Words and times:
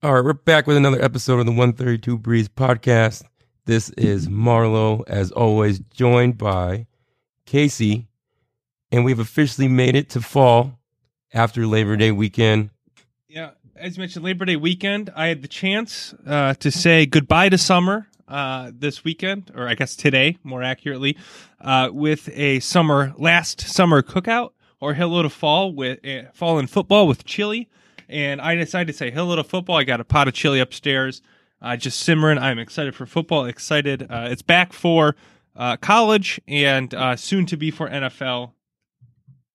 All 0.00 0.14
right, 0.14 0.24
we're 0.24 0.32
back 0.32 0.68
with 0.68 0.76
another 0.76 1.02
episode 1.02 1.40
of 1.40 1.46
the 1.46 1.50
132 1.50 2.18
Breeze 2.18 2.48
podcast. 2.48 3.24
This 3.64 3.90
is 3.90 4.28
Marlo, 4.28 5.02
as 5.08 5.32
always, 5.32 5.80
joined 5.80 6.38
by 6.38 6.86
Casey, 7.46 8.06
and 8.92 9.04
we've 9.04 9.18
officially 9.18 9.66
made 9.66 9.96
it 9.96 10.08
to 10.10 10.20
fall 10.20 10.78
after 11.34 11.66
Labor 11.66 11.96
Day 11.96 12.12
weekend. 12.12 12.70
Yeah, 13.26 13.50
as 13.74 13.96
you 13.96 14.02
mentioned, 14.02 14.24
Labor 14.24 14.44
Day 14.44 14.54
weekend, 14.54 15.10
I 15.16 15.26
had 15.26 15.42
the 15.42 15.48
chance 15.48 16.14
uh, 16.24 16.54
to 16.54 16.70
say 16.70 17.04
goodbye 17.04 17.48
to 17.48 17.58
summer 17.58 18.06
uh, 18.28 18.70
this 18.72 19.02
weekend, 19.02 19.50
or 19.52 19.66
I 19.66 19.74
guess 19.74 19.96
today, 19.96 20.38
more 20.44 20.62
accurately, 20.62 21.16
uh, 21.60 21.90
with 21.92 22.28
a 22.34 22.60
summer 22.60 23.14
last 23.18 23.62
summer 23.62 24.02
cookout 24.02 24.50
or 24.80 24.94
hello 24.94 25.22
to 25.22 25.28
fall 25.28 25.72
with 25.72 26.06
uh, 26.06 26.30
fall 26.32 26.60
in 26.60 26.68
football 26.68 27.08
with 27.08 27.24
chili. 27.24 27.68
And 28.08 28.40
I 28.40 28.54
decided 28.54 28.92
to 28.92 28.96
say 28.96 29.10
hello 29.10 29.36
to 29.36 29.44
football. 29.44 29.76
I 29.76 29.84
got 29.84 30.00
a 30.00 30.04
pot 30.04 30.28
of 30.28 30.34
chili 30.34 30.60
upstairs, 30.60 31.20
uh, 31.60 31.76
just 31.76 32.00
simmering. 32.00 32.38
I'm 32.38 32.58
excited 32.58 32.94
for 32.94 33.06
football. 33.06 33.44
Excited. 33.44 34.06
Uh, 34.08 34.28
it's 34.30 34.42
back 34.42 34.72
for 34.72 35.14
uh, 35.56 35.76
college 35.76 36.40
and 36.48 36.94
uh, 36.94 37.16
soon 37.16 37.44
to 37.46 37.56
be 37.56 37.70
for 37.70 37.88
NFL. 37.88 38.52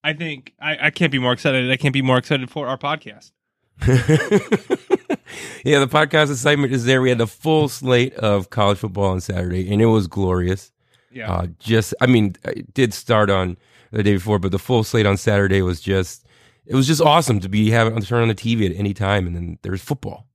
I 0.03 0.13
think 0.13 0.53
I, 0.59 0.88
I 0.88 0.89
can't 0.91 1.11
be 1.11 1.20
more 1.20 1.34
excited. 1.34 1.71
I 1.71 1.77
can't 1.77 1.94
be 1.94 2.02
more 2.02 2.17
excited 2.17 2.52
for 2.52 2.67
our 2.67 2.77
podcast. 2.77 3.31
yeah, 3.88 5.80
the 5.80 5.88
podcast 5.89 6.30
excitement 6.30 6.73
is 6.73 6.85
there. 6.85 7.02
We 7.02 7.09
had 7.09 7.17
the 7.17 7.27
full 7.27 7.70
slate 7.70 8.13
of 8.16 8.49
college 8.49 8.77
football 8.77 9.05
on 9.05 9.22
Saturday, 9.22 9.72
and 9.72 9.81
it 9.81 9.88
was 9.88 10.08
glorious. 10.08 10.72
Yeah. 11.11 11.31
Uh, 11.31 11.47
just, 11.59 11.94
I 12.02 12.05
mean, 12.05 12.35
it 12.44 12.73
did 12.73 12.94
start 12.94 13.30
on 13.30 13.58
the 13.91 14.03
day 14.03 14.13
before, 14.13 14.39
but 14.39 14.52
the 14.52 14.59
full 14.59 14.83
slate 14.83 15.05
on 15.05 15.17
Saturday 15.17 15.61
was 15.61 15.80
just, 15.80 16.25
it 16.66 16.76
was 16.76 16.88
just 16.88 17.02
awesome 17.02 17.40
to 17.41 17.49
be 17.49 17.72
having 17.72 17.99
to 17.99 18.05
turn 18.05 18.22
on 18.22 18.27
the 18.27 18.35
TV 18.35 18.70
at 18.70 18.76
any 18.76 18.94
time, 18.94 19.28
and 19.28 19.36
then 19.36 19.59
there's 19.61 19.81
football. 19.81 20.28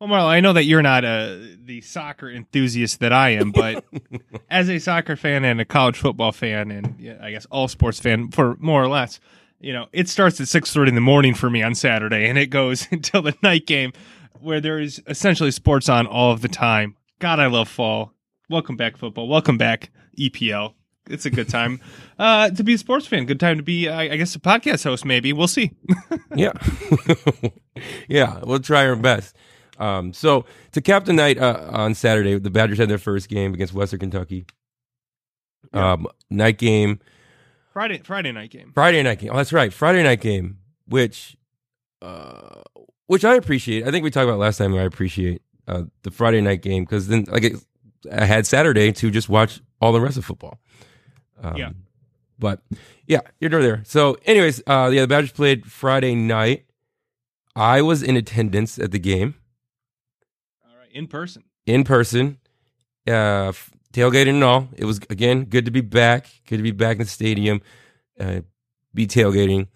Well, 0.00 0.10
Marlo, 0.10 0.26
I 0.26 0.40
know 0.40 0.52
that 0.52 0.64
you're 0.64 0.82
not 0.82 1.04
a 1.04 1.56
the 1.62 1.80
soccer 1.80 2.28
enthusiast 2.28 2.98
that 3.00 3.12
I 3.12 3.30
am, 3.30 3.52
but 3.52 3.84
as 4.50 4.68
a 4.68 4.80
soccer 4.80 5.14
fan 5.14 5.44
and 5.44 5.60
a 5.60 5.64
college 5.64 5.96
football 5.96 6.32
fan, 6.32 6.72
and 6.72 6.96
yeah, 6.98 7.18
I 7.22 7.30
guess 7.30 7.46
all 7.52 7.68
sports 7.68 8.00
fan 8.00 8.30
for 8.32 8.56
more 8.58 8.82
or 8.82 8.88
less, 8.88 9.20
you 9.60 9.72
know, 9.72 9.86
it 9.92 10.08
starts 10.08 10.40
at 10.40 10.48
six 10.48 10.72
thirty 10.72 10.88
in 10.88 10.96
the 10.96 11.00
morning 11.00 11.34
for 11.34 11.48
me 11.48 11.62
on 11.62 11.76
Saturday, 11.76 12.28
and 12.28 12.36
it 12.36 12.46
goes 12.46 12.88
until 12.90 13.22
the 13.22 13.36
night 13.44 13.64
game, 13.66 13.92
where 14.40 14.60
there 14.60 14.80
is 14.80 15.00
essentially 15.06 15.52
sports 15.52 15.88
on 15.88 16.08
all 16.08 16.32
of 16.32 16.40
the 16.40 16.48
time. 16.48 16.96
God, 17.20 17.38
I 17.38 17.46
love 17.46 17.68
fall. 17.68 18.12
Welcome 18.50 18.76
back, 18.76 18.96
football. 18.96 19.28
Welcome 19.28 19.56
back, 19.56 19.92
EPL. 20.18 20.74
It's 21.08 21.26
a 21.26 21.30
good 21.30 21.48
time 21.48 21.80
uh, 22.18 22.50
to 22.50 22.62
be 22.62 22.74
a 22.74 22.78
sports 22.78 23.06
fan. 23.06 23.26
Good 23.26 23.40
time 23.40 23.56
to 23.56 23.62
be, 23.62 23.88
I 23.88 24.02
I 24.02 24.16
guess, 24.16 24.34
a 24.36 24.38
podcast 24.38 24.84
host. 24.84 25.04
Maybe 25.04 25.32
we'll 25.32 25.48
see. 25.48 25.72
yeah, 26.36 26.52
yeah, 28.08 28.40
we'll 28.44 28.60
try 28.60 28.86
our 28.86 28.96
best. 28.96 29.36
Um, 29.78 30.12
so 30.12 30.44
to 30.72 30.80
cap 30.80 31.04
the 31.04 31.12
night 31.12 31.38
uh, 31.38 31.68
on 31.70 31.94
Saturday, 31.94 32.38
the 32.38 32.50
Badgers 32.50 32.78
had 32.78 32.88
their 32.88 32.98
first 32.98 33.28
game 33.28 33.52
against 33.52 33.74
Western 33.74 34.00
Kentucky. 34.00 34.46
Yeah. 35.74 35.92
Um, 35.92 36.06
night 36.30 36.58
game, 36.58 37.00
Friday, 37.72 37.98
Friday 37.98 38.32
night 38.32 38.50
game. 38.50 38.70
Friday 38.74 39.02
night 39.02 39.18
game. 39.18 39.30
Oh, 39.32 39.36
that's 39.36 39.52
right, 39.52 39.72
Friday 39.72 40.02
night 40.02 40.20
game, 40.20 40.58
which, 40.86 41.36
uh, 42.00 42.62
which 43.06 43.24
I 43.24 43.34
appreciate. 43.34 43.86
I 43.86 43.90
think 43.90 44.04
we 44.04 44.10
talked 44.10 44.28
about 44.28 44.38
last 44.38 44.58
time. 44.58 44.74
I 44.76 44.82
appreciate 44.82 45.42
uh, 45.66 45.84
the 46.02 46.10
Friday 46.10 46.42
night 46.42 46.62
game 46.62 46.84
because 46.84 47.08
then, 47.08 47.24
like, 47.28 47.44
it, 47.44 47.56
I 48.10 48.24
had 48.26 48.46
Saturday 48.46 48.92
to 48.92 49.10
just 49.10 49.28
watch 49.28 49.60
all 49.80 49.92
the 49.92 50.00
rest 50.00 50.16
of 50.16 50.24
football. 50.24 50.58
Um, 51.42 51.56
Yeah. 51.56 51.70
But 52.38 52.60
yeah, 53.06 53.20
you're 53.38 53.50
there. 53.50 53.82
So, 53.84 54.16
anyways, 54.24 54.62
uh, 54.66 54.90
yeah, 54.92 55.02
the 55.02 55.06
Badgers 55.08 55.30
played 55.32 55.70
Friday 55.70 56.14
night. 56.16 56.64
I 57.54 57.82
was 57.82 58.02
in 58.02 58.16
attendance 58.16 58.78
at 58.78 58.90
the 58.90 58.98
game 58.98 59.34
All 60.64 60.76
right, 60.76 60.88
in 60.92 61.06
person. 61.06 61.44
in 61.66 61.84
person, 61.84 62.38
uh, 63.06 63.52
tailgating 63.92 64.30
and 64.30 64.44
all. 64.44 64.68
It 64.76 64.86
was 64.86 64.98
again 65.10 65.44
good 65.44 65.66
to 65.66 65.70
be 65.70 65.82
back. 65.82 66.26
Good 66.48 66.56
to 66.56 66.62
be 66.62 66.70
back 66.72 66.96
in 66.96 67.02
the 67.02 67.08
stadium, 67.08 67.60
uh, 68.18 68.40
be 68.94 69.06
tailgating. 69.06 69.68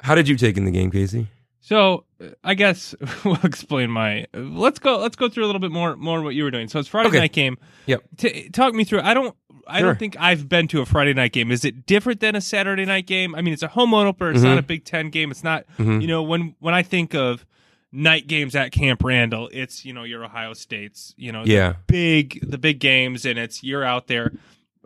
How 0.00 0.14
did 0.16 0.26
you 0.28 0.36
take 0.36 0.56
in 0.56 0.64
the 0.64 0.70
game, 0.72 0.90
Casey? 0.90 1.28
So 1.60 2.04
uh, 2.20 2.30
I 2.42 2.54
guess 2.54 2.92
we'll 3.24 3.38
explain 3.44 3.90
my. 3.90 4.26
Let's 4.34 4.78
go. 4.80 4.98
Let's 4.98 5.14
go 5.14 5.28
through 5.28 5.44
a 5.44 5.46
little 5.46 5.60
bit 5.60 5.70
more 5.70 5.94
more 5.96 6.22
what 6.22 6.34
you 6.34 6.42
were 6.44 6.50
doing. 6.50 6.66
So 6.68 6.80
it's 6.80 6.88
Friday 6.88 7.08
Okay. 7.10 7.18
night 7.20 7.32
game. 7.32 7.56
Yep. 7.86 8.02
T- 8.16 8.48
talk 8.48 8.74
me 8.74 8.82
through. 8.84 9.02
I 9.02 9.14
don't. 9.14 9.36
I 9.68 9.78
Sure. 9.78 9.88
don't 9.88 9.98
think 9.98 10.16
I've 10.18 10.48
been 10.48 10.66
to 10.68 10.80
a 10.80 10.86
Friday 10.86 11.14
night 11.14 11.32
game. 11.32 11.50
Is 11.52 11.64
it 11.64 11.86
different 11.86 12.20
than 12.20 12.34
a 12.36 12.40
Saturday 12.40 12.84
night 12.84 13.06
game? 13.06 13.34
I 13.34 13.42
mean, 13.42 13.54
it's 13.54 13.62
a 13.62 13.68
home 13.68 13.94
opener. 13.94 14.30
It's 14.30 14.40
Mhm. 14.40 14.44
not 14.44 14.58
a 14.58 14.62
Big 14.62 14.84
Ten 14.84 15.10
game. 15.10 15.30
It's 15.30 15.44
not. 15.44 15.64
Mhm. 15.78 16.00
You 16.02 16.08
know, 16.08 16.22
when 16.22 16.54
when 16.58 16.74
I 16.74 16.82
think 16.82 17.14
of 17.14 17.44
night 17.92 18.26
games 18.26 18.54
at 18.56 18.72
Camp 18.72 19.02
Randall, 19.04 19.48
it's 19.52 19.84
you 19.84 19.92
know 19.92 20.02
your 20.04 20.24
Ohio 20.24 20.52
States. 20.54 21.14
You 21.16 21.30
know, 21.32 21.44
the 21.44 21.50
Yeah, 21.52 21.72
big 21.86 22.40
the 22.42 22.58
big 22.58 22.78
games, 22.80 23.24
and 23.24 23.38
it's 23.38 23.62
you're 23.62 23.84
out 23.84 24.06
there 24.08 24.32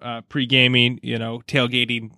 uh, 0.03 0.20
pre 0.22 0.44
gaming. 0.47 1.00
You 1.03 1.19
know, 1.19 1.42
tailgating 1.48 2.10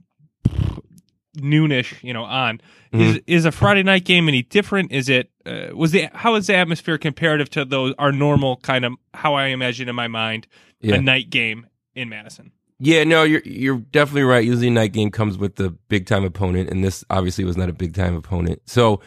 noonish. 1.36 2.02
You 2.02 2.12
know, 2.12 2.24
on 2.24 2.60
is 2.92 3.20
is 3.26 3.44
a 3.44 3.52
Friday 3.52 3.82
night 3.82 4.04
game 4.04 4.28
any 4.28 4.42
different? 4.42 4.92
Is 4.92 5.08
it 5.08 5.30
uh, 5.46 5.68
was 5.74 5.92
the 5.92 6.08
how 6.14 6.34
is 6.34 6.46
the 6.46 6.56
atmosphere 6.56 6.98
comparative 6.98 7.50
to 7.50 7.64
those 7.64 7.94
our 7.98 8.12
normal 8.12 8.56
kind 8.56 8.84
of 8.84 8.94
how 9.14 9.34
I 9.34 9.46
imagine 9.46 9.88
in 9.88 9.94
my 9.94 10.08
mind 10.08 10.46
Yeah. 10.80 10.96
a 10.96 11.00
night 11.00 11.30
game 11.30 11.66
in 11.98 12.08
Madison? 12.08 12.52
yeah. 12.78 13.04
No, 13.04 13.24
you're 13.24 13.42
you're 13.44 13.78
definitely 13.78 14.22
right. 14.22 14.44
Usually, 14.44 14.70
night 14.70 14.92
game 14.92 15.10
comes 15.10 15.36
with 15.36 15.56
the 15.56 15.70
big 15.88 16.06
time 16.06 16.24
opponent, 16.24 16.70
and 16.70 16.82
this 16.84 17.04
obviously 17.10 17.44
was 17.44 17.56
not 17.56 17.68
a 17.68 17.72
big 17.72 17.94
time 17.94 18.14
opponent. 18.14 18.62
So, 18.66 19.00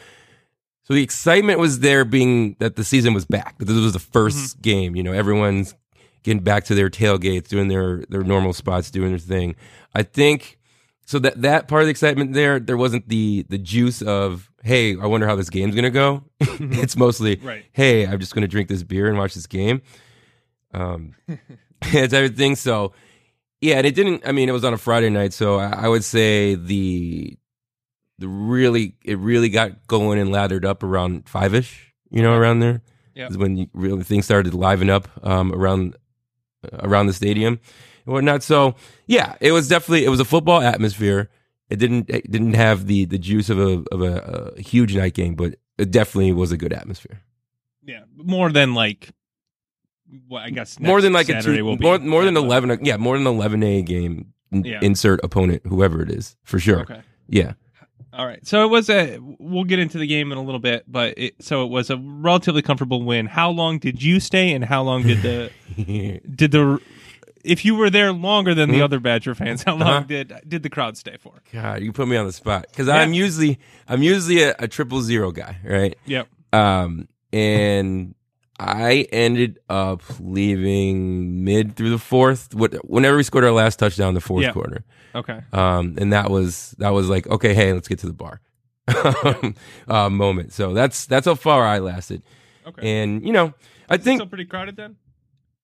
so 0.84 0.94
the 0.94 1.04
excitement 1.04 1.60
was 1.60 1.80
there, 1.80 2.04
being 2.06 2.56
that 2.60 2.76
the 2.76 2.84
season 2.84 3.14
was 3.14 3.26
back. 3.26 3.58
That 3.60 3.66
this 3.66 3.78
was 3.78 3.94
the 3.94 4.00
1st 4.00 4.62
game. 4.62 4.96
You 4.96 5.04
know, 5.04 5.14
everyone's 5.14 5.74
getting 6.24 6.44
back 6.44 6.66
to 6.66 6.76
their 6.76 6.90
tailgates, 6.90 7.48
doing 7.48 7.68
their 7.70 8.04
their 8.10 8.24
normal 8.24 8.54
spots, 8.54 8.92
doing 8.92 9.10
their 9.10 9.20
thing. 9.20 9.56
I 9.96 10.04
think 10.04 10.58
so 11.06 11.18
that 11.20 11.42
that 11.42 11.68
part 11.68 11.82
of 11.82 11.88
the 11.88 11.92
excitement 11.92 12.34
there, 12.34 12.60
there 12.60 12.78
wasn't 12.78 13.08
the 13.08 13.46
the 13.50 13.58
juice 13.58 14.02
of 14.02 14.50
hey, 14.64 14.96
I 15.00 15.06
wonder 15.08 15.28
how 15.28 15.36
this 15.36 15.50
game's 15.50 15.76
gonna 15.76 15.90
go. 15.90 16.24
it's 16.42 16.96
mostly 16.98 17.38
Right. 17.38 17.66
hey, 17.72 18.06
I'm 18.06 18.20
just 18.20 18.34
gonna 18.36 18.48
drink 18.48 18.68
this 18.70 18.84
beer 18.84 19.08
and 19.08 19.18
watch 19.18 19.34
this 19.34 19.48
game. 19.48 19.82
Um, 20.74 21.16
it's 21.94 22.14
everything. 22.14 22.56
So 22.56 22.94
yeah, 23.60 23.78
and 23.78 23.86
it 23.88 23.96
didn't. 23.96 24.24
I 24.26 24.32
mean, 24.32 24.50
it 24.50 24.54
was 24.54 24.64
on 24.64 24.74
a 24.74 24.78
Friday 24.78 25.10
night, 25.10 25.34
so 25.34 25.58
I, 25.60 25.86
I 25.86 25.88
would 25.88 26.04
say 26.04 26.56
the 26.56 27.38
the 28.20 28.28
really 28.28 28.96
it 29.04 29.18
really 29.18 29.50
got 29.50 29.88
going 29.88 30.20
and 30.20 30.32
lathered 30.32 30.66
up 30.66 30.84
around 30.84 31.28
five 31.30 31.54
ish. 31.54 31.94
You 32.10 32.22
know, 32.22 32.34
around 32.34 32.60
there 32.60 32.82
Yeah. 33.16 33.28
is 33.28 33.38
when 33.38 33.56
you, 33.58 33.68
really 33.74 34.04
things 34.04 34.26
started 34.26 34.52
to 34.52 34.58
liven 34.58 34.90
up 34.90 35.08
um, 35.26 35.54
around 35.54 35.96
around 36.74 37.08
the 37.08 37.14
stadium 37.14 37.60
and 38.06 38.14
whatnot. 38.14 38.44
So 38.44 38.76
yeah, 39.08 39.36
it 39.40 39.52
was 39.54 39.68
definitely 39.68 40.06
it 40.06 40.10
was 40.10 40.20
a 40.20 40.26
football 40.26 40.62
atmosphere. 40.62 41.30
It 41.70 41.78
didn't 41.78 42.10
it 42.10 42.30
didn't 42.30 42.56
have 42.56 42.86
the 42.88 43.06
the 43.06 43.18
juice 43.18 43.50
of 43.50 43.58
a 43.60 43.84
of 43.92 44.02
a, 44.02 44.54
a 44.58 44.62
huge 44.62 44.96
night 44.96 45.14
game, 45.14 45.36
but 45.36 45.56
it 45.78 45.90
definitely 45.92 46.34
was 46.34 46.52
a 46.52 46.58
good 46.58 46.74
atmosphere. 46.74 47.22
Yeah, 47.84 48.04
more 48.16 48.52
than 48.52 48.74
like. 48.74 49.10
Well, 50.30 50.44
I 50.44 50.50
guess 50.50 50.80
more 50.80 51.02
than 51.02 51.14
like 51.14 51.28
Saturday 51.28 51.56
a 51.56 51.58
two, 51.60 51.66
will 51.66 51.78
be 51.78 51.86
more 51.86 52.00
more 52.00 52.26
than 52.26 52.38
eleven. 52.38 52.78
Yeah, 52.84 52.98
more 52.98 53.18
than 53.18 53.28
eleven 53.28 53.64
a 53.64 53.82
game. 53.82 54.34
Yeah. 54.52 54.80
Insert 54.82 55.22
opponent, 55.24 55.62
whoever 55.66 56.02
it 56.02 56.12
is, 56.12 56.36
for 56.44 56.60
sure. 56.60 56.82
Okay. 56.82 57.02
Yeah, 57.30 57.54
All 58.12 58.26
right. 58.26 58.46
So 58.46 58.66
it 58.66 58.68
was 58.68 58.90
a. 58.90 59.18
We'll 59.40 59.64
get 59.64 59.80
into 59.80 59.98
the 59.98 60.08
game 60.08 60.34
in 60.34 60.38
a 60.38 60.42
little 60.44 60.60
bit, 60.60 60.84
but 60.86 61.14
it, 61.18 61.36
so 61.42 61.64
it 61.64 61.70
was 61.70 61.90
a 61.90 61.96
relatively 61.98 62.62
comfortable 62.62 63.02
win. 63.04 63.28
How 63.28 63.50
long 63.50 63.80
did 63.80 64.04
you 64.04 64.20
stay, 64.20 64.52
and 64.54 64.66
how 64.66 64.84
long 64.84 65.04
did 65.04 65.22
the 65.22 65.50
did 66.36 66.52
the 66.52 66.82
if 67.46 67.64
you 67.64 67.76
were 67.76 67.90
there 67.90 68.12
longer 68.12 68.54
than 68.54 68.70
the 68.70 68.80
Hmm? 68.80 68.84
other 68.84 69.00
Badger 69.00 69.34
fans, 69.34 69.64
how 69.64 69.76
long 69.76 69.88
Uh-huh. 69.90 70.00
did 70.02 70.34
did 70.46 70.64
the 70.64 70.70
crowd 70.70 70.98
stay 70.98 71.16
for? 71.18 71.42
God, 71.54 71.82
you 71.82 71.94
put 71.94 72.10
me 72.10 72.18
on 72.18 72.26
the 72.26 72.34
spot 72.34 72.66
because 72.70 72.88
Yeah. 72.88 72.96
I'm 72.96 73.14
usually 73.14 73.58
I'm 73.88 74.04
usually 74.04 74.44
a, 74.44 74.54
a 74.60 74.68
triple 74.68 75.02
zero 75.02 75.32
guy, 75.32 75.58
right? 75.64 75.98
Yep. 76.06 76.28
Um, 76.52 77.08
and 77.32 78.16
I 78.62 79.08
ended 79.12 79.60
up 79.70 80.02
leaving 80.20 81.44
mid 81.44 81.76
through 81.76 81.90
the 81.90 81.98
fourth. 82.00 82.54
What- 82.54 82.74
Whenever 82.90 83.18
we 83.18 83.24
scored 83.24 83.44
our 83.44 83.52
last 83.52 83.80
touchdown, 83.80 84.10
in 84.10 84.14
the 84.16 84.22
fourth 84.22 84.44
Yeah. 84.44 84.52
quarter. 84.52 84.84
Okay. 85.16 85.40
Um, 85.52 85.96
and 85.98 86.14
that 86.14 86.30
was 86.30 86.74
that 86.78 86.90
was 86.90 87.10
like 87.10 87.28
okay, 87.28 87.54
hey, 87.54 87.74
let's 87.74 87.88
get 87.88 88.00
to 88.00 88.08
the 88.08 88.14
bar 88.14 88.40
uh, 89.88 90.10
moment. 90.10 90.54
So 90.54 90.74
that's 90.74 91.06
that's 91.06 91.26
how 91.26 91.36
far 91.36 91.66
I 91.66 91.80
lasted. 91.80 92.24
Okay. 92.68 93.02
And 93.02 93.26
you 93.26 93.34
know, 93.34 93.54
I 93.90 93.98
think 93.98 94.20
still 94.20 94.28
pretty 94.30 94.46
crowded 94.46 94.76
then. 94.78 94.96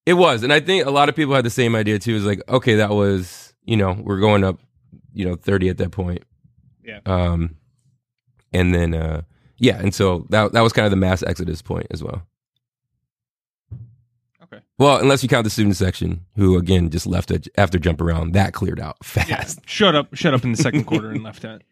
it 0.05 0.13
was, 0.13 0.44
and 0.44 0.51
I 0.51 0.59
think 0.59 0.85
a 0.85 0.91
lot 0.91 1.09
of 1.09 1.15
people 1.15 1.35
had 1.35 1.45
the 1.45 1.49
same 1.49 1.75
idea 1.75 1.99
too. 1.99 2.15
Is 2.15 2.25
like, 2.25 2.41
okay, 2.49 2.75
that 2.75 2.89
was, 2.89 3.53
you 3.63 3.77
know, 3.77 3.94
we're 3.94 4.19
going 4.19 4.44
up, 4.44 4.59
you 5.13 5.25
know, 5.25 5.35
thirty 5.35 5.69
at 5.69 5.77
that 5.77 5.91
point. 5.91 6.23
Yeah. 6.83 6.99
Um, 7.05 7.55
and 8.53 8.73
then, 8.73 8.94
uh, 8.94 9.21
yeah, 9.57 9.77
and 9.79 9.94
so 9.94 10.25
that 10.29 10.53
that 10.53 10.61
was 10.61 10.73
kind 10.73 10.85
of 10.85 10.91
the 10.91 10.97
mass 10.97 11.23
exodus 11.23 11.61
point 11.61 11.88
as 11.91 12.03
well. 12.03 12.23
Well, 14.79 14.97
unless 15.00 15.24
you 15.24 15.29
count 15.29 15.44
the 15.44 15.50
student 15.50 15.75
section, 15.75 16.25
who 16.35 16.57
again 16.57 16.89
just 16.89 17.07
left 17.07 17.31
after 17.57 17.79
jump 17.79 18.00
around, 18.00 18.33
that 18.33 18.53
cleared 18.53 18.79
out 18.79 18.97
Yeah. 19.15 19.24
fast. 19.25 19.59
Shut 19.68 19.95
up. 19.95 20.13
Shut 20.15 20.33
up 20.33 20.44
in 20.44 20.51
the 20.51 20.57
second 20.57 20.83
quarter 20.85 21.09
and 21.09 21.24
left 21.24 21.44
it. 21.44 21.63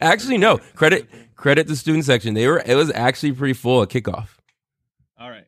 Actually, 0.00 0.38
no 0.38 0.58
credit 0.76 1.08
credit 1.34 1.66
the 1.66 1.74
student 1.76 2.04
section. 2.04 2.34
They 2.34 2.46
were 2.46 2.62
it 2.64 2.74
was 2.76 2.90
actually 2.92 3.32
pretty 3.32 3.54
full 3.54 3.82
at 3.82 3.88
kickoff. 3.88 4.28
All 5.18 5.28
right. 5.30 5.46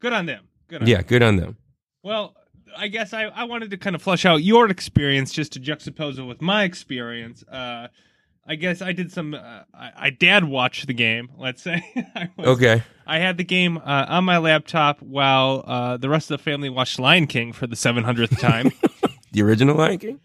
Good 0.00 0.12
on 0.14 0.26
them. 0.26 0.44
Good 0.68 0.82
on 0.82 0.88
Yeah, 0.88 0.98
them. 0.98 1.06
good 1.06 1.22
on 1.22 1.36
them. 1.36 1.56
Well, 2.02 2.34
I 2.76 2.88
guess 2.88 3.12
I, 3.12 3.24
I 3.24 3.44
wanted 3.44 3.70
to 3.72 3.76
kind 3.76 3.94
of 3.94 4.00
flesh 4.00 4.24
out 4.24 4.42
your 4.42 4.70
experience 4.70 5.32
just 5.32 5.52
to 5.52 5.60
juxtapose 5.60 6.18
it 6.18 6.22
with 6.22 6.40
my 6.40 6.62
experience. 6.64 7.42
Uh, 7.42 7.88
I 8.46 8.56
guess 8.56 8.82
I 8.82 8.92
did 8.92 9.12
some. 9.12 9.34
Uh, 9.34 9.62
I, 9.72 9.92
I 9.96 10.10
dad 10.10 10.44
watched 10.44 10.86
the 10.86 10.94
game. 10.94 11.30
Let's 11.38 11.62
say. 11.62 11.82
I 12.14 12.30
was, 12.36 12.46
Okay. 12.48 12.82
I 13.06 13.18
had 13.18 13.36
the 13.36 13.44
game 13.44 13.76
uh, 13.78 14.06
on 14.08 14.24
my 14.24 14.38
laptop 14.38 15.00
while 15.02 15.64
uh, 15.66 15.96
the 15.96 16.08
rest 16.08 16.30
of 16.30 16.38
the 16.38 16.42
family 16.42 16.68
watched 16.68 16.98
Lion 16.98 17.26
King 17.26 17.52
for 17.52 17.66
the 17.66 17.76
seven 17.76 18.04
hundredth 18.04 18.38
time. 18.38 18.70
The 19.32 19.42
original 19.42 19.76
Lion 19.76 19.98
King? 19.98 20.20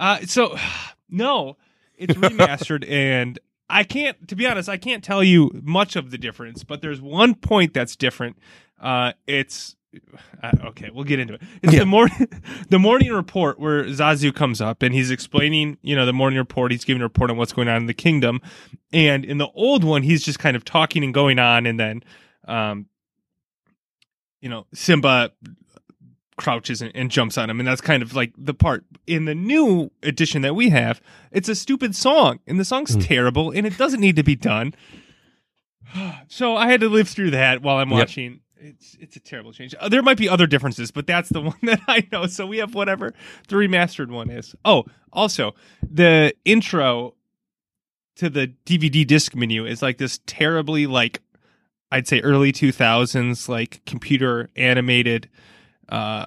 uh, 0.00 0.18
so, 0.26 0.56
no, 1.08 1.56
it's 1.96 2.14
remastered, 2.14 2.84
and 2.90 3.38
I 3.70 3.84
can't. 3.84 4.26
To 4.28 4.34
be 4.34 4.46
honest, 4.48 4.68
I 4.68 4.78
can't 4.78 5.04
tell 5.04 5.22
you 5.22 5.48
much 5.62 5.94
of 5.94 6.10
the 6.10 6.18
difference. 6.18 6.64
But 6.64 6.82
there's 6.82 7.00
one 7.00 7.36
point 7.36 7.72
that's 7.72 7.94
different. 7.94 8.36
Uh, 8.80 9.12
it's 9.28 9.76
uh, 10.42 10.52
okay. 10.66 10.90
We'll 10.92 11.04
get 11.04 11.18
into 11.20 11.34
it. 11.34 11.42
It's 11.62 11.72
Yeah. 11.72 11.80
the 11.80 11.86
morning, 11.86 12.28
the 12.70 12.78
morning 12.78 13.12
report 13.12 13.58
where 13.60 13.84
Zazu 13.84 14.34
comes 14.34 14.60
up 14.60 14.82
and 14.82 14.94
he's 14.94 15.10
explaining, 15.10 15.76
you 15.82 15.94
know, 15.96 16.06
the 16.06 16.12
morning 16.12 16.38
report. 16.38 16.72
He's 16.72 16.84
giving 16.84 17.02
a 17.02 17.04
report 17.04 17.30
on 17.30 17.36
what's 17.36 17.52
going 17.52 17.68
on 17.68 17.76
in 17.82 17.86
the 17.86 17.94
kingdom, 17.94 18.40
and 18.92 19.24
in 19.24 19.38
the 19.38 19.48
old 19.54 19.84
one, 19.84 20.02
he's 20.02 20.22
just 20.22 20.38
kind 20.38 20.56
of 20.56 20.64
talking 20.64 21.04
and 21.04 21.12
going 21.12 21.38
on, 21.38 21.66
and 21.66 21.78
then, 21.78 22.02
um, 22.46 22.86
you 24.40 24.48
know, 24.48 24.66
Simba 24.74 25.30
crouches 26.36 26.80
and, 26.82 26.90
and 26.94 27.10
jumps 27.10 27.36
on 27.38 27.48
him, 27.50 27.60
and 27.60 27.66
that's 27.68 27.80
kind 27.82 28.02
of 28.02 28.14
like 28.14 28.32
the 28.36 28.54
part 28.54 28.84
in 29.06 29.26
the 29.26 29.34
new 29.34 29.90
edition 30.02 30.42
that 30.42 30.54
we 30.56 30.70
have. 30.70 31.00
It's 31.30 31.48
a 31.48 31.54
stupid 31.54 31.94
song, 31.94 32.40
and 32.46 32.58
the 32.58 32.64
song's 32.64 32.94
Hmm. 32.94 33.00
terrible, 33.00 33.50
and 33.50 33.66
it 33.66 33.76
doesn't 33.78 34.00
need 34.00 34.16
to 34.16 34.22
be 34.24 34.36
done. 34.36 34.74
So 36.28 36.56
I 36.56 36.70
had 36.70 36.80
to 36.80 36.88
live 36.88 37.08
through 37.08 37.32
that 37.32 37.60
while 37.62 37.76
I'm 37.76 37.90
Yep. 37.90 37.98
watching. 37.98 38.40
It's 38.64 38.96
it's 39.00 39.16
a 39.16 39.20
terrible 39.20 39.52
change. 39.52 39.74
Uh, 39.80 39.88
there 39.88 40.02
might 40.02 40.16
be 40.16 40.28
other 40.28 40.46
differences, 40.46 40.92
but 40.92 41.06
that's 41.06 41.28
the 41.28 41.40
one 41.52 41.58
that 41.62 41.80
I 41.88 42.06
know. 42.12 42.26
So 42.26 42.46
we 42.46 42.58
have 42.58 42.74
whatever 42.74 43.12
the 43.48 43.56
remastered 43.56 44.08
one 44.08 44.30
is. 44.30 44.54
Oh, 44.64 44.84
also 45.12 45.54
the 45.82 46.32
intro 46.44 47.14
to 48.16 48.30
the 48.30 48.52
DVD 48.64 49.06
disc 49.06 49.34
menu 49.34 49.66
is 49.66 49.82
like 49.82 49.98
this 49.98 50.20
terribly 50.26 50.86
like 50.86 51.20
I'd 51.90 52.06
say 52.06 52.20
early 52.20 52.52
2000s 52.52 53.48
like 53.48 53.82
computer 53.84 54.50
animated 54.54 55.28
uh 55.88 56.26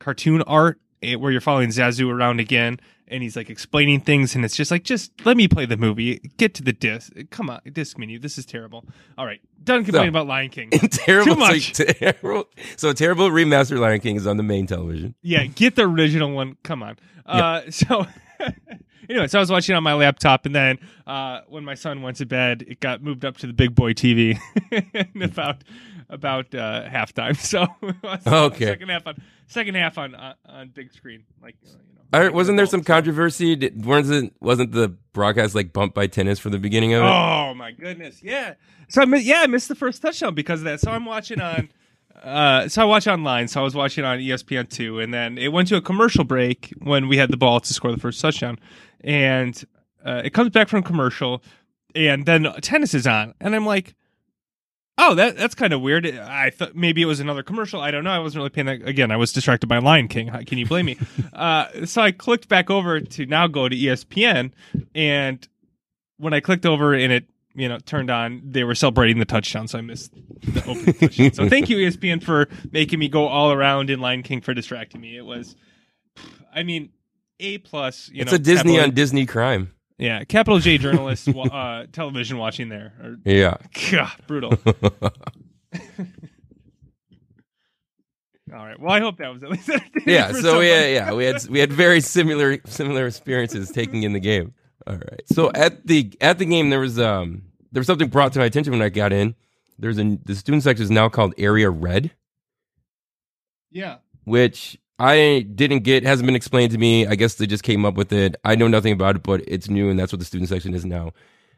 cartoon 0.00 0.42
art 0.42 0.80
eh, 1.02 1.16
where 1.16 1.30
you're 1.30 1.40
following 1.40 1.68
Zazu 1.70 2.10
around 2.10 2.40
again 2.40 2.78
and 3.10 3.22
he's 3.22 3.36
like 3.36 3.48
explaining 3.50 4.00
things 4.00 4.34
and 4.34 4.44
it's 4.44 4.56
just 4.56 4.70
like 4.70 4.84
just 4.84 5.12
let 5.24 5.36
me 5.36 5.48
play 5.48 5.66
the 5.66 5.76
movie 5.76 6.18
get 6.36 6.54
to 6.54 6.62
the 6.62 6.72
disc 6.72 7.12
come 7.30 7.50
on 7.50 7.60
disc 7.72 7.98
menu 7.98 8.18
this 8.18 8.38
is 8.38 8.44
terrible 8.46 8.84
all 9.16 9.26
right 9.26 9.40
done 9.64 9.84
complaining 9.84 10.06
So- 10.12 10.20
about 10.20 10.26
Lion 10.26 10.50
King 10.50 10.70
terrible. 10.70 11.34
Too 11.34 11.38
much. 11.40 11.74
So, 11.74 11.84
terrible. 11.88 12.44
So 12.76 12.92
terrible 12.92 13.30
remastered 13.30 13.78
Lion 13.80 14.00
King 14.00 14.16
is 14.16 14.26
on 14.26 14.36
the 14.36 14.42
main 14.42 14.66
television. 14.66 15.14
yeah 15.22 15.44
get 15.46 15.74
the 15.76 15.82
original 15.88 16.30
one 16.32 16.56
come 16.62 16.82
on 16.82 16.96
uh 17.26 17.62
so 17.70 18.06
anyway 19.08 19.26
so 19.26 19.38
I 19.38 19.40
was 19.40 19.50
watching 19.50 19.74
on 19.74 19.82
my 19.82 19.94
laptop 19.94 20.46
and 20.46 20.54
then 20.54 20.78
uh 21.06 21.40
when 21.48 21.64
my 21.64 21.74
son 21.74 22.02
went 22.02 22.18
to 22.18 22.26
bed 22.26 22.64
it 22.68 22.80
got 22.80 23.02
moved 23.02 23.24
up 23.24 23.36
to 23.38 23.46
the 23.46 23.52
big 23.52 23.74
boy 23.74 23.92
TV 23.92 24.38
in 25.14 25.22
about 25.22 25.64
about 26.10 26.54
uh 26.54 26.88
halftime 26.88 27.36
so 27.36 27.66
Okay. 28.26 28.64
second 28.66 28.88
half 28.88 29.06
on 29.06 29.20
second 29.46 29.74
half 29.74 29.98
on 29.98 30.14
on, 30.14 30.34
on 30.46 30.68
big 30.68 30.92
screen 30.92 31.24
like 31.42 31.56
uh, 31.66 31.70
you 31.88 31.94
know 31.94 31.97
Right, 32.12 32.32
wasn't 32.32 32.56
there 32.56 32.66
some 32.66 32.82
controversy? 32.82 33.54
Did- 33.56 33.84
Wasn't 33.84 34.34
wasn't 34.40 34.72
the 34.72 34.88
broadcast 35.12 35.54
like 35.54 35.72
bumped 35.72 35.94
by 35.94 36.06
tennis 36.06 36.38
for 36.38 36.48
the 36.50 36.58
beginning 36.58 36.94
of 36.94 37.02
it? 37.02 37.06
Oh 37.06 37.54
my 37.54 37.72
goodness, 37.72 38.22
yeah. 38.22 38.54
So 38.88 39.02
I 39.02 39.16
yeah, 39.16 39.40
I 39.42 39.46
missed 39.46 39.68
the 39.68 39.74
first 39.74 40.00
touchdown 40.00 40.34
because 40.34 40.60
of 40.60 40.64
that. 40.64 40.80
So 40.80 40.90
I'm 40.90 41.04
watching 41.04 41.40
on, 41.40 41.68
uh, 42.22 42.68
so 42.68 42.80
I 42.82 42.84
watch 42.86 43.06
online. 43.06 43.48
So 43.48 43.60
I 43.60 43.64
was 43.64 43.74
watching 43.74 44.04
on 44.04 44.18
ESPN 44.18 44.70
two, 44.70 45.00
and 45.00 45.12
then 45.12 45.36
it 45.36 45.48
went 45.48 45.68
to 45.68 45.76
a 45.76 45.82
commercial 45.82 46.24
break 46.24 46.72
when 46.78 47.08
we 47.08 47.18
had 47.18 47.30
the 47.30 47.36
ball 47.36 47.60
to 47.60 47.74
score 47.74 47.92
the 47.92 48.00
first 48.00 48.20
touchdown, 48.22 48.58
and 49.02 49.62
uh, 50.04 50.22
it 50.24 50.30
comes 50.30 50.48
back 50.50 50.68
from 50.68 50.82
commercial, 50.82 51.42
and 51.94 52.24
then 52.24 52.44
tennis 52.62 52.94
is 52.94 53.06
on, 53.06 53.34
and 53.40 53.54
I'm 53.54 53.66
like. 53.66 53.94
Oh, 55.00 55.14
that 55.14 55.36
that's 55.36 55.54
kind 55.54 55.72
of 55.72 55.80
weird. 55.80 56.06
I 56.06 56.50
thought 56.50 56.74
maybe 56.74 57.00
it 57.00 57.06
was 57.06 57.20
another 57.20 57.44
commercial. 57.44 57.80
I 57.80 57.92
don't 57.92 58.02
know. 58.02 58.10
I 58.10 58.18
wasn't 58.18 58.38
really 58.38 58.50
paying 58.50 58.66
that. 58.66 58.86
Again, 58.86 59.12
I 59.12 59.16
was 59.16 59.32
distracted 59.32 59.68
by 59.68 59.78
Lion 59.78 60.08
King. 60.08 60.26
How 60.26 60.42
can 60.42 60.58
you 60.58 60.66
blame 60.66 60.86
me? 60.86 60.98
uh, 61.32 61.86
so 61.86 62.02
I 62.02 62.10
clicked 62.10 62.48
back 62.48 62.68
over 62.68 63.00
to 63.00 63.26
now 63.26 63.46
go 63.46 63.68
to 63.68 63.76
ESPN, 63.76 64.50
and 64.96 65.46
when 66.18 66.34
I 66.34 66.40
clicked 66.40 66.66
over 66.66 66.94
and 66.94 67.12
it, 67.12 67.26
you 67.54 67.68
know, 67.68 67.78
turned 67.78 68.10
on, 68.10 68.42
they 68.44 68.64
were 68.64 68.74
celebrating 68.74 69.20
the 69.20 69.24
touchdown, 69.24 69.68
so 69.68 69.78
I 69.78 69.82
missed 69.82 70.12
the 70.42 70.64
opening 70.66 70.94
touchdown. 71.00 71.32
So 71.32 71.48
thank 71.48 71.68
you, 71.68 71.76
ESPN, 71.76 72.22
for 72.22 72.48
making 72.72 72.98
me 72.98 73.08
go 73.08 73.28
all 73.28 73.52
around 73.52 73.90
in 73.90 74.00
Lion 74.00 74.24
King 74.24 74.40
for 74.40 74.52
distracting 74.52 75.00
me. 75.00 75.16
It 75.16 75.24
was, 75.24 75.54
I 76.52 76.64
mean, 76.64 76.90
a 77.38 77.58
plus. 77.58 78.10
You 78.12 78.22
it's 78.22 78.32
know, 78.32 78.36
a 78.36 78.38
Disney 78.40 78.80
on 78.80 78.90
Disney 78.90 79.26
crime. 79.26 79.72
Yeah, 79.98 80.24
capital 80.24 80.58
J 80.60 80.78
journalist 80.78 81.28
uh, 81.52 81.86
television 81.92 82.38
watching 82.38 82.68
there. 82.68 82.92
Or, 83.02 83.16
Yeah. 83.24 83.56
God, 83.90 84.12
brutal. 84.26 84.52
All 88.50 88.64
right. 88.64 88.80
Well, 88.80 88.90
I 88.92 89.00
hope 89.00 89.18
that 89.18 89.32
was 89.32 89.42
at 89.42 89.50
least 89.50 89.68
entertaining 89.68 90.02
yeah. 90.06 90.28
for 90.28 90.34
So 90.34 90.40
somebody. 90.40 90.68
yeah, 90.68 90.86
yeah, 90.86 91.12
we 91.12 91.24
had 91.24 91.46
we 91.48 91.58
had 91.58 91.70
very 91.72 92.00
similar 92.00 92.58
similar 92.64 93.06
experiences 93.06 93.70
taking 93.70 94.04
in 94.04 94.12
the 94.14 94.20
game. 94.20 94.54
All 94.86 94.94
right. 94.94 95.20
So 95.26 95.50
at 95.54 95.86
the 95.86 96.10
at 96.20 96.38
the 96.38 96.46
game 96.46 96.70
there 96.70 96.80
was 96.80 96.98
um 96.98 97.42
there 97.72 97.80
was 97.80 97.86
something 97.86 98.08
brought 98.08 98.32
to 98.34 98.38
my 98.38 98.46
attention 98.46 98.72
when 98.72 98.80
I 98.80 98.88
got 98.88 99.12
in. 99.12 99.34
There's 99.78 99.98
a 99.98 100.18
the 100.24 100.34
student 100.34 100.62
section 100.62 100.82
is 100.82 100.90
now 100.90 101.10
called 101.10 101.34
Area 101.36 101.68
Red, 101.68 102.12
yeah. 103.70 103.96
which 104.24 104.78
I 104.98 105.46
didn't 105.54 105.80
get. 105.80 106.02
Hasn't 106.04 106.26
been 106.26 106.34
explained 106.34 106.72
to 106.72 106.78
me. 106.78 107.06
I 107.06 107.14
guess 107.14 107.34
they 107.34 107.46
just 107.46 107.62
came 107.62 107.84
up 107.84 107.94
with 107.94 108.12
it. 108.12 108.36
I 108.44 108.56
know 108.56 108.68
nothing 108.68 108.92
about 108.92 109.16
it, 109.16 109.22
but 109.22 109.42
it's 109.46 109.68
new, 109.68 109.90
and 109.90 109.98
that's 109.98 110.12
what 110.12 110.18
the 110.18 110.24
student 110.24 110.48
section 110.48 110.74
is 110.74 110.84
now. 110.84 111.12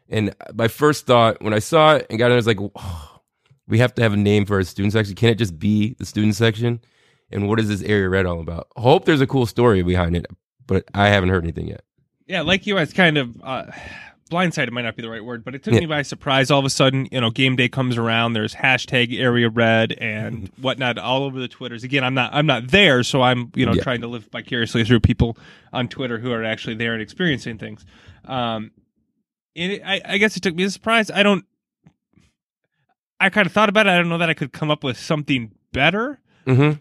And 0.09 0.35
my 0.53 0.67
first 0.67 1.07
thought 1.07 1.41
when 1.41 1.53
I 1.53 1.59
saw 1.59 1.95
it 1.95 2.07
and 2.09 2.19
got 2.19 2.27
in, 2.27 2.33
I 2.33 2.35
was 2.35 2.47
like, 2.47 2.59
oh, 2.61 3.21
we 3.67 3.79
have 3.79 3.95
to 3.95 4.01
have 4.01 4.13
a 4.13 4.17
name 4.17 4.45
for 4.45 4.57
our 4.57 4.63
student 4.63 4.93
section. 4.93 5.15
Can 5.15 5.29
it 5.29 5.35
just 5.35 5.57
be 5.57 5.95
the 5.95 6.05
student 6.05 6.35
section? 6.35 6.81
And 7.31 7.47
what 7.47 7.59
is 7.59 7.69
this 7.69 7.81
area 7.81 8.09
red 8.09 8.25
all 8.25 8.41
about? 8.41 8.67
Hope 8.75 9.05
there's 9.05 9.21
a 9.21 9.27
cool 9.27 9.45
story 9.45 9.81
behind 9.83 10.17
it, 10.17 10.25
but 10.67 10.83
I 10.93 11.07
haven't 11.07 11.29
heard 11.29 11.43
anything 11.43 11.67
yet. 11.67 11.81
Yeah, 12.27 12.41
like 12.41 12.67
you, 12.67 12.77
I 12.77 12.81
was 12.81 12.93
kind 12.93 13.17
of 13.17 13.41
uh, 13.41 13.65
blindsided. 14.31 14.71
Might 14.71 14.83
not 14.83 14.95
be 14.95 15.01
the 15.01 15.09
right 15.09 15.23
word, 15.23 15.43
but 15.43 15.53
it 15.53 15.63
took 15.63 15.73
Yeah. 15.73 15.81
me 15.81 15.85
by 15.85 16.01
surprise. 16.01 16.49
All 16.49 16.59
of 16.59 16.65
a 16.65 16.69
sudden, 16.69 17.07
you 17.11 17.19
know, 17.21 17.29
game 17.29 17.55
day 17.55 17.67
comes 17.69 17.97
around. 17.97 18.33
There's 18.33 18.55
hashtag 18.55 19.19
area 19.19 19.49
red 19.49 19.91
and 19.93 20.49
whatnot 20.59 20.97
all 20.97 21.23
over 21.23 21.39
the 21.39 21.47
twitters. 21.47 21.83
Again, 21.83 22.03
I'm 22.03 22.13
not, 22.13 22.33
I'm 22.33 22.45
not 22.45 22.69
there, 22.69 23.03
so 23.03 23.21
I'm, 23.21 23.51
you 23.55 23.65
know, 23.65 23.73
Yeah. 23.73 23.83
trying 23.83 24.01
to 24.01 24.07
live 24.07 24.27
vicariously 24.31 24.83
through 24.83 25.01
people 25.01 25.37
on 25.73 25.87
Twitter 25.87 26.17
who 26.17 26.31
are 26.31 26.43
actually 26.43 26.75
there 26.75 26.93
and 26.93 27.01
experiencing 27.01 27.57
things. 27.57 27.85
Um, 28.25 28.71
and 29.55 29.73
it, 29.73 29.81
I, 29.85 30.01
I 30.05 30.17
guess 30.17 30.37
it 30.37 30.41
took 30.43 30.55
me 30.55 30.63
a 30.63 30.69
surprise. 30.69 31.11
I 31.11 31.23
don't. 31.23 31.45
I 33.19 33.29
kind 33.29 33.45
of 33.45 33.53
thought 33.53 33.69
about 33.69 33.85
it. 33.87 33.91
I 33.91 33.97
don't 33.97 34.09
know 34.09 34.17
that 34.17 34.29
I 34.29 34.33
could 34.33 34.51
come 34.51 34.71
up 34.71 34.83
with 34.83 34.97
something 34.97 35.51
better 35.73 36.19
Mm-hmm. 36.47 36.79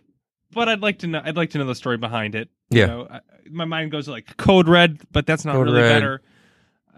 but 0.53 0.69
I'd 0.71 0.81
like 0.81 1.01
to 1.01 1.07
know. 1.07 1.21
I'd 1.23 1.37
like 1.37 1.51
to 1.51 1.59
know 1.59 1.67
the 1.67 1.75
story 1.75 1.99
behind 1.99 2.35
it. 2.35 2.49
Yeah. 2.71 2.81
You 2.81 2.87
know, 2.87 3.09
I, 3.11 3.21
my 3.51 3.65
mind 3.67 3.91
goes 3.91 4.09
like 4.09 4.37
Code 4.39 4.69
Red, 4.69 5.01
but 5.13 5.27
that's 5.27 5.45
not 5.45 5.53
Code 5.55 5.67
really 5.67 5.83
Red. 5.83 5.89
better. 6.01 6.23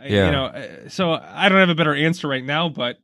Yeah. 0.04 0.26
You 0.26 0.32
know, 0.32 0.44
uh, 0.46 0.88
so 0.88 1.12
I 1.12 1.48
don't 1.48 1.58
have 1.58 1.68
a 1.68 1.74
better 1.74 1.94
answer 1.94 2.28
right 2.28 2.44
now, 2.44 2.68
but 2.68 2.98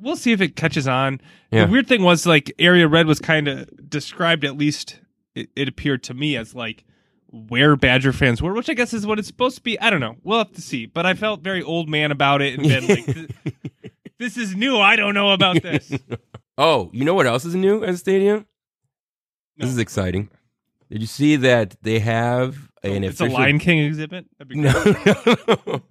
we'll 0.00 0.16
see 0.16 0.32
if 0.32 0.40
it 0.40 0.56
catches 0.56 0.88
on. 0.88 1.20
Yeah. 1.50 1.66
The 1.66 1.72
weird 1.72 1.86
thing 1.86 2.02
was 2.02 2.26
like 2.26 2.52
Area 2.58 2.88
Red 2.88 3.06
was 3.06 3.18
kind 3.20 3.48
of 3.48 3.68
described, 3.88 4.44
at 4.44 4.56
least 4.56 5.00
it, 5.34 5.50
it 5.56 5.68
appeared 5.68 6.02
to 6.04 6.14
me 6.14 6.36
as 6.36 6.54
like 6.54 6.84
where 7.30 7.74
Badger 7.76 8.12
fans 8.12 8.40
were, 8.40 8.52
which 8.54 8.68
I 8.70 8.74
guess 8.74 8.92
is 8.94 9.06
what 9.06 9.18
it's 9.18 9.28
supposed 9.28 9.56
to 9.56 9.62
be. 9.62 9.78
I 9.80 9.90
don't 9.90 10.00
know. 10.00 10.16
We'll 10.22 10.38
have 10.38 10.52
to 10.52 10.62
see. 10.62 10.86
But 10.86 11.06
I 11.06 11.14
felt 11.14 11.40
very 11.40 11.62
old 11.62 11.88
man 11.88 12.10
about 12.12 12.42
it 12.42 12.58
and 12.58 12.68
been 12.68 12.86
like, 12.86 13.06
"Th- 13.06 13.30
this 14.18 14.36
is 14.36 14.54
new. 14.54 14.78
I 14.78 14.96
don't 14.96 15.14
know 15.14 15.30
about 15.30 15.62
this. 15.62 15.92
Oh, 16.56 16.88
you 16.92 17.04
know 17.04 17.14
what 17.14 17.26
else 17.26 17.44
is 17.44 17.56
new 17.56 17.82
at 17.82 17.90
the 17.90 17.96
stadium? 17.96 18.46
No. 19.56 19.66
This 19.66 19.70
is 19.70 19.78
exciting. 19.78 20.30
Did 20.88 21.00
you 21.00 21.08
see 21.08 21.34
that 21.34 21.74
they 21.82 21.98
have 21.98 22.70
an 22.84 23.04
it's 23.04 23.20
a 23.20 23.26
Lion 23.26 23.58
King 23.58 23.80
exhibit. 23.80 24.26
That'd 24.38 24.48
be 24.48 24.56
No, 24.56 24.72
no. 25.66 25.82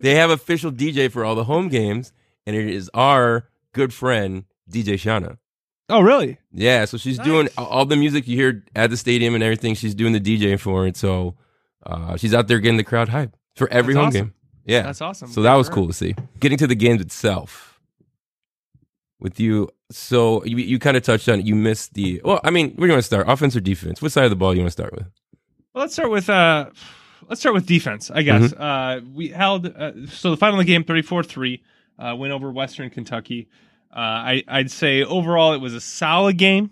they 0.00 0.14
have 0.16 0.30
official 0.30 0.70
DJ 0.72 1.10
for 1.10 1.24
all 1.24 1.34
the 1.34 1.44
home 1.44 1.68
games, 1.68 2.12
and 2.46 2.56
it 2.56 2.68
is 2.68 2.90
our 2.94 3.48
good 3.72 3.92
friend 3.94 4.44
DJ 4.70 4.94
Shauna. 4.94 5.38
Oh, 5.88 6.00
really? 6.00 6.38
Yeah, 6.52 6.84
so 6.86 6.96
she's 6.96 7.18
doing 7.18 7.48
all 7.58 7.84
the 7.84 7.96
music 7.96 8.26
you 8.26 8.36
hear 8.36 8.64
at 8.74 8.88
the 8.90 8.96
stadium 8.96 9.34
and 9.34 9.42
everything. 9.44 9.74
She's 9.74 9.94
doing 9.94 10.12
the 10.12 10.20
DJ 10.20 10.58
for 10.58 10.86
it, 10.86 10.96
so 10.96 11.34
uh, 11.84 12.16
she's 12.16 12.32
out 12.32 12.48
there 12.48 12.58
getting 12.60 12.76
the 12.78 12.84
crowd 12.84 13.08
hype 13.10 13.36
for 13.56 13.68
every 13.70 13.92
That's 13.94 14.00
home 14.00 14.08
awesome. 14.08 14.26
game. 14.28 14.34
Yeah, 14.64 14.82
That's 14.82 15.00
awesome. 15.02 15.28
so 15.28 15.42
that 15.42 15.54
was 15.54 15.66
Sure. 15.66 15.74
cool 15.74 15.86
to 15.88 15.92
see. 15.92 16.14
Getting 16.40 16.56
to 16.58 16.66
the 16.66 16.76
games 16.76 17.00
itself 17.02 17.80
with 19.20 19.38
you. 19.40 19.68
So 19.90 20.42
you 20.44 20.56
you 20.56 20.78
kind 20.78 20.96
of 20.96 21.02
touched 21.02 21.28
on 21.28 21.40
it. 21.40 21.46
You 21.46 21.54
missed 21.54 21.94
the. 21.94 22.20
Well, 22.24 22.40
I 22.44 22.50
mean, 22.50 22.70
where 22.76 22.86
do 22.86 22.86
you 22.86 22.92
want 22.92 23.00
to 23.02 23.06
start? 23.06 23.28
Offense 23.28 23.54
or 23.56 23.60
defense? 23.60 24.00
What 24.00 24.12
side 24.12 24.24
of 24.24 24.30
the 24.30 24.36
ball 24.36 24.52
do 24.52 24.56
you 24.56 24.62
want 24.62 24.68
to 24.68 24.72
start 24.72 24.94
with? 24.94 25.06
Well, 25.74 25.84
let's 25.84 25.94
start 25.94 26.10
with 26.10 26.28
uh, 26.28 26.70
let's 27.28 27.40
start 27.40 27.54
with 27.54 27.66
defense. 27.66 28.10
I 28.10 28.22
guess 28.22 28.52
uh, 28.52 29.00
we 29.14 29.28
held 29.28 29.66
uh, 29.66 30.06
so 30.08 30.30
the 30.30 30.36
final 30.36 30.60
of 30.60 30.66
the 30.66 30.70
game 30.70 30.84
34-3 30.84 31.60
uh, 31.98 32.16
win 32.16 32.30
over 32.30 32.50
Western 32.50 32.90
Kentucky. 32.90 33.48
Uh, 33.90 33.98
I 33.98 34.44
I'd 34.48 34.70
say 34.70 35.02
overall 35.02 35.54
it 35.54 35.60
was 35.60 35.74
a 35.74 35.80
solid 35.80 36.36
game. 36.36 36.70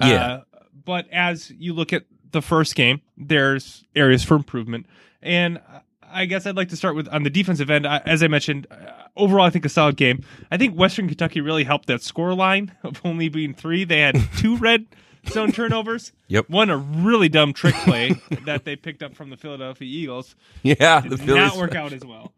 Yeah. 0.00 0.24
Uh, 0.24 0.40
but 0.84 1.06
as 1.12 1.50
you 1.50 1.74
look 1.74 1.92
at 1.92 2.04
the 2.30 2.42
first 2.42 2.74
game, 2.74 3.02
there's 3.18 3.84
areas 3.94 4.24
for 4.24 4.34
improvement, 4.34 4.86
and 5.22 5.60
I 6.02 6.24
guess 6.24 6.46
I'd 6.46 6.56
like 6.56 6.70
to 6.70 6.76
start 6.76 6.96
with 6.96 7.08
on 7.08 7.22
the 7.22 7.30
defensive 7.30 7.70
end. 7.70 7.86
I, 7.86 7.98
as 7.98 8.22
I 8.22 8.28
mentioned, 8.28 8.66
uh, 8.70 8.76
overall 9.16 9.44
I 9.44 9.50
think 9.50 9.64
a 9.64 9.68
solid 9.68 9.96
game. 9.96 10.24
I 10.50 10.56
think 10.56 10.74
Western 10.74 11.06
Kentucky 11.06 11.40
really 11.42 11.64
helped 11.64 11.86
that 11.88 12.02
score 12.02 12.34
line 12.34 12.72
of 12.82 13.00
only 13.04 13.28
being 13.28 13.52
three. 13.54 13.84
They 13.84 14.00
had 14.00 14.16
two 14.38 14.56
red 14.56 14.86
zone 15.28 15.52
turnovers. 15.52 16.12
Yep. 16.28 16.48
One 16.50 16.70
a 16.70 16.76
really 16.76 17.28
dumb 17.28 17.52
trick 17.52 17.74
play 17.76 18.14
that 18.44 18.64
they 18.64 18.76
picked 18.76 19.02
up 19.02 19.14
from 19.14 19.30
the 19.30 19.36
Philadelphia 19.36 19.86
Eagles. 19.88 20.34
Yeah, 20.62 21.00
Did 21.00 21.12
the 21.12 21.16
not 21.18 21.52
Phillies. 21.52 21.56
work 21.56 21.74
out 21.74 21.92
as 21.92 22.04
well. 22.04 22.32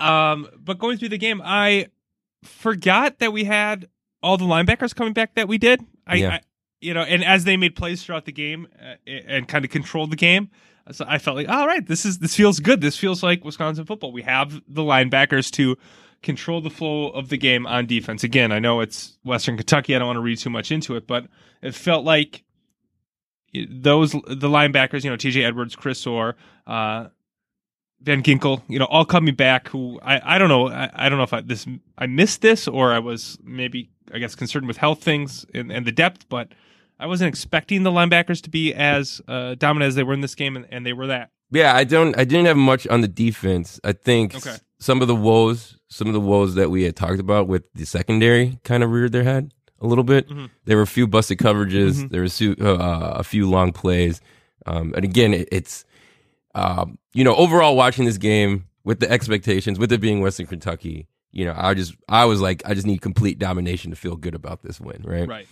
um, 0.00 0.48
but 0.58 0.78
going 0.78 0.98
through 0.98 1.10
the 1.10 1.18
game, 1.18 1.40
I 1.44 1.88
forgot 2.44 3.18
that 3.20 3.32
we 3.32 3.44
had 3.44 3.88
all 4.22 4.36
the 4.36 4.44
linebackers 4.44 4.94
coming 4.94 5.12
back 5.12 5.34
that 5.34 5.48
we 5.48 5.58
did. 5.58 5.80
I, 6.06 6.14
Yeah. 6.16 6.28
I 6.30 6.40
you 6.80 6.94
know, 6.94 7.02
and 7.02 7.24
as 7.24 7.44
they 7.44 7.56
made 7.56 7.76
plays 7.76 8.02
throughout 8.02 8.24
the 8.24 8.32
game 8.32 8.66
uh, 8.84 8.94
and 9.06 9.46
kind 9.46 9.64
of 9.64 9.70
controlled 9.70 10.10
the 10.10 10.16
game, 10.16 10.50
so 10.90 11.04
I 11.06 11.18
felt 11.18 11.36
like, 11.36 11.48
all 11.48 11.64
right, 11.64 11.86
this 11.86 12.04
is 12.04 12.18
this 12.18 12.34
feels 12.34 12.58
good. 12.58 12.80
This 12.80 12.96
feels 12.96 13.22
like 13.22 13.44
Wisconsin 13.44 13.84
football. 13.86 14.10
We 14.10 14.22
have 14.22 14.60
the 14.66 14.82
linebackers 14.82 15.48
to 15.52 15.76
control 16.22 16.60
the 16.60 16.70
flow 16.70 17.08
of 17.08 17.28
the 17.28 17.36
game 17.36 17.66
on 17.66 17.86
defense. 17.86 18.24
Again, 18.24 18.52
I 18.52 18.58
know 18.58 18.80
it's 18.80 19.18
Western 19.24 19.56
Kentucky. 19.56 19.94
I 19.94 19.98
don't 19.98 20.06
want 20.06 20.16
to 20.16 20.22
read 20.22 20.38
too 20.38 20.50
much 20.50 20.70
into 20.70 20.96
it, 20.96 21.06
but 21.06 21.26
it 21.60 21.74
felt 21.74 22.04
like 22.04 22.44
those 23.68 24.12
the 24.12 24.48
linebackers, 24.48 25.04
you 25.04 25.10
know, 25.10 25.16
TJ 25.16 25.44
Edwards, 25.44 25.76
Chris 25.76 26.06
Orr, 26.06 26.36
uh, 26.66 27.08
Van 28.00 28.22
Ginkel, 28.22 28.62
you 28.68 28.78
know, 28.78 28.86
all 28.86 29.04
coming 29.04 29.34
back. 29.34 29.68
Who 29.68 30.00
I, 30.02 30.36
I 30.36 30.38
don't 30.38 30.48
know, 30.48 30.68
I, 30.68 30.90
I 30.94 31.08
don't 31.08 31.18
know 31.18 31.24
if 31.24 31.32
I 31.32 31.40
this 31.40 31.66
I 31.98 32.06
missed 32.06 32.40
this 32.40 32.66
or 32.66 32.92
I 32.92 32.98
was 32.98 33.38
maybe 33.42 33.90
I 34.12 34.18
guess 34.18 34.34
concerned 34.34 34.66
with 34.66 34.76
health 34.76 35.02
things 35.02 35.44
and, 35.54 35.70
and 35.70 35.86
the 35.86 35.92
depth, 35.92 36.28
but 36.28 36.48
I 36.98 37.06
wasn't 37.06 37.28
expecting 37.28 37.82
the 37.82 37.90
linebackers 37.90 38.40
to 38.42 38.50
be 38.50 38.72
as 38.72 39.20
uh, 39.26 39.54
dominant 39.56 39.88
as 39.88 39.94
they 39.96 40.04
were 40.04 40.14
in 40.14 40.20
this 40.20 40.36
game, 40.36 40.56
and, 40.56 40.66
and 40.70 40.86
they 40.86 40.92
were 40.92 41.08
that. 41.08 41.30
Yeah, 41.50 41.74
I 41.74 41.84
don't. 41.84 42.16
I 42.18 42.24
didn't 42.24 42.46
have 42.46 42.56
much 42.56 42.86
on 42.86 43.02
the 43.02 43.08
defense. 43.08 43.78
I 43.84 43.92
think 43.92 44.34
Okay. 44.34 44.56
Some 44.82 45.00
of 45.00 45.08
the 45.08 45.14
woes, 45.16 45.76
some 45.88 46.06
of 46.08 46.12
the 46.12 46.20
woes 46.20 46.54
that 46.56 46.70
we 46.70 46.82
had 46.82 46.96
talked 46.96 47.20
about 47.20 47.46
with 47.48 47.62
the 47.74 47.84
secondary, 47.86 48.58
kind 48.64 48.82
of 48.82 48.90
reared 48.90 49.12
their 49.12 49.24
head 49.24 49.52
a 49.80 49.86
little 49.86 50.04
bit. 50.04 50.28
Mhm. 50.28 50.50
There 50.64 50.76
were 50.76 50.82
a 50.82 50.86
few 50.86 51.06
busted 51.06 51.38
coverages. 51.38 52.02
Mhm. 52.02 52.10
There 52.10 52.22
was 52.22 52.32
su- 52.32 52.56
uh, 52.60 53.12
a 53.16 53.24
few 53.24 53.48
long 53.48 53.72
plays, 53.72 54.20
um, 54.66 54.92
and 54.96 55.04
again, 55.04 55.34
it, 55.34 55.48
it's 55.52 55.84
um, 56.54 56.98
you 57.14 57.24
know 57.24 57.34
overall 57.34 57.76
watching 57.76 58.04
this 58.04 58.18
game 58.18 58.66
with 58.84 59.00
the 59.00 59.10
expectations, 59.10 59.78
with 59.78 59.92
it 59.92 60.00
being 60.00 60.20
Western 60.20 60.46
Kentucky. 60.46 61.06
You 61.30 61.46
know, 61.46 61.54
I 61.56 61.74
just 61.74 61.94
I 62.08 62.24
was 62.26 62.40
like, 62.40 62.62
I 62.66 62.74
just 62.74 62.86
need 62.86 63.00
complete 63.00 63.38
domination 63.38 63.90
to 63.90 63.96
feel 63.96 64.16
good 64.16 64.34
about 64.34 64.62
this 64.62 64.80
win, 64.80 65.02
right? 65.04 65.28
Right. 65.28 65.48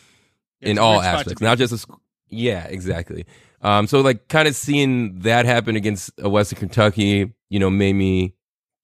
in 0.60 0.78
all 0.78 1.00
aspects, 1.00 1.40
not 1.40 1.56
just 1.56 1.72
a 1.72 1.78
sc- 1.78 1.88
yeah, 2.28 2.64
exactly. 2.64 3.25
Um, 3.62 3.87
so 3.87 4.00
like 4.02 4.28
kind 4.28 4.46
of 4.46 4.54
seeing 4.54 5.20
that 5.20 5.46
happen 5.46 5.75
against 5.75 6.10
a 6.18 6.28
Western 6.28 6.58
Kentucky, 6.58 7.32
you 7.49 7.58
know, 7.58 7.70
made 7.70 7.94
me, 7.94 8.34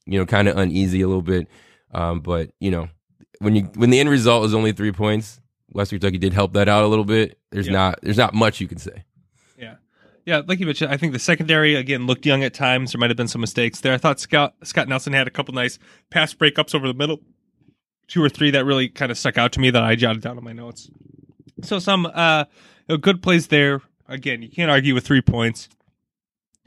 you 0.07 0.19
know, 0.19 0.27
kind 0.27 0.49
of 0.49 0.57
uneasy 0.57 1.03
a 1.03 1.07
little 1.09 1.23
bit. 1.23 1.49
Um, 1.93 2.21
but 2.21 2.51
you 2.61 2.71
know, 2.71 2.89
when 3.41 3.55
you 3.57 3.63
when 3.75 3.91
the 3.91 4.01
end 4.01 4.09
result 4.11 4.45
is 4.47 4.55
only 4.55 4.73
three 4.73 4.93
points, 4.93 5.41
Western 5.71 5.99
Kentucky 5.99 6.19
did 6.19 6.33
help 6.33 6.53
that 6.55 6.69
out 6.69 6.85
a 6.85 6.87
little 6.89 7.05
bit. 7.05 7.39
There's 7.51 7.67
Yeah. 7.67 7.73
not 7.73 7.99
there's 8.03 8.17
not 8.17 8.35
much 8.35 8.61
you 8.61 8.69
can 8.69 8.79
say. 8.79 9.05
Yeah. 9.59 9.75
Yeah, 10.25 10.43
like 10.47 10.59
you 10.59 10.67
mentioned, 10.67 10.93
I 10.93 10.97
think 10.97 11.13
the 11.13 11.19
secondary 11.19 11.75
again 11.77 12.07
looked 12.07 12.27
young 12.27 12.43
at 12.43 12.53
times. 12.55 12.93
There 12.93 12.99
might 12.99 13.11
have 13.11 13.17
been 13.17 13.29
some 13.29 13.41
mistakes 13.41 13.81
there. 13.81 13.93
I 13.93 13.99
thought 13.99 14.19
Scott 14.21 14.55
Scott 14.65 14.89
Nelson 14.89 15.13
had 15.13 15.27
a 15.27 15.31
couple 15.31 15.55
nice 15.55 15.79
pass 16.11 16.35
breakups 16.35 16.75
over 16.75 16.89
the 16.89 16.95
middle, 16.95 17.21
two 18.09 18.23
or 18.23 18.29
three 18.29 18.51
that 18.51 18.65
really 18.65 18.89
kind 18.89 19.11
of 19.13 19.19
stuck 19.19 19.39
out 19.39 19.53
to 19.53 19.61
me 19.61 19.71
that 19.71 19.83
I 19.83 19.95
jotted 19.95 20.23
down 20.23 20.39
in 20.39 20.45
my 20.45 20.53
notes. 20.53 20.91
So 21.63 21.79
some 21.79 22.07
uh 22.07 22.45
good 23.01 23.23
plays 23.23 23.47
there. 23.49 23.83
Again, 24.09 24.43
you 24.43 24.49
can't 24.49 24.71
argue 24.71 24.95
with 24.95 25.05
three 25.07 25.21
points. 25.23 25.69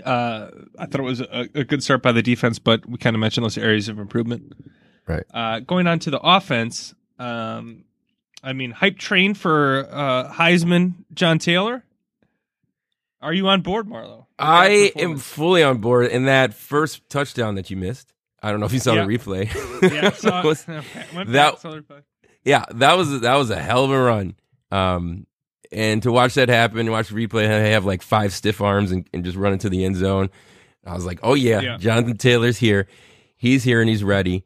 Uh, 0.03 0.49
I 0.77 0.85
thought 0.85 0.99
it 1.01 1.03
was 1.03 1.21
a, 1.21 1.47
a 1.55 1.63
good 1.63 1.83
start 1.83 2.01
by 2.01 2.11
the 2.11 2.21
defense, 2.21 2.59
but 2.59 2.85
we 2.87 2.97
kind 2.97 3.15
of 3.15 3.19
mentioned 3.19 3.43
those 3.43 3.57
areas 3.57 3.87
of 3.89 3.99
improvement. 3.99 4.53
Right. 5.07 5.23
Uh, 5.33 5.59
going 5.61 5.87
on 5.87 5.99
to 5.99 6.11
the 6.11 6.19
offense, 6.19 6.93
um, 7.17 7.83
I 8.43 8.53
mean, 8.53 8.71
hype 8.71 8.97
train 8.97 9.33
for 9.33 9.87
uh, 9.91 10.31
Heisman, 10.31 10.93
John 11.13 11.39
Taylor. 11.39 11.83
Are 13.21 13.33
you 13.33 13.47
on 13.49 13.61
board, 13.61 13.87
Marlo? 13.87 14.27
I 14.37 14.91
am 14.95 15.17
fully 15.17 15.61
on 15.63 15.79
board. 15.79 16.07
And 16.07 16.27
that 16.27 16.53
first 16.53 17.07
touchdown 17.09 17.55
that 17.55 17.69
you 17.69 17.75
missed, 17.75 18.13
I 18.41 18.51
don't 18.51 18.61
know 18.61 18.65
if 18.65 18.71
you 18.73 18.79
saw 18.79 18.93
Yeah. 18.93 19.05
the 19.05 19.17
replay. 19.17 19.91
Yeah, 19.93 20.11
so, 20.11 20.41
Was- 20.45 20.63
okay, 20.69 21.05
went 21.15 21.31
that- 21.33 21.51
back, 21.53 21.59
saw 21.61 21.71
the 21.71 21.81
replay. 21.81 22.03
yeah, 22.45 22.63
that 22.75 22.93
was 22.95 23.19
that 23.21 23.35
was 23.35 23.49
a 23.49 23.61
hell 23.61 23.83
of 23.83 23.91
a 23.91 24.01
run. 24.01 24.35
Um, 24.71 25.25
and 25.71 26.01
to 26.03 26.11
watch 26.11 26.33
that 26.35 26.49
happen, 26.49 26.89
watch 26.91 27.09
the 27.09 27.15
replay, 27.15 27.47
they 27.47 27.71
have 27.71 27.85
like 27.85 28.01
five 28.01 28.33
stiff 28.33 28.61
arms 28.61 28.91
and, 28.91 29.07
and 29.13 29.23
just 29.23 29.37
run 29.37 29.53
into 29.53 29.69
the 29.69 29.85
end 29.85 29.95
zone. 29.95 30.29
I 30.85 30.93
was 30.95 31.05
like, 31.05 31.19
oh 31.23 31.33
yeah, 31.35 31.59
Yeah. 31.61 31.77
Jonathan 31.77 32.17
Taylor's 32.17 32.57
here. 32.57 32.87
He's 33.35 33.63
here 33.63 33.79
and 33.81 33.89
he's 33.89 34.03
ready. 34.03 34.45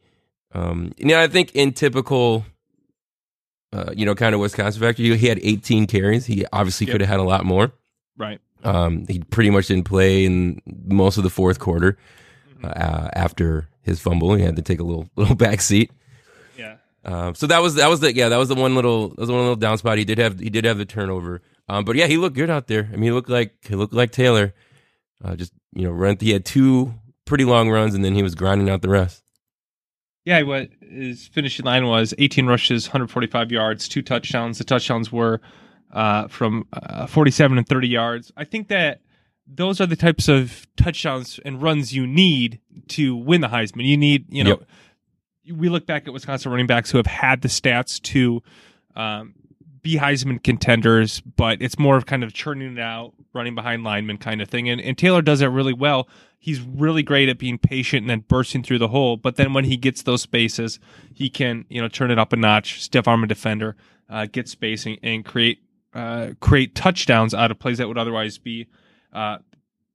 Um, 0.54 0.92
you 0.98 1.06
know, 1.06 1.20
I 1.22 1.28
think 1.28 1.52
in 1.56 1.74
typical, 1.74 2.46
uh, 3.72 3.92
you 3.96 4.06
know, 4.06 4.14
kind 4.16 4.36
of 4.36 4.42
Wisconsin 4.42 4.82
factor, 4.82 5.02
he, 5.02 5.16
he 5.18 5.28
had 5.28 5.40
18 5.42 5.88
carries. 5.88 6.26
He 6.26 6.46
obviously 6.54 6.86
Yep. 6.88 6.94
could 6.94 7.02
have 7.02 7.10
had 7.10 7.20
a 7.20 7.24
lot 7.24 7.46
more. 7.46 7.72
Right. 8.18 8.40
Um, 8.64 9.06
he 9.08 9.20
pretty 9.20 9.50
much 9.50 9.68
didn't 9.68 9.86
play 9.86 10.26
in 10.26 10.62
most 10.86 11.18
of 11.18 11.24
the 11.24 11.30
fourth 11.30 11.60
quarter 11.60 11.98
Mm-hmm. 12.62 12.66
uh, 12.66 13.10
after 13.14 13.68
his 13.82 14.00
fumble. 14.00 14.36
He 14.36 14.44
had 14.44 14.56
to 14.56 14.62
take 14.62 14.80
a 14.80 14.84
little 14.84 15.10
little 15.18 15.36
back 15.36 15.60
seat. 15.62 15.92
Um, 17.06 17.36
so 17.36 17.48
that 17.48 17.62
was 17.62 17.76
that 17.76 17.90
was 17.90 18.00
the 18.00 18.14
yeah 18.14 18.30
that 18.30 18.38
was 18.38 18.50
the 18.50 18.56
one 18.56 18.76
little 18.76 19.10
that 19.10 19.20
was 19.20 19.28
the 19.28 19.34
one 19.34 19.42
little 19.42 19.56
down 19.56 19.78
spot. 19.78 19.98
He 19.98 20.06
did 20.06 20.18
have 20.18 20.40
he 20.40 20.50
did 20.50 20.66
have 20.66 20.78
the 20.78 20.86
turnover. 20.86 21.42
Um, 21.68 21.86
but 21.86 21.96
yeah, 21.96 22.08
he 22.08 22.18
looked 22.18 22.36
good 22.36 22.50
out 22.50 22.68
there. 22.68 22.90
I 22.92 22.96
mean, 22.96 23.04
he 23.04 23.12
looked 23.12 23.30
like 23.30 23.56
he 23.68 23.76
looked 23.76 23.94
like 23.94 24.12
Taylor. 24.12 24.54
Uh, 25.24 25.36
just 25.36 25.54
you 25.74 25.84
know, 25.84 25.92
run. 25.92 26.18
He 26.20 26.32
had 26.32 26.46
two 26.46 26.94
pretty 27.26 27.46
long 27.46 27.70
runs, 27.70 27.96
and 27.96 28.04
then 28.04 28.16
he 28.16 28.24
was 28.24 28.36
grinding 28.36 28.70
out 28.70 28.82
the 28.82 28.90
rest. 28.90 29.24
Yeah, 30.26 30.42
what 30.44 30.70
his 30.82 31.28
finishing 31.28 31.66
line 31.66 31.86
was 31.86 32.14
18 32.18 32.46
rushes, 32.46 32.88
145 32.88 33.52
yards, 33.52 33.90
two 33.90 34.02
touchdowns. 34.02 34.58
The 34.58 34.64
touchdowns 34.64 35.12
were 35.12 35.42
uh, 35.92 36.28
from 36.30 36.66
uh, 36.72 37.08
47 37.08 37.58
and 37.58 37.68
30 37.68 37.88
yards. 37.90 38.32
I 38.38 38.46
think 38.46 38.70
that 38.70 39.02
those 39.46 39.82
are 39.82 39.86
the 39.86 39.98
types 39.98 40.30
of 40.30 40.66
touchdowns 40.78 41.40
and 41.44 41.62
runs 41.62 41.94
you 41.94 42.08
need 42.08 42.62
to 42.90 43.16
win 43.18 43.42
the 43.42 43.50
Heisman. 43.50 43.86
You 43.86 43.98
need, 43.98 44.26
you 44.30 44.46
know, 44.46 44.62
we 45.52 45.70
look 45.70 45.86
back 45.86 46.08
at 46.08 46.14
Wisconsin 46.14 46.52
running 46.52 46.68
backs 46.68 46.92
who 46.92 46.98
have 46.98 47.08
had 47.08 47.42
the 47.42 47.48
stats 47.48 48.02
to 48.04 48.42
um, 48.96 49.34
be 49.82 49.98
Heisman 49.98 50.42
contenders, 50.42 51.22
but 51.22 51.62
it's 51.62 51.78
more 51.78 51.98
of 51.98 52.06
kind 52.06 52.24
of 52.24 52.34
churning 52.34 52.78
it 52.78 52.80
out, 52.80 53.14
running 53.34 53.54
behind 53.54 53.84
linemen 53.84 54.18
kind 54.18 54.42
of 54.42 54.50
thing. 54.50 54.70
And, 54.70 54.80
and 54.80 54.98
Taylor 54.98 55.22
does 55.22 55.42
it 55.42 55.48
really 55.48 55.74
well. 55.74 56.08
He's 56.40 56.62
really 56.62 57.04
great 57.04 57.30
at 57.30 57.38
being 57.38 57.58
patient 57.58 58.02
and 58.02 58.10
then 58.10 58.22
bursting 58.22 58.64
through 58.64 58.80
the 58.80 58.88
hole. 58.88 59.18
But 59.18 59.36
then 59.36 59.54
when 59.54 59.66
he 59.66 59.78
gets 59.78 60.04
those 60.04 60.22
spaces, 60.22 60.80
he 61.14 61.30
can 61.30 61.66
you 61.70 61.82
know 61.82 61.88
turn 61.88 62.12
it 62.12 62.20
up 62.20 62.34
a 62.34 62.36
notch, 62.36 62.82
stiff 62.82 63.08
arm 63.08 63.24
a 63.24 63.28
defender, 63.28 63.76
uh, 64.10 64.26
get 64.32 64.50
spacing, 64.50 64.98
and 65.04 65.24
create 65.24 65.60
uh, 65.94 66.32
create 66.40 66.76
touchdowns 66.76 67.34
out 67.34 67.52
of 67.52 67.60
plays 67.60 67.78
that 67.78 67.88
would 67.88 67.98
otherwise 67.98 68.38
be 68.38 68.68
uh, 69.14 69.38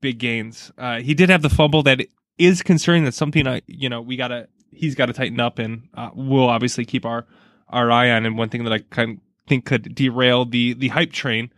big 0.00 0.19
gains. 0.19 0.73
Uh, 0.78 1.00
he 1.00 1.12
did 1.12 1.28
have 1.28 1.43
the 1.43 1.50
fumble 1.50 1.83
that 1.83 2.07
is 2.38 2.62
concerning. 2.62 3.05
That's 3.05 3.17
something 3.17 3.47
I 3.47 3.61
you 3.67 3.90
know 3.90 4.00
we 4.00 4.17
gotta 4.17 4.49
he's 4.71 4.95
got 4.95 5.07
to 5.07 5.13
tighten 5.13 5.41
up, 5.41 5.59
and 5.59 5.89
uh, 5.95 6.11
we'll 6.15 6.49
obviously 6.49 6.85
keep 6.85 7.05
our 7.05 7.27
our 7.69 7.91
eye 7.91 8.11
on. 8.11 8.27
And 8.27 8.39
one 8.39 8.49
thing 8.49 8.65
that 8.65 8.73
I 8.73 8.79
kind 8.79 9.13
of 9.13 9.19
think 9.47 9.65
could 9.65 9.95
derail 9.95 10.45
the 10.45 10.75
the 10.75 10.89
hype 10.89 11.13
train. 11.13 11.53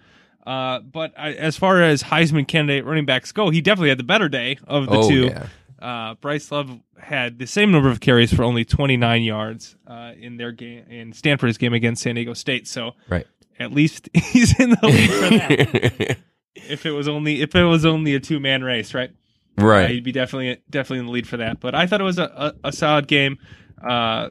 Uh, 0.46 0.80
but 0.80 1.12
I, 1.18 1.34
as 1.34 1.56
far 1.56 1.82
as 1.82 2.02
Heisman 2.04 2.48
candidate 2.48 2.84
running 2.84 3.04
backs 3.04 3.30
go, 3.30 3.50
he 3.50 3.60
definitely 3.60 3.90
had 3.90 3.98
the 3.98 4.04
better 4.04 4.28
day 4.28 4.58
of 4.66 4.86
the 4.86 4.96
oh 4.96 5.08
two. 5.08 5.24
yeah, 5.26 5.46
Uh, 5.80 6.14
Bryce 6.14 6.50
Love 6.50 6.80
had 6.98 7.38
the 7.38 7.46
same 7.46 7.70
number 7.70 7.90
of 7.90 8.00
carries 8.00 8.32
for 8.32 8.42
only 8.42 8.64
29 8.64 9.22
yards 9.22 9.76
uh, 9.86 10.12
in 10.18 10.38
their 10.38 10.50
game 10.50 10.84
in 10.88 11.12
Stanford's 11.12 11.58
game 11.58 11.72
against 11.74 12.02
San 12.02 12.14
Diego 12.14 12.32
State. 12.32 12.66
So 12.66 12.92
right. 13.08 13.26
at 13.58 13.72
least 13.72 14.08
he's 14.14 14.58
in 14.58 14.70
the 14.70 14.78
lead 14.82 15.10
for 15.10 15.28
that. 15.28 16.18
if 16.54 16.86
it 16.86 16.92
was 16.92 17.06
only 17.06 17.42
if 17.42 17.54
it 17.54 17.64
was 17.64 17.84
only 17.84 18.14
a 18.14 18.20
two 18.20 18.40
man 18.40 18.64
race, 18.64 18.94
right? 18.94 19.10
Uh, 19.58 19.64
right. 19.64 19.90
he'd 19.90 20.04
be 20.04 20.12
definitely 20.12 20.62
definitely 20.70 21.00
in 21.00 21.06
the 21.06 21.12
lead 21.12 21.26
for 21.28 21.36
that. 21.38 21.60
But 21.60 21.74
I 21.74 21.86
thought 21.86 22.00
it 22.00 22.04
was 22.04 22.18
a, 22.18 22.54
a, 22.62 22.68
a 22.68 22.72
solid 22.72 23.06
game. 23.08 23.38
Uh, 23.86 24.30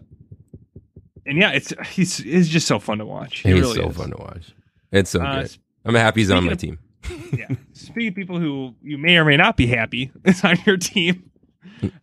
and 1.26 1.38
yeah, 1.38 1.52
it's 1.52 1.74
he's 1.92 2.18
he's 2.18 2.50
just 2.50 2.68
so 2.68 2.80
fun 2.80 2.98
to 3.00 3.06
watch. 3.06 3.46
It 3.46 3.54
He's 3.54 3.62
really 3.62 3.76
so 3.76 3.90
is. 3.90 3.98
fun 3.98 4.12
to 4.12 4.18
watch. 4.18 4.54
It's 4.92 5.10
so 5.12 5.22
Uh, 5.22 5.42
good. 5.44 5.58
I'm 5.86 5.96
happy 5.96 6.22
he's 6.22 6.32
on 6.32 6.46
my 6.46 6.54
speaking 6.54 6.78
team. 7.04 7.30
yeah. 7.38 7.56
Speaking 7.74 8.10
of 8.10 8.16
people 8.16 8.40
who 8.40 8.76
you 8.82 8.98
may 8.98 9.18
or 9.18 9.26
may 9.26 9.38
not 9.38 9.56
be 9.58 9.68
happy 9.68 10.12
is 10.26 10.44
on 10.44 10.58
your 10.66 10.78
team. 10.78 11.30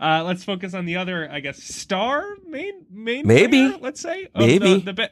Uh, 0.01 0.23
let's 0.25 0.45
focus 0.45 0.75
on 0.75 0.85
the 0.85 0.97
other, 0.97 1.29
I 1.31 1.41
guess, 1.41 1.63
star 1.63 2.25
main 2.47 2.87
main 2.91 3.27
Maybe. 3.27 3.69
player, 3.69 3.79
let's 3.81 4.01
say 4.01 4.25
of 4.35 4.41
Maybe. 4.47 4.75
the, 4.75 4.81
the 4.81 4.93
ba- 4.93 5.11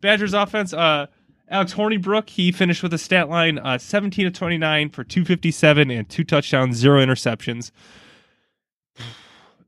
Badgers 0.00 0.34
offense. 0.34 0.72
Uh, 0.72 1.06
Alex 1.48 1.74
Hornibrook, 1.74 2.30
he 2.30 2.50
finished 2.52 2.82
with 2.82 2.94
a 2.94 2.98
stat 2.98 3.28
line 3.28 3.58
uh, 3.58 3.76
17 3.78 4.24
to 4.24 4.30
29 4.30 4.88
for 4.90 5.04
257 5.04 5.90
and 5.90 6.08
two 6.08 6.24
touchdowns, 6.24 6.76
zero 6.76 7.04
interceptions. 7.04 7.70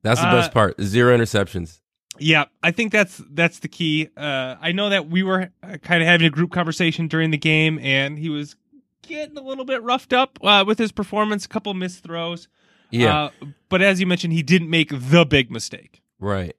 That's 0.02 0.21
the 0.21 0.28
Uh, 0.28 0.33
best 0.33 0.52
part. 0.52 0.81
Zero 0.81 1.16
interceptions. 1.16 1.81
Yeah, 2.19 2.45
I 2.62 2.71
think 2.71 2.93
that's 2.93 3.21
that's 3.31 3.59
the 3.59 3.69
key. 3.69 4.09
Uh, 4.16 4.54
I 4.61 4.71
know 4.73 4.88
that 4.90 5.09
we 5.09 5.23
were 5.25 5.50
kind 5.83 6.00
of 6.02 6.07
having 6.09 6.26
a 6.26 6.31
group 6.31 6.52
conversation 6.52 7.09
during 7.09 7.33
the 7.33 7.38
game, 7.38 7.78
and 7.81 8.19
he 8.19 8.28
was 8.28 8.54
getting 9.02 9.37
a 9.37 9.40
little 9.43 9.64
bit 9.64 9.83
roughed 9.83 10.12
up 10.12 10.38
uh, 10.43 10.64
with 10.66 10.78
his 10.78 10.93
performance, 10.93 11.45
a 11.45 11.49
couple 11.49 11.75
missed 11.75 12.04
throws. 12.04 12.47
Yeah. 12.90 13.25
Uh, 13.25 13.31
but 13.69 13.83
as 13.83 13.99
you 13.99 14.07
mentioned, 14.07 14.33
he 14.33 14.43
didn't 14.43 14.71
make 14.71 14.90
the 14.90 15.25
big 15.28 15.50
mistake. 15.50 16.02
Right. 16.21 16.54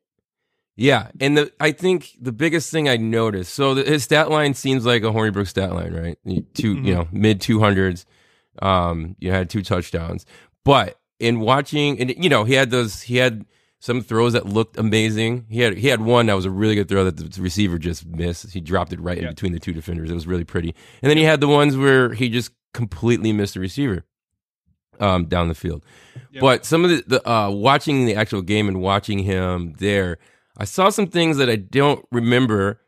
Yeah, 0.78 1.08
and 1.22 1.38
the 1.38 1.52
I 1.60 1.72
think 1.72 2.12
the 2.20 2.32
biggest 2.34 2.70
thing 2.72 2.90
I 2.90 2.98
noticed. 2.98 3.54
So 3.54 3.74
the, 3.76 3.84
his 3.84 4.04
stat 4.04 4.30
line 4.30 4.54
seems 4.54 4.86
like 4.86 5.04
a 5.04 5.08
Hornibrook 5.08 5.48
stat 5.48 5.74
line, 5.74 5.94
right? 5.94 6.18
2 6.56 6.76
Mhm. 6.76 6.86
you 6.86 6.94
know, 6.94 7.08
mid 7.12 7.40
two 7.42 7.60
hundreds. 7.60 8.06
Um, 8.62 9.16
you 9.20 9.32
had 9.32 9.50
two 9.50 9.62
touchdowns, 9.62 10.26
but 10.66 11.00
in 11.20 11.40
watching, 11.40 12.00
and 12.00 12.14
you 12.22 12.30
know, 12.30 12.44
he 12.44 12.54
had 12.56 12.72
those. 12.72 13.04
He 13.04 13.18
had 13.18 13.46
some 13.80 14.02
throws 14.02 14.34
that 14.34 14.46
looked 14.48 14.78
amazing. 14.78 15.46
He 15.50 15.62
had 15.62 15.78
he 15.78 15.88
had 15.88 16.02
one 16.02 16.26
that 16.26 16.34
was 16.36 16.46
a 16.46 16.50
really 16.52 16.76
good 16.76 16.90
throw 16.90 17.06
that 17.06 17.16
the 17.18 17.42
receiver 17.42 17.78
just 17.78 18.06
missed. 18.06 18.52
He 18.52 18.60
dropped 18.60 18.92
it 18.92 19.00
right 19.00 19.18
Yeah. 19.18 19.24
in 19.26 19.30
between 19.30 19.54
the 19.54 19.60
two 19.60 19.74
defenders. 19.74 20.10
It 20.10 20.14
was 20.14 20.28
really 20.28 20.44
pretty. 20.44 20.74
And 21.02 21.10
then 21.10 21.18
he 21.18 21.24
had 21.24 21.40
the 21.40 21.48
ones 21.48 21.78
where 21.78 22.14
he 22.14 22.28
just 22.30 22.52
completely 22.74 23.32
missed 23.32 23.54
the 23.54 23.60
receiver 23.62 24.04
um, 25.00 25.26
down 25.26 25.48
the 25.48 25.56
field. 25.56 25.84
But 26.40 26.66
some 26.66 26.84
of 26.84 26.90
the, 26.90 27.04
the 27.08 27.30
uh, 27.30 27.50
watching 27.50 28.06
the 28.06 28.16
actual 28.16 28.42
game 28.42 28.68
and 28.68 28.82
watching 28.82 29.20
him 29.20 29.74
there, 29.78 30.18
I 30.58 30.66
saw 30.66 30.90
some 30.90 31.08
things 31.08 31.38
that 31.38 31.50
I 31.50 31.56
don't 31.58 32.06
remember 32.12 32.80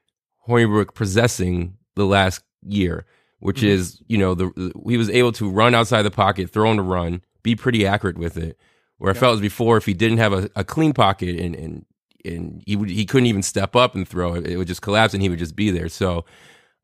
Hornibrook 0.47 0.93
possessing 0.93 1.77
the 1.95 2.05
last 2.05 2.41
year, 2.65 3.05
which 3.39 3.61
Mhm. 3.61 3.67
is 3.67 4.01
you 4.07 4.17
know 4.17 4.33
the, 4.35 4.71
he 4.87 4.97
was 4.97 5.09
able 5.09 5.31
to 5.33 5.49
run 5.49 5.75
outside 5.75 6.03
the 6.03 6.11
pocket, 6.11 6.49
throw 6.49 6.69
on 6.69 6.77
the 6.77 6.83
run, 6.83 7.21
be 7.43 7.55
pretty 7.55 7.85
accurate 7.85 8.17
with 8.17 8.37
it. 8.37 8.57
Where 8.99 9.11
I 9.11 9.13
felt 9.13 9.35
as 9.35 9.41
before, 9.41 9.77
if 9.77 9.85
he 9.85 9.93
didn't 9.93 10.17
have 10.17 10.33
a, 10.33 10.49
a 10.55 10.63
clean 10.63 10.93
pocket 10.93 11.39
and 11.39 11.55
and 11.55 11.85
and 12.25 12.63
he 12.65 12.75
would 12.75 12.89
he 12.89 13.05
couldn't 13.05 13.27
even 13.27 13.43
step 13.43 13.75
up 13.75 13.93
and 13.95 14.07
throw 14.07 14.33
it, 14.35 14.47
it 14.47 14.57
would 14.57 14.67
just 14.67 14.81
collapse 14.81 15.13
and 15.13 15.21
he 15.21 15.29
would 15.29 15.39
just 15.39 15.55
be 15.55 15.69
there. 15.69 15.87
So 15.89 16.25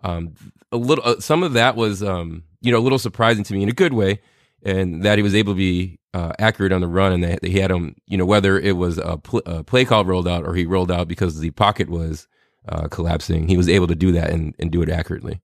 um, 0.04 0.36
a 0.72 0.78
little 0.78 1.04
uh, 1.06 1.20
some 1.20 1.44
of 1.44 1.54
that 1.54 1.76
was 1.76 2.04
um, 2.04 2.44
you 2.62 2.72
know 2.72 2.78
a 2.78 2.82
little 2.84 3.00
surprising 3.00 3.44
to 3.46 3.54
me 3.54 3.64
in 3.64 3.70
a 3.70 3.74
good 3.74 3.94
way, 3.94 4.20
and 4.64 5.04
that 5.04 5.18
he 5.18 5.24
was 5.24 5.34
able 5.34 5.54
to 5.54 5.58
be 5.58 6.00
uh, 6.14 6.34
accurate 6.40 6.72
on 6.72 6.82
the 6.82 6.88
run 6.88 7.12
and 7.12 7.24
that 7.24 7.44
he 7.44 7.60
had 7.60 7.72
him 7.72 7.96
you 8.06 8.18
know 8.18 8.26
whether 8.26 8.60
it 8.60 8.78
was 8.78 8.98
a, 8.98 9.18
pl- 9.18 9.42
a 9.46 9.64
play 9.64 9.86
call 9.86 10.06
rolled 10.06 10.28
out 10.28 10.46
or 10.46 10.54
he 10.54 10.66
rolled 10.66 10.92
out 10.92 11.08
because 11.08 11.40
the 11.40 11.52
pocket 11.52 11.90
was 11.90 12.28
uh, 12.68 12.88
collapsing, 12.88 13.48
he 13.48 13.58
was 13.58 13.70
able 13.70 13.88
to 13.88 13.96
do 13.96 14.12
that 14.12 14.30
and, 14.30 14.56
and 14.60 14.72
do 14.72 14.82
it 14.82 14.90
accurately. 14.90 15.42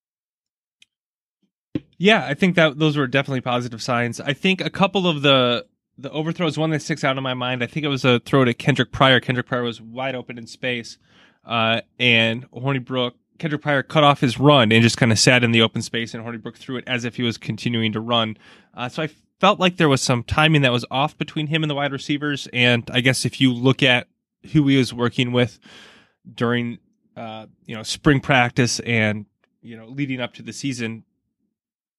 Yeah, 1.98 2.26
I 2.26 2.34
think 2.34 2.56
that 2.56 2.80
those 2.80 2.96
were 2.96 3.08
definitely 3.08 3.42
positive 3.42 3.82
signs. 3.82 4.22
I 4.22 4.34
think 4.34 4.62
a 4.62 4.70
couple 4.70 5.08
of 5.08 5.22
the 5.22 5.66
the 5.98 6.10
overthrows, 6.12 6.58
one 6.58 6.70
that 6.70 6.82
sticks 6.82 7.04
out 7.04 7.18
in 7.18 7.24
my 7.24 7.34
mind, 7.34 7.62
I 7.62 7.68
think 7.68 7.86
it 7.86 7.90
was 7.90 8.06
a 8.06 8.22
throw 8.22 8.46
to 8.46 8.54
Kendric 8.54 8.94
Pryor. 8.94 9.20
Kendric 9.20 9.48
Pryor 9.48 9.64
was 9.64 9.82
wide 9.82 10.16
open 10.16 10.38
in 10.38 10.48
space, 10.48 10.98
uh, 11.46 11.82
and 12.00 12.50
Hornibrook 12.52 13.14
Kendric 13.38 13.62
Pryor 13.62 13.84
cut 13.84 14.06
off 14.06 14.22
his 14.22 14.40
run 14.40 14.72
and 14.72 14.82
just 14.82 14.96
kind 14.96 15.12
of 15.12 15.20
sat 15.20 15.44
in 15.44 15.52
the 15.52 15.62
open 15.62 15.82
space, 15.82 16.14
and 16.14 16.24
Hornibrook 16.24 16.56
threw 16.56 16.78
it 16.78 16.86
as 16.88 17.04
if 17.04 17.18
he 17.18 17.24
was 17.24 17.38
continuing 17.38 17.92
to 17.92 18.00
run. 18.00 18.38
Uh, 18.74 18.88
so 18.88 19.04
I 19.04 19.10
felt 19.40 19.60
like 19.60 19.78
there 19.78 19.90
was 19.90 20.02
some 20.02 20.24
timing 20.24 20.62
that 20.64 20.72
was 20.72 20.86
off 20.92 21.18
between 21.18 21.48
him 21.48 21.64
and 21.64 21.70
the 21.70 21.76
wide 21.76 21.92
receivers, 21.92 22.48
and 22.54 22.90
I 22.94 23.02
guess 23.02 23.26
if 23.26 23.40
you 23.42 23.54
look 23.54 23.82
at 23.84 24.08
who 24.54 24.68
he 24.68 24.78
was 24.78 24.94
working 24.94 25.32
with 25.32 25.60
during 26.34 26.80
uh, 27.16 27.48
you 27.66 27.76
know 27.76 27.84
spring 27.84 28.20
practice 28.20 28.80
and 28.82 29.26
you 29.62 29.76
know 29.78 29.88
leading 29.88 30.22
up 30.22 30.34
to 30.36 30.42
the 30.42 30.54
season, 30.54 31.04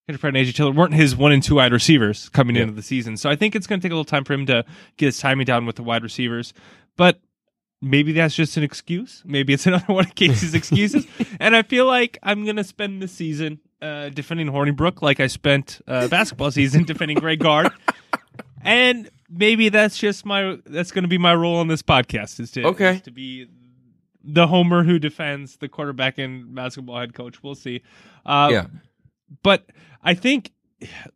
Kendric 0.08 0.20
Pryor 0.20 0.28
and 0.28 0.36
AJ 0.38 0.54
Taylor 0.54 0.72
weren't 0.72 0.94
his 0.94 1.14
one 1.16 1.32
and 1.32 1.42
two 1.42 1.56
wide 1.56 1.72
receivers 1.72 2.28
coming 2.30 2.56
Yeah. 2.56 2.62
into 2.62 2.74
the 2.74 2.82
season. 2.82 3.16
So 3.16 3.28
I 3.30 3.36
think 3.36 3.54
it's 3.54 3.66
going 3.66 3.80
to 3.80 3.82
take 3.84 3.92
a 3.92 3.94
little 3.94 4.04
time 4.04 4.24
for 4.24 4.32
him 4.34 4.46
to 4.46 4.64
get 4.96 5.06
his 5.06 5.18
timing 5.18 5.44
down 5.46 5.66
with 5.66 5.76
the 5.76 5.82
wide 5.82 6.02
receivers. 6.02 6.52
But 6.96 7.20
maybe 7.82 8.12
that's 8.12 8.34
just 8.34 8.56
an 8.56 8.62
excuse. 8.62 9.22
Maybe 9.26 9.52
it's 9.52 9.66
another 9.68 9.92
one 9.92 10.06
of 10.06 10.14
Casey's 10.14 10.54
excuses. 10.54 11.06
and 11.40 11.54
I 11.56 11.62
feel 11.62 11.86
like 11.86 12.18
I'm 12.22 12.44
going 12.44 12.56
to 12.56 12.64
spend 12.64 13.02
the 13.02 13.08
season 13.08 13.60
uh, 13.82 14.08
defending 14.10 14.48
Hornibrook 14.48 15.02
like 15.02 15.20
I 15.20 15.26
spent 15.26 15.80
uh, 15.88 16.08
basketball 16.08 16.50
season 16.50 16.84
defending 16.86 17.18
Greg 17.18 17.38
Gard. 17.40 17.70
And 18.62 19.10
maybe 19.30 19.68
that's 19.70 19.96
just 19.96 20.26
my 20.26 20.58
that's 20.66 20.90
going 20.90 21.04
to 21.04 21.08
be 21.08 21.18
my 21.18 21.34
role 21.34 21.56
on 21.56 21.68
this 21.68 21.82
podcast 21.82 22.40
is 22.40 22.50
to 22.52 22.64
Okay. 22.66 22.96
is 22.96 23.02
to 23.02 23.10
be 23.10 23.46
the 24.22 24.46
homer 24.46 24.84
who 24.84 24.98
defends 24.98 25.56
the 25.56 25.68
quarterback 25.68 26.18
and 26.18 26.54
basketball 26.54 26.98
head 27.00 27.14
coach. 27.14 27.42
We'll 27.42 27.54
see. 27.54 27.80
Uh, 28.26 28.48
yeah, 28.52 28.66
but 29.42 29.64
I 30.02 30.12
think 30.12 30.52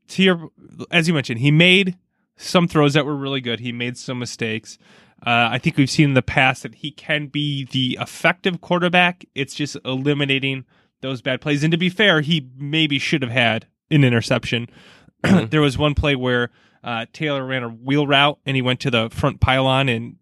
to 0.09 0.23
your, 0.23 0.49
as 0.91 1.07
you 1.07 1.13
mentioned, 1.13 1.41
he 1.41 1.51
made 1.51 1.99
some 2.37 2.67
throws 2.67 2.95
that 2.95 3.05
were 3.05 3.15
really 3.17 3.43
good. 3.43 3.61
He 3.61 3.73
made 3.73 3.99
some 3.99 4.19
mistakes. 4.19 4.79
Uh, 5.27 5.49
I 5.53 5.59
think 5.59 5.77
we've 5.77 5.91
seen 5.91 6.11
in 6.11 6.15
the 6.15 6.23
past 6.23 6.63
that 6.65 6.77
he 6.77 6.91
can 6.91 7.27
be 7.27 7.65
the 7.65 7.99
effective 8.01 8.61
quarterback. 8.63 9.25
It's 9.35 9.55
just 9.55 9.77
eliminating 9.85 10.65
those 11.05 11.23
bad 11.23 11.41
plays. 11.41 11.63
And 11.63 11.71
to 11.71 11.77
be 11.79 11.89
fair, 11.91 12.21
he 12.23 12.49
maybe 12.57 12.99
should 12.99 13.23
have 13.23 13.31
had 13.31 13.67
an 13.91 14.03
interception. 14.05 14.69
Mhm. 15.25 15.49
there 15.51 15.63
was 15.63 15.79
one 15.79 15.95
play 15.95 16.15
where 16.17 16.51
uh, 16.83 17.07
Taylor 17.15 17.47
ran 17.47 17.63
a 17.63 17.69
wheel 17.71 18.07
route 18.07 18.39
and 18.45 18.57
he 18.57 18.61
went 18.63 18.81
to 18.81 18.91
the 18.91 19.09
front 19.09 19.41
pylon 19.41 19.89
and 19.89 20.17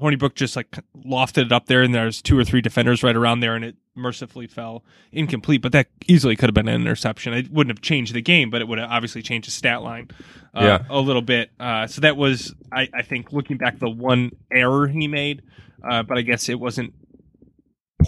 Hornibrook 0.00 0.36
just 0.36 0.54
like 0.54 0.70
lofted 0.96 1.46
it 1.46 1.52
up 1.52 1.66
there 1.66 1.82
and 1.82 1.92
there's 1.92 2.22
two 2.22 2.38
or 2.38 2.44
three 2.44 2.60
defenders 2.60 3.02
right 3.02 3.16
around 3.16 3.40
there 3.40 3.56
and 3.56 3.64
it 3.64 3.74
mercifully 3.96 4.46
fell 4.46 4.84
incomplete. 5.10 5.60
But 5.60 5.72
that 5.72 5.88
easily 6.06 6.36
could 6.36 6.48
have 6.48 6.54
been 6.54 6.68
an 6.68 6.80
interception. 6.80 7.32
It 7.34 7.50
wouldn't 7.50 7.76
have 7.76 7.82
changed 7.82 8.14
the 8.14 8.22
game, 8.22 8.50
but 8.50 8.60
it 8.60 8.68
would 8.68 8.78
have 8.78 8.88
obviously 8.88 9.22
changed 9.22 9.48
the 9.48 9.50
stat 9.52 9.82
line 9.82 10.08
uh, 10.54 10.60
Yeah. 10.62 10.84
a 10.88 11.00
little 11.00 11.22
bit. 11.22 11.50
Uh, 11.58 11.88
so 11.88 12.00
that 12.02 12.16
was, 12.16 12.54
I, 12.70 12.88
I 12.94 13.02
think, 13.02 13.32
looking 13.32 13.56
back, 13.56 13.80
the 13.80 13.90
one 13.90 14.30
error 14.52 14.86
he 14.86 15.08
made. 15.08 15.42
Uh, 15.82 16.04
but 16.04 16.16
I 16.18 16.22
guess 16.22 16.48
it 16.48 16.60
wasn't 16.60 16.94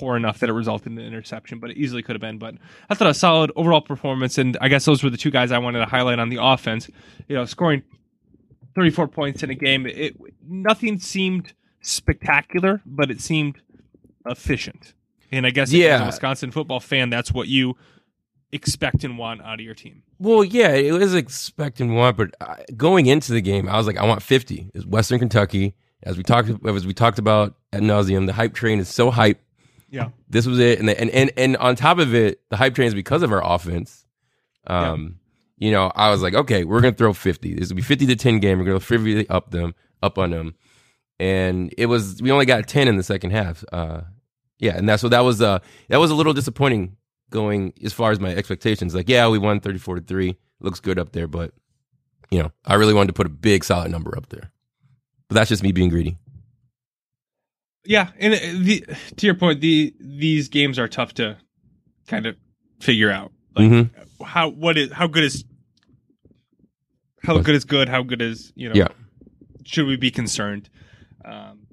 poor 0.00 0.16
enough 0.16 0.38
that 0.40 0.48
it 0.48 0.52
resulted 0.52 0.90
in 0.92 0.98
an 0.98 1.06
interception, 1.06 1.58
but 1.60 1.70
it 1.70 1.76
easily 1.76 2.02
could 2.02 2.14
have 2.16 2.20
been. 2.20 2.38
But 2.38 2.54
I 2.88 2.94
thought 2.94 3.08
a 3.08 3.14
solid 3.14 3.52
overall 3.54 3.80
performance, 3.82 4.38
and 4.38 4.56
I 4.60 4.68
guess 4.68 4.84
those 4.84 5.04
were 5.04 5.10
the 5.10 5.16
two 5.16 5.30
guys 5.30 5.52
I 5.52 5.58
wanted 5.58 5.78
to 5.80 5.86
highlight 5.86 6.18
on 6.18 6.28
the 6.30 6.38
offense. 6.40 6.90
You 7.28 7.36
know, 7.36 7.44
scoring 7.44 7.82
34 8.74 9.08
points 9.08 9.42
in 9.42 9.50
a 9.50 9.54
game, 9.54 9.86
it 9.86 10.16
nothing 10.48 10.98
seemed 10.98 11.52
spectacular, 11.82 12.80
but 12.86 13.10
it 13.10 13.20
seemed 13.20 13.60
efficient. 14.26 14.94
And 15.32 15.46
I 15.46 15.50
guess 15.50 15.72
Yeah. 15.72 16.02
a 16.02 16.06
Wisconsin 16.06 16.50
football 16.50 16.80
fan, 16.80 17.10
that's 17.10 17.32
what 17.32 17.48
you 17.48 17.76
expect 18.52 19.04
and 19.04 19.16
want 19.16 19.42
out 19.42 19.54
of 19.54 19.60
your 19.60 19.74
team. 19.74 20.02
Well, 20.18 20.42
yeah, 20.44 20.70
it 20.72 20.92
was 20.92 21.14
expect 21.14 21.80
and 21.80 21.94
want, 21.94 22.16
but 22.16 22.34
going 22.76 23.06
into 23.06 23.32
the 23.32 23.40
game, 23.40 23.68
I 23.68 23.76
was 23.76 23.86
like, 23.86 23.96
I 23.96 24.04
want 24.04 24.22
50. 24.22 24.70
It's 24.74 24.84
Western 24.84 25.18
Kentucky. 25.18 25.74
As 26.02 26.16
we 26.16 26.22
talked, 26.22 26.50
as 26.66 26.86
we 26.86 26.94
talked 26.94 27.18
about 27.18 27.54
at 27.72 27.82
nauseum, 27.82 28.26
the 28.26 28.32
hype 28.32 28.54
train 28.54 28.78
is 28.80 28.88
so 28.88 29.10
hype. 29.10 29.40
Yeah. 29.90 30.10
This 30.28 30.46
was 30.46 30.58
it, 30.58 30.78
and 30.78 30.88
the, 30.88 30.98
and 30.98 31.10
and 31.10 31.32
and 31.36 31.56
on 31.56 31.76
top 31.76 31.98
of 31.98 32.14
it, 32.14 32.40
the 32.48 32.56
hype 32.56 32.74
train 32.74 32.88
is 32.88 32.94
because 32.94 33.22
of 33.22 33.32
our 33.32 33.44
offense. 33.44 34.06
Um, 34.66 35.18
you 35.58 35.72
know, 35.72 35.90
I 35.94 36.10
was 36.10 36.22
like, 36.22 36.34
okay, 36.34 36.64
we're 36.64 36.80
gonna 36.80 36.94
throw 36.94 37.12
50. 37.12 37.54
This 37.54 37.68
will 37.68 37.76
be 37.76 37.82
50 37.82 38.06
to 38.06 38.16
10 38.16 38.38
game. 38.38 38.58
We're 38.58 38.64
gonna 38.64 38.80
frivolity 38.80 39.28
up 39.28 39.50
them, 39.50 39.74
up 40.02 40.16
on 40.16 40.30
them, 40.30 40.54
and 41.18 41.74
it 41.76 41.86
was 41.86 42.22
we 42.22 42.30
only 42.30 42.46
got 42.46 42.66
10 42.66 42.88
in 42.88 42.96
the 42.96 43.02
second 43.02 43.32
half. 43.32 43.64
Uh, 43.72 44.02
yeah, 44.58 44.76
and 44.76 44.88
that's 44.88 45.02
so 45.02 45.08
that 45.08 45.20
was 45.20 45.42
uh 45.42 45.58
that 45.88 45.98
was 45.98 46.10
a 46.10 46.14
little 46.14 46.32
disappointing 46.32 46.96
going 47.30 47.72
as 47.84 47.92
far 47.92 48.10
as 48.10 48.20
my 48.20 48.34
expectations. 48.34 48.94
Like, 48.94 49.08
yeah, 49.08 49.28
we 49.28 49.38
won 49.38 49.60
34 49.60 49.96
to 49.96 50.00
3. 50.02 50.36
Looks 50.60 50.80
good 50.80 50.98
up 50.98 51.12
there, 51.12 51.26
but 51.26 51.52
you 52.30 52.38
know, 52.42 52.52
I 52.64 52.74
really 52.74 52.94
wanted 52.94 53.08
to 53.08 53.12
put 53.14 53.26
a 53.26 53.30
big 53.30 53.64
solid 53.64 53.90
number 53.90 54.16
up 54.16 54.28
there. 54.28 54.52
But 55.28 55.34
that's 55.34 55.48
just 55.48 55.62
me 55.62 55.72
being 55.72 55.88
greedy. 55.88 56.18
Yeah, 57.90 58.10
and 58.20 58.34
uh, 58.34 58.38
the, 58.64 58.84
to 59.16 59.26
your 59.26 59.34
point, 59.34 59.60
the 59.60 59.92
these 59.98 60.48
games 60.48 60.78
are 60.78 60.86
tough 60.86 61.12
to 61.14 61.38
kind 62.06 62.24
of 62.26 62.36
figure 62.80 63.10
out. 63.10 63.32
Like 63.56 63.68
Mhm. 63.68 63.90
how 64.24 64.48
what 64.48 64.78
is 64.78 64.92
how 64.92 65.08
good 65.08 65.24
is 65.24 65.44
how 67.24 67.38
good 67.38 67.56
is 67.56 67.64
good? 67.64 67.88
How 67.88 68.04
good 68.04 68.22
is 68.22 68.52
you 68.54 68.68
know? 68.68 68.74
Yeah. 68.76 68.88
Should 69.64 69.86
we 69.86 69.96
be 69.96 70.12
concerned? 70.12 70.70
Um, 71.24 71.66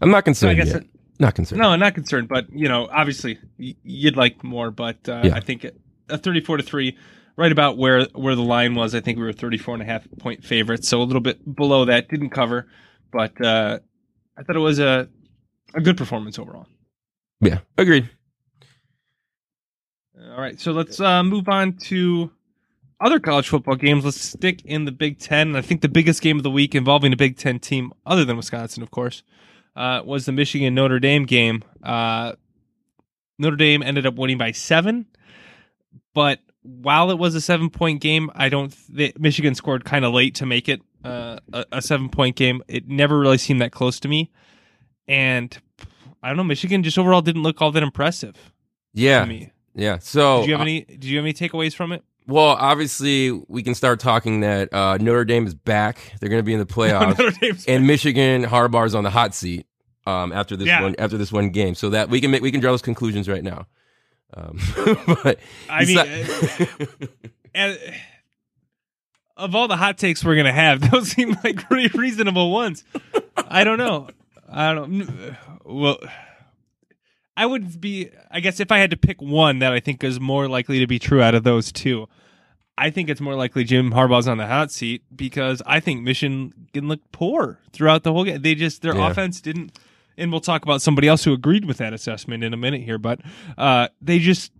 I'm 0.00 0.10
not 0.10 0.18
so 0.36 0.48
I 0.48 0.54
concerned 0.54 0.56
guess 0.56 0.74
it, 0.74 0.86
not 1.18 1.34
concerned. 1.34 1.60
no, 1.60 1.68
I'm 1.70 1.80
not 1.80 1.94
concerned, 1.96 2.28
but 2.28 2.46
you 2.52 2.68
know, 2.68 2.88
obviously 2.92 3.38
y- 3.58 3.74
you'd 3.82 4.16
like 4.16 4.44
more. 4.44 4.70
But 4.70 5.08
uh, 5.08 5.22
Yeah. 5.24 5.34
I 5.34 5.40
think 5.40 5.66
a 6.08 6.16
34 6.16 6.58
to 6.58 6.62
three, 6.62 6.96
right 7.36 7.50
about 7.50 7.76
where 7.76 8.04
where 8.14 8.36
the 8.36 8.42
line 8.42 8.76
was. 8.76 8.94
I 8.94 9.00
think 9.00 9.18
we 9.18 9.24
were 9.24 9.32
34 9.32 9.74
and 9.74 9.82
a 9.82 9.86
half 9.86 10.06
point 10.20 10.44
favorites, 10.44 10.88
so 10.88 11.02
a 11.02 11.04
little 11.04 11.20
bit 11.20 11.56
below 11.56 11.84
that. 11.86 12.08
Didn't 12.08 12.30
cover, 12.30 12.68
but 13.12 13.32
uh, 13.44 13.80
I 14.38 14.42
thought 14.44 14.54
it 14.54 14.60
was 14.60 14.78
a 14.78 15.08
a 15.74 15.80
good 15.80 15.96
performance 15.96 16.38
overall. 16.38 16.66
Yeah, 17.40 17.60
agreed. 17.76 18.08
All 20.30 20.40
right, 20.40 20.58
so 20.58 20.72
let's 20.72 21.00
uh, 21.00 21.22
move 21.22 21.48
on 21.48 21.74
to 21.84 22.30
other 23.00 23.20
college 23.20 23.48
football 23.48 23.76
games. 23.76 24.04
Let's 24.04 24.20
stick 24.20 24.64
in 24.64 24.84
the 24.84 24.92
Big 24.92 25.18
Ten. 25.18 25.48
And 25.48 25.56
I 25.56 25.60
think 25.60 25.82
the 25.82 25.88
biggest 25.88 26.22
game 26.22 26.36
of 26.36 26.42
the 26.42 26.50
week 26.50 26.74
involving 26.74 27.12
a 27.12 27.16
Big 27.16 27.36
Ten 27.36 27.58
team, 27.58 27.92
other 28.06 28.24
than 28.24 28.36
Wisconsin, 28.36 28.82
of 28.82 28.90
course, 28.90 29.22
uh, 29.76 30.02
was 30.04 30.24
the 30.24 30.32
Michigan 30.32 30.74
Notre 30.74 30.98
Dame 31.00 31.24
game. 31.24 31.62
Uh, 31.82 32.32
Notre 33.38 33.56
Dame 33.56 33.82
ended 33.82 34.06
up 34.06 34.14
winning 34.14 34.38
by 34.38 34.52
seven, 34.52 35.06
but 36.14 36.38
while 36.62 37.10
it 37.10 37.18
was 37.18 37.34
a 37.34 37.40
seven 37.40 37.68
point 37.68 38.00
game, 38.00 38.30
I 38.34 38.48
don't. 38.48 38.74
Th- 38.96 39.18
Michigan 39.18 39.54
scored 39.54 39.84
kind 39.84 40.04
of 40.04 40.14
late 40.14 40.36
to 40.36 40.46
make 40.46 40.68
it 40.68 40.80
uh, 41.04 41.38
a, 41.52 41.64
a 41.72 41.82
seven 41.82 42.08
point 42.08 42.36
game. 42.36 42.62
It 42.68 42.88
never 42.88 43.18
really 43.18 43.38
seemed 43.38 43.60
that 43.60 43.72
close 43.72 44.00
to 44.00 44.08
me, 44.08 44.30
and 45.08 45.56
I 46.22 46.28
don't 46.28 46.36
know. 46.36 46.44
Michigan 46.44 46.82
just 46.82 46.98
overall 46.98 47.22
didn't 47.22 47.42
look 47.42 47.60
all 47.62 47.70
that 47.72 47.82
impressive 47.82 48.34
Yeah, 48.92 49.20
to 49.20 49.26
me. 49.26 49.50
yeah. 49.74 49.98
So 49.98 50.40
Did 50.40 50.46
you 50.48 50.52
have 50.54 50.60
any? 50.62 50.80
Did 50.82 51.04
you 51.04 51.16
have 51.18 51.24
any 51.24 51.32
takeaways 51.34 51.74
from 51.74 51.92
it? 51.92 52.02
well, 52.26 52.56
obviously, 52.58 53.30
we 53.48 53.62
can 53.62 53.74
start 53.74 54.00
talking 54.00 54.40
that 54.40 54.72
uh, 54.72 54.96
Notre 54.98 55.24
Dame 55.26 55.46
is 55.46 55.54
back. 55.54 56.14
They're 56.20 56.30
going 56.30 56.38
to 56.40 56.44
be 56.44 56.54
in 56.54 56.58
the 56.58 56.64
playoffs, 56.74 57.64
and 57.68 57.86
Michigan 57.86 58.44
Harbaugh's 58.44 58.94
on 58.94 59.04
the 59.04 59.10
hot 59.10 59.34
seat 59.34 59.66
um, 60.06 60.32
after 60.32 60.56
this 60.56 60.66
Yeah. 60.68 60.80
one 60.82 60.94
after 60.98 61.18
this 61.18 61.30
one 61.30 61.50
game. 61.50 61.74
So 61.74 61.90
that 61.90 62.08
we 62.08 62.20
can 62.22 62.30
make 62.30 62.40
we 62.42 62.50
can 62.50 62.60
draw 62.60 62.70
those 62.72 62.80
conclusions 62.82 63.28
right 63.28 63.44
now. 63.44 63.66
Um, 64.32 64.58
but 65.22 65.38
I 65.68 65.84
mean, 65.84 65.98
uh, 65.98 66.86
and 67.54 67.78
of 69.36 69.54
all 69.54 69.68
the 69.68 69.76
hot 69.76 69.98
takes 69.98 70.24
we're 70.24 70.36
gonna 70.36 70.52
have, 70.52 70.90
those 70.90 71.08
seem 71.10 71.36
like 71.44 71.68
pretty 71.68 71.96
reasonable 71.98 72.50
ones. 72.52 72.84
I 73.36 73.64
don't 73.64 73.78
know. 73.78 74.08
I 74.56 74.72
don't. 74.72 74.90
know. 74.92 75.36
Well, 75.64 75.98
I 77.36 77.46
would 77.46 77.80
be. 77.80 78.10
I 78.30 78.40
guess 78.40 78.60
if 78.60 78.70
I 78.70 78.78
had 78.78 78.90
to 78.92 78.96
pick 78.96 79.20
one 79.20 79.58
that 79.58 79.72
I 79.72 79.80
think 79.80 80.04
is 80.04 80.20
more 80.20 80.48
likely 80.48 80.78
to 80.78 80.86
be 80.86 80.98
true 80.98 81.20
out 81.20 81.34
of 81.34 81.42
those 81.42 81.72
two, 81.72 82.06
I 82.78 82.90
think 82.90 83.08
it's 83.10 83.20
more 83.20 83.34
likely 83.34 83.64
Jim 83.64 83.90
Harbaugh's 83.90 84.28
on 84.28 84.38
the 84.38 84.46
hot 84.46 84.70
seat 84.70 85.02
because 85.14 85.60
I 85.66 85.80
think 85.80 86.02
Michigan 86.02 86.52
looked 86.74 87.10
poor 87.12 87.58
throughout 87.72 88.04
the 88.04 88.12
whole 88.12 88.24
game. 88.24 88.40
They 88.42 88.54
just 88.54 88.82
their 88.82 88.94
Yeah. 88.96 89.10
offense 89.10 89.40
didn't. 89.40 89.76
And 90.16 90.30
we'll 90.30 90.40
talk 90.40 90.62
about 90.62 90.80
somebody 90.80 91.08
else 91.08 91.24
who 91.24 91.32
agreed 91.32 91.64
with 91.64 91.78
that 91.78 91.92
assessment 91.92 92.44
in 92.44 92.54
a 92.54 92.56
minute 92.56 92.82
here, 92.82 92.98
but 92.98 93.20
uh, 93.58 93.88
they 94.00 94.20
just 94.20 94.52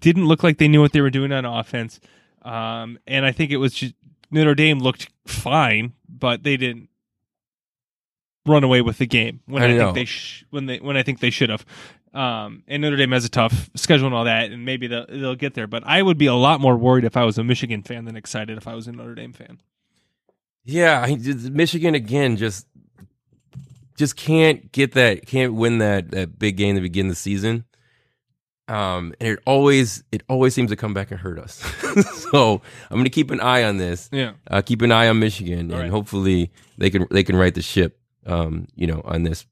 didn't 0.00 0.26
look 0.26 0.42
like 0.42 0.58
they 0.58 0.68
knew 0.68 0.82
what 0.82 0.92
they 0.92 1.00
were 1.00 1.08
doing 1.08 1.32
on 1.32 1.46
offense. 1.46 1.98
Um, 2.42 2.98
and 3.06 3.24
I 3.24 3.32
think 3.32 3.50
it 3.52 3.56
was 3.56 3.72
just 3.72 3.94
Notre 4.30 4.54
Dame 4.54 4.80
looked 4.80 5.08
fine, 5.26 5.94
but 6.06 6.42
they 6.42 6.58
didn't 6.58 6.90
run 8.46 8.64
away 8.64 8.80
with 8.80 8.98
the 8.98 9.06
game 9.06 9.40
when 9.46 9.62
I 9.62 9.74
I, 9.74 9.78
think 9.78 9.94
they 9.94 10.04
sh- 10.04 10.44
when 10.50 10.66
they 10.66 10.78
when 10.78 10.96
I 10.96 11.02
think 11.02 11.20
they 11.20 11.30
should 11.30 11.50
have. 11.50 11.64
Um, 12.14 12.62
and 12.66 12.80
Notre 12.80 12.96
Dame 12.96 13.12
has 13.12 13.26
a 13.26 13.28
tough 13.28 13.68
schedule 13.74 14.06
and 14.06 14.14
all 14.14 14.24
that, 14.24 14.50
and 14.50 14.64
maybe 14.64 14.86
they'll, 14.86 15.04
they'll 15.06 15.34
get 15.34 15.52
there. 15.52 15.66
But 15.66 15.82
I 15.84 16.00
would 16.00 16.16
be 16.16 16.26
a 16.26 16.34
lot 16.34 16.62
more 16.62 16.74
worried 16.74 17.04
if 17.04 17.14
I 17.14 17.24
was 17.24 17.36
a 17.36 17.44
Michigan 17.44 17.82
fan 17.82 18.06
than 18.06 18.16
excited 18.16 18.56
if 18.56 18.66
I 18.66 18.74
was 18.74 18.86
a 18.86 18.92
Notre 18.92 19.14
Dame 19.14 19.34
fan. 19.34 19.60
Yeah, 20.64 21.04
I, 21.06 21.16
Michigan 21.50 21.94
again 21.94 22.36
just 22.36 22.66
just 23.96 24.16
can't 24.16 24.72
get 24.72 24.92
that 24.92 25.26
can't 25.26 25.54
win 25.54 25.78
that 25.78 26.10
that 26.12 26.38
big 26.38 26.56
game 26.56 26.76
to 26.76 26.80
begin 26.80 27.08
the 27.08 27.14
season. 27.14 27.64
Um, 28.68 29.14
and 29.20 29.28
it 29.34 29.38
always 29.46 30.02
it 30.10 30.22
always 30.28 30.54
seems 30.54 30.70
to 30.70 30.76
come 30.76 30.92
back 30.92 31.10
and 31.12 31.20
hurt 31.20 31.38
us. 31.38 31.54
so 32.32 32.60
I'm 32.90 32.96
going 32.96 33.04
to 33.04 33.10
keep 33.10 33.30
an 33.30 33.40
eye 33.40 33.62
on 33.62 33.76
this. 33.76 34.08
Yeah, 34.10 34.32
Uh, 34.50 34.60
keep 34.62 34.82
an 34.82 34.90
eye 34.90 35.08
on 35.08 35.20
Michigan, 35.20 35.58
and 35.60 35.72
All 35.74 35.78
right. 35.80 35.90
hopefully 35.90 36.50
they 36.76 36.90
can 36.90 37.06
they 37.10 37.22
can 37.22 37.36
right 37.36 37.54
the 37.54 37.62
ship. 37.62 38.00
Um, 38.26 38.66
you 38.74 38.86
know, 38.86 39.00
on 39.04 39.22
this. 39.22 39.46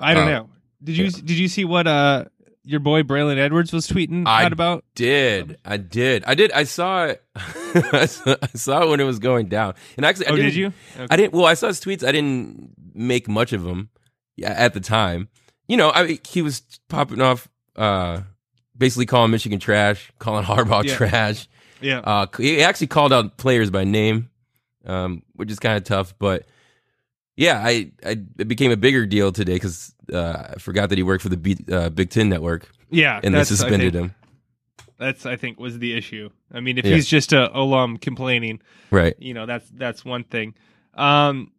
I 0.00 0.14
don't 0.14 0.28
Uh, 0.28 0.30
know. 0.30 0.50
Did 0.82 0.96
you 0.96 1.04
yeah. 1.06 1.10
did 1.24 1.30
you 1.38 1.48
see 1.48 1.64
what 1.64 1.86
uh 1.86 2.26
your 2.62 2.80
boy 2.80 3.02
Braylon 3.02 3.36
Edwards 3.38 3.72
was 3.72 3.86
tweeting 3.88 4.26
I 4.26 4.44
out 4.44 4.52
about? 4.52 4.84
Did 4.94 5.58
I 5.64 5.76
did 5.76 6.24
I 6.26 6.34
did 6.34 6.52
I 6.52 6.64
saw 6.64 7.06
it 7.06 7.22
I 7.36 8.06
saw 8.06 8.82
it 8.82 8.88
when 8.88 9.00
it 9.00 9.04
was 9.04 9.18
going 9.18 9.48
down 9.48 9.74
and 9.96 10.06
actually 10.06 10.26
I 10.28 10.30
Oh, 10.30 10.36
didn't, 10.36 10.50
did 10.50 10.56
you? 10.56 10.72
Okay. 10.96 11.06
I 11.10 11.16
didn't. 11.16 11.32
Well, 11.32 11.46
I 11.46 11.54
saw 11.54 11.66
his 11.68 11.80
tweets. 11.80 12.06
I 12.06 12.12
didn't 12.12 12.70
make 12.94 13.28
much 13.28 13.52
of 13.52 13.64
them 13.64 13.90
at 14.42 14.74
the 14.74 14.80
time. 14.80 15.28
You 15.68 15.76
know, 15.76 15.90
I 15.90 16.18
he 16.28 16.42
was 16.42 16.62
popping 16.88 17.20
off, 17.20 17.48
uh, 17.76 18.20
basically 18.76 19.06
calling 19.06 19.30
Michigan 19.30 19.58
trash, 19.58 20.12
calling 20.18 20.44
Harbaugh 20.50 20.84
Yeah. 20.84 20.96
trash. 20.96 21.48
yeah. 21.80 21.98
Uh, 22.00 22.26
he 22.38 22.62
actually 22.62 22.86
called 22.88 23.12
out 23.12 23.36
players 23.38 23.70
by 23.70 23.84
name, 23.84 24.28
um, 24.86 25.22
which 25.34 25.50
is 25.50 25.58
kind 25.58 25.76
of 25.76 25.84
tough. 25.84 26.14
But 26.18 26.46
yeah, 27.36 27.60
I, 27.64 27.90
I 28.04 28.16
it 28.38 28.48
became 28.48 28.70
a 28.70 28.76
bigger 28.76 29.06
deal 29.06 29.32
today 29.32 29.54
because 29.54 29.94
uh, 30.12 30.50
I 30.54 30.58
forgot 30.58 30.88
that 30.90 30.98
he 30.98 31.02
worked 31.02 31.22
for 31.22 31.28
the 31.28 31.36
B, 31.36 31.56
uh, 31.70 31.88
Big 31.90 32.10
Ten 32.10 32.28
Network 32.28 32.70
yeah, 32.90 33.20
and 33.22 33.34
they 33.34 33.44
suspended 33.44 33.94
him. 33.94 34.14
That's 34.98 35.26
I 35.26 35.36
think 35.36 35.58
was 35.58 35.78
the 35.78 35.96
issue. 35.96 36.30
I 36.52 36.60
mean, 36.60 36.78
if 36.78 36.84
Yeah. 36.84 36.94
he's 36.94 37.06
just 37.08 37.32
a 37.32 37.50
alum 37.56 37.96
complaining, 37.98 38.60
Right. 38.90 39.14
you 39.18 39.34
know, 39.34 39.44
that's 39.46 39.68
that's 39.70 40.04
one 40.04 40.22
thing. 40.24 40.54
Um, 40.94 41.50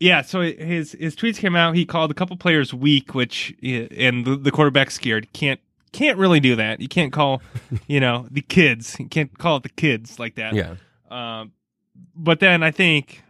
yeah. 0.00 0.22
So 0.22 0.40
his 0.40 0.92
his 0.92 1.14
tweets 1.14 1.36
came 1.38 1.54
out. 1.54 1.76
He 1.76 1.84
called 1.84 2.10
a 2.10 2.14
couple 2.14 2.36
players 2.38 2.72
weak, 2.72 3.14
which 3.14 3.54
and 3.62 4.24
the, 4.24 4.36
the 4.36 4.50
quarterback 4.50 4.90
scared. 4.90 5.30
Can't 5.34 5.60
can't 5.92 6.16
really 6.18 6.40
do 6.40 6.56
that. 6.56 6.80
You 6.80 6.88
can't 6.88 7.12
call, 7.12 7.42
you 7.86 8.00
know, 8.00 8.26
the 8.30 8.40
kids. 8.40 8.96
You 8.98 9.06
can't 9.08 9.36
call 9.38 9.58
it 9.58 9.64
the 9.64 9.68
kids 9.68 10.18
like 10.18 10.36
that. 10.36 10.54
Yeah. 10.54 10.76
Um, 11.10 11.52
but 12.16 12.40
then 12.40 12.62
I 12.62 12.70
think 12.70 13.22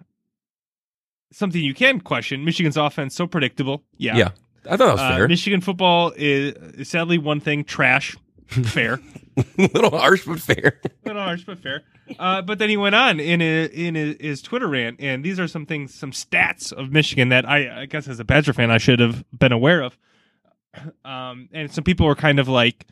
something 1.32 1.60
you 1.62 1.74
can 1.74 2.00
question: 2.00 2.44
Michigan's 2.44 2.76
offense 2.76 3.14
so 3.14 3.26
predictable. 3.26 3.82
Yeah. 3.98 4.16
Yeah. 4.16 4.28
I 4.64 4.76
thought 4.76 4.86
that 4.86 4.92
was 4.92 5.00
Uh, 5.00 5.16
fair. 5.16 5.28
Michigan 5.28 5.60
football 5.60 6.12
is, 6.16 6.52
is 6.78 6.88
sadly 6.88 7.18
one 7.18 7.40
thing: 7.40 7.64
trash. 7.64 8.16
Fair. 8.48 9.00
a 9.38 9.42
little 9.72 9.96
harsh, 9.98 10.26
but 10.26 10.38
fair. 10.38 10.78
little 11.06 11.22
harsh, 11.22 11.42
but 11.46 11.58
fair. 11.58 11.84
Uh, 12.18 12.42
but 12.42 12.58
then 12.58 12.68
he 12.68 12.76
went 12.76 12.94
on 12.94 13.18
in 13.18 13.40
a, 13.40 13.64
in 13.64 13.94
his, 13.94 14.16
his 14.20 14.42
Twitter 14.42 14.68
rant, 14.68 15.00
and 15.00 15.24
these 15.24 15.40
are 15.40 15.48
some 15.48 15.64
things, 15.64 15.94
some 15.94 16.10
stats 16.10 16.70
of 16.70 16.92
Michigan 16.92 17.30
that 17.30 17.48
I, 17.48 17.82
I 17.82 17.86
guess 17.86 18.06
as 18.08 18.20
a 18.20 18.24
Badger 18.24 18.52
fan 18.52 18.70
I 18.70 18.76
should 18.76 19.00
have 19.00 19.24
been 19.32 19.52
aware 19.52 19.80
of. 19.82 19.96
Um, 21.04 21.48
and 21.52 21.70
some 21.70 21.84
people 21.84 22.06
were 22.06 22.14
kind 22.14 22.38
of 22.38 22.46
like 22.48 22.86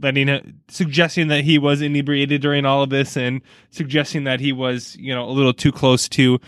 letting 0.00 0.28
it, 0.28 0.44
suggesting 0.68 1.28
that 1.28 1.42
he 1.44 1.58
was 1.58 1.80
inebriated 1.80 2.40
during 2.40 2.64
all 2.64 2.82
of 2.82 2.90
this, 2.90 3.16
and 3.16 3.40
suggesting 3.70 4.24
that 4.24 4.38
he 4.40 4.52
was, 4.52 4.96
you 4.96 5.12
know, 5.14 5.24
a 5.28 5.30
little 5.30 5.52
too 5.52 5.72
close 5.72 6.08
to. 6.10 6.40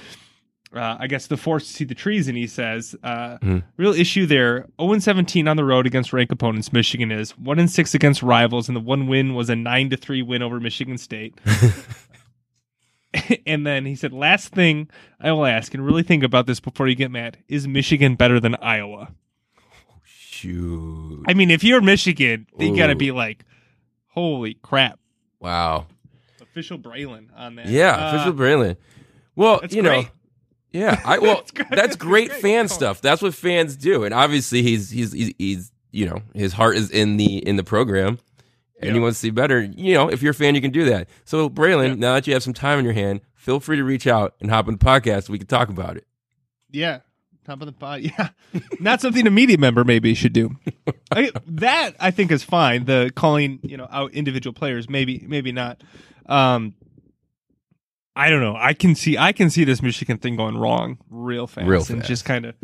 Uh, 0.75 0.97
I 0.99 1.07
guess 1.07 1.27
the 1.29 1.37
force 1.37 1.67
to 1.69 1.73
see 1.73 1.85
the 1.85 1.95
trees, 1.95 2.27
and 2.27 2.37
he 2.37 2.47
says, 2.49 2.97
uh, 3.05 3.39
Mhm. 3.39 3.63
real 3.77 3.95
issue 3.95 4.27
there. 4.27 4.67
0 4.81 4.99
17 4.99 5.47
on 5.47 5.57
the 5.57 5.65
road 5.65 5.87
against 5.87 6.13
ranked 6.13 6.33
opponents. 6.33 6.73
Michigan 6.73 7.13
is 7.13 7.31
one 7.39 7.59
and 7.61 7.71
six 7.71 7.95
against 7.95 8.23
rivals, 8.23 8.69
and 8.69 8.75
the 8.75 8.81
one 8.81 9.07
win 9.07 9.35
was 9.35 9.49
a 9.49 9.55
nine 9.57 9.89
to 9.91 9.97
three 9.97 10.21
win 10.23 10.43
over 10.43 10.59
Michigan 10.59 10.99
State. 10.99 11.35
and 13.47 13.65
then 13.65 13.87
he 13.87 13.95
said, 13.95 14.13
"Last 14.13 14.49
thing 14.49 14.89
I 15.21 15.31
will 15.31 15.47
ask, 15.47 15.73
and 15.75 15.87
really 15.87 16.03
think 16.03 16.25
about 16.25 16.47
this 16.47 16.59
before 16.59 16.89
you 16.89 16.97
get 16.97 17.11
mad: 17.13 17.39
Is 17.49 17.69
Michigan 17.69 18.17
better 18.17 18.41
than 18.41 18.57
Iowa?" 18.57 19.13
Shoot. 20.05 21.25
I 21.29 21.35
mean, 21.35 21.51
if 21.51 21.63
you're 21.63 21.81
Michigan, 21.81 22.47
you 22.59 22.77
got 22.77 22.89
to 22.89 22.97
be 22.97 23.13
like, 23.13 23.45
"Holy 24.09 24.55
crap!" 24.55 24.99
Wow. 25.41 25.87
Official 26.41 26.79
Braylon 26.79 27.27
on 27.37 27.55
that. 27.57 27.67
Yeah, 27.67 27.91
Uh, 27.97 28.15
official 28.17 28.33
Braylon. 28.33 28.77
Well, 29.37 29.61
you 29.71 29.83
know, 29.83 29.91
great. 30.03 30.11
Yeah. 30.75 31.01
I 31.07 31.19
well, 31.19 31.37
That's 31.37 31.51
great. 31.53 31.71
that's 31.71 31.97
great 31.97 32.29
great. 32.31 32.43
fan 32.43 32.69
stuff. 32.69 33.01
That's 33.01 33.23
what 33.23 33.33
fans 33.35 33.77
do, 33.77 34.05
and 34.05 34.13
obviously 34.13 34.63
he's 34.63 34.91
he's 34.91 35.13
he's, 35.13 35.33
he's 35.39 35.73
you 35.93 36.07
know 36.07 36.21
his 36.35 36.53
heart 36.53 36.77
is 36.77 36.91
in 36.91 37.17
the 37.17 37.39
in 37.39 37.57
the 37.57 37.65
program, 37.65 38.19
and 38.83 38.95
he 38.95 39.01
wants 39.01 39.19
to 39.21 39.27
see 39.27 39.31
better. 39.31 39.63
You 39.63 39.95
know, 39.95 40.11
if 40.11 40.21
you're 40.23 40.33
a 40.33 40.35
fan, 40.35 40.55
you 40.55 40.61
can 40.61 40.73
do 40.73 40.85
that. 40.87 41.09
So, 41.25 41.49
Braylon, 41.49 41.97
now 41.99 42.15
that 42.15 42.27
you 42.27 42.35
have 42.35 42.43
some 42.43 42.53
time 42.53 42.79
in 42.79 42.85
your 42.85 42.95
hand, 42.95 43.23
feel 43.35 43.61
free 43.61 43.77
to 43.77 43.85
reach 43.85 44.07
out 44.07 44.35
and 44.41 44.51
hop 44.51 44.67
on 44.69 44.75
the 44.77 44.85
podcast. 44.85 45.29
We 45.31 45.39
can 45.39 45.47
talk 45.47 45.69
about 45.71 45.97
it. 45.97 46.07
Yeah. 46.71 47.01
Top 47.45 47.61
of 47.61 47.67
the 47.67 47.73
pod. 47.73 48.01
Yeah. 48.19 48.31
Not 48.81 49.01
something 49.01 49.27
a 49.27 49.31
media 49.31 49.59
member 49.59 49.85
maybe 49.85 50.15
should 50.15 50.33
do. 50.33 50.57
I, 51.13 51.31
that 51.47 51.95
I 52.01 52.11
think 52.11 52.33
is 52.33 52.43
fine. 52.43 52.85
The 52.87 53.13
calling, 53.15 53.59
you 53.63 53.77
know, 53.77 53.87
out 53.91 54.13
individual 54.13 54.55
players, 54.55 54.89
maybe, 54.89 55.25
maybe 55.29 55.53
not. 55.53 55.83
Um, 56.27 56.75
I 58.17 58.31
don't 58.31 58.41
know. 58.41 58.57
I 58.57 58.75
can 58.75 58.95
see, 58.95 59.19
I 59.19 59.33
can 59.33 59.51
see 59.51 59.65
this 59.65 59.83
Michigan 59.83 60.19
thing 60.19 60.37
going 60.37 60.57
wrong 60.57 60.99
real 61.11 61.47
fast, 61.47 61.67
Real 61.67 61.85
and 61.89 62.05
just 62.05 62.25
kind 62.25 62.47
of, 62.47 62.55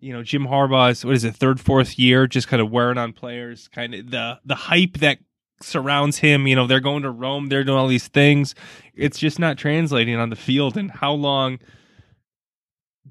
you 0.00 0.12
know, 0.12 0.22
Jim 0.22 0.46
Harbaugh's 0.46 1.04
what 1.04 1.14
is 1.14 1.24
it, 1.24 1.36
third, 1.36 1.60
fourth 1.60 1.98
year, 1.98 2.26
just 2.26 2.48
kind 2.48 2.62
of 2.62 2.70
wearing 2.70 2.96
on 2.98 3.12
players. 3.12 3.68
Kind 3.68 3.94
of 3.94 4.10
the 4.10 4.40
the 4.44 4.54
hype 4.54 4.98
that 4.98 5.18
surrounds 5.60 6.18
him. 6.18 6.46
You 6.46 6.56
know, 6.56 6.66
they're 6.66 6.80
going 6.80 7.02
to 7.02 7.10
Rome, 7.10 7.48
they're 7.48 7.64
doing 7.64 7.78
all 7.78 7.88
these 7.88 8.08
things. 8.08 8.54
It's 8.94 9.18
just 9.18 9.38
not 9.38 9.58
translating 9.58 10.16
on 10.16 10.30
the 10.30 10.36
field. 10.36 10.76
And 10.76 10.90
how 10.90 11.12
long 11.12 11.58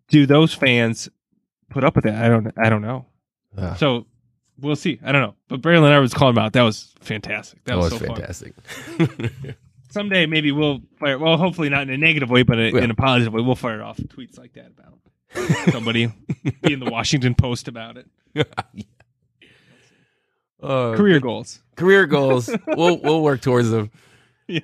do 0.07 0.25
those 0.25 0.53
fans 0.53 1.09
put 1.69 1.83
up 1.83 1.95
with 1.95 2.05
that? 2.05 2.23
I 2.23 2.27
don't. 2.27 2.51
I 2.57 2.69
don't 2.69 2.81
know. 2.81 3.05
Ugh, 3.57 3.77
So 3.77 4.07
we'll 4.59 4.75
see. 4.75 4.99
I 5.03 5.11
don't 5.11 5.21
know. 5.21 5.35
But 5.47 5.61
Braylon 5.61 5.91
Edwards 5.91 6.13
calling 6.13 6.35
him 6.35 6.39
out. 6.39 6.53
That 6.53 6.63
was 6.63 6.93
fantastic. 6.99 7.63
That, 7.65 7.73
that 7.73 7.77
was, 7.77 7.91
was 7.91 8.01
so 8.01 8.07
fun. 8.07 8.15
fantastic. 8.15 8.53
Someday 9.95 10.25
maybe 10.25 10.51
we'll 10.51 10.81
fire. 10.99 11.17
Well, 11.17 11.37
hopefully 11.37 11.69
not 11.69 11.83
in 11.83 11.89
a 11.89 11.97
negative 11.97 12.29
way, 12.29 12.43
but 12.43 12.59
in 12.59 12.75
Yeah. 12.75 12.83
in 12.83 12.91
a 12.91 12.95
positive 12.95 13.31
way. 13.33 13.41
We'll 13.41 13.55
fire 13.55 13.81
off 13.81 13.95
tweets 13.97 14.37
like 14.37 14.51
that 14.53 14.71
about 14.77 14.99
somebody 15.71 16.07
be 16.61 16.73
in 16.73 16.79
the 16.81 16.89
Washington 16.91 17.33
Post 17.33 17.67
about 17.69 17.95
it. 17.97 18.07
Uh, 20.63 20.95
Career 20.95 21.19
goals. 21.19 21.61
career 21.75 22.07
goals. 22.07 22.49
we'll 22.67 22.97
we'll 23.01 23.21
work 23.21 23.39
towards 23.41 23.69
them. 23.69 23.91
Yeah. 24.47 24.61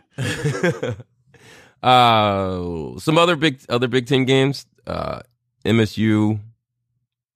uh, 1.83 2.97
some 2.99 3.17
other 3.17 3.35
big 3.35 3.61
other 3.69 3.87
Big 3.87 4.07
Ten 4.07 4.25
games. 4.25 4.65
Uh, 4.87 5.19
MSU, 5.65 6.39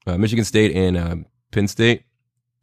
uh, 0.07 0.17
Michigan 0.17 0.45
State, 0.45 0.75
and 0.75 0.97
uh, 0.97 1.15
Penn 1.51 1.67
State. 1.67 2.03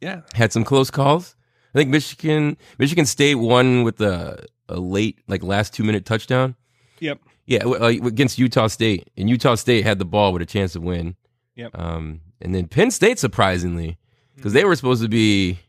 Yeah. 0.01 0.21
had 0.33 0.51
some 0.51 0.65
close 0.65 0.91
calls. 0.91 1.35
I 1.73 1.77
think 1.77 1.89
Michigan 1.89 2.57
Michigan 2.77 3.05
State 3.05 3.35
won 3.35 3.83
with 3.83 4.01
a, 4.01 4.45
a 4.69 4.79
late 4.79 5.19
like 5.27 5.43
last 5.43 5.73
two 5.73 5.83
minute 5.83 6.05
touchdown. 6.05 6.55
Yep. 6.99 7.19
Yeah, 7.45 7.65
uh, 7.65 7.87
against 7.87 8.39
Utah 8.39 8.67
State, 8.67 9.09
and 9.17 9.29
Utah 9.29 9.55
State 9.55 9.83
had 9.83 9.99
the 9.99 10.05
ball 10.05 10.31
with 10.31 10.41
a 10.41 10.45
chance 10.45 10.73
to 10.73 10.79
win. 10.81 11.15
Yep. 11.55 11.77
Um, 11.77 12.21
and 12.41 12.55
then 12.55 12.67
Penn 12.67 12.89
State 12.89 13.19
surprisingly, 13.19 13.97
because 14.35 14.53
they 14.53 14.63
were 14.63 14.75
supposed 14.75 15.01
to 15.03 15.09
be, 15.09 15.59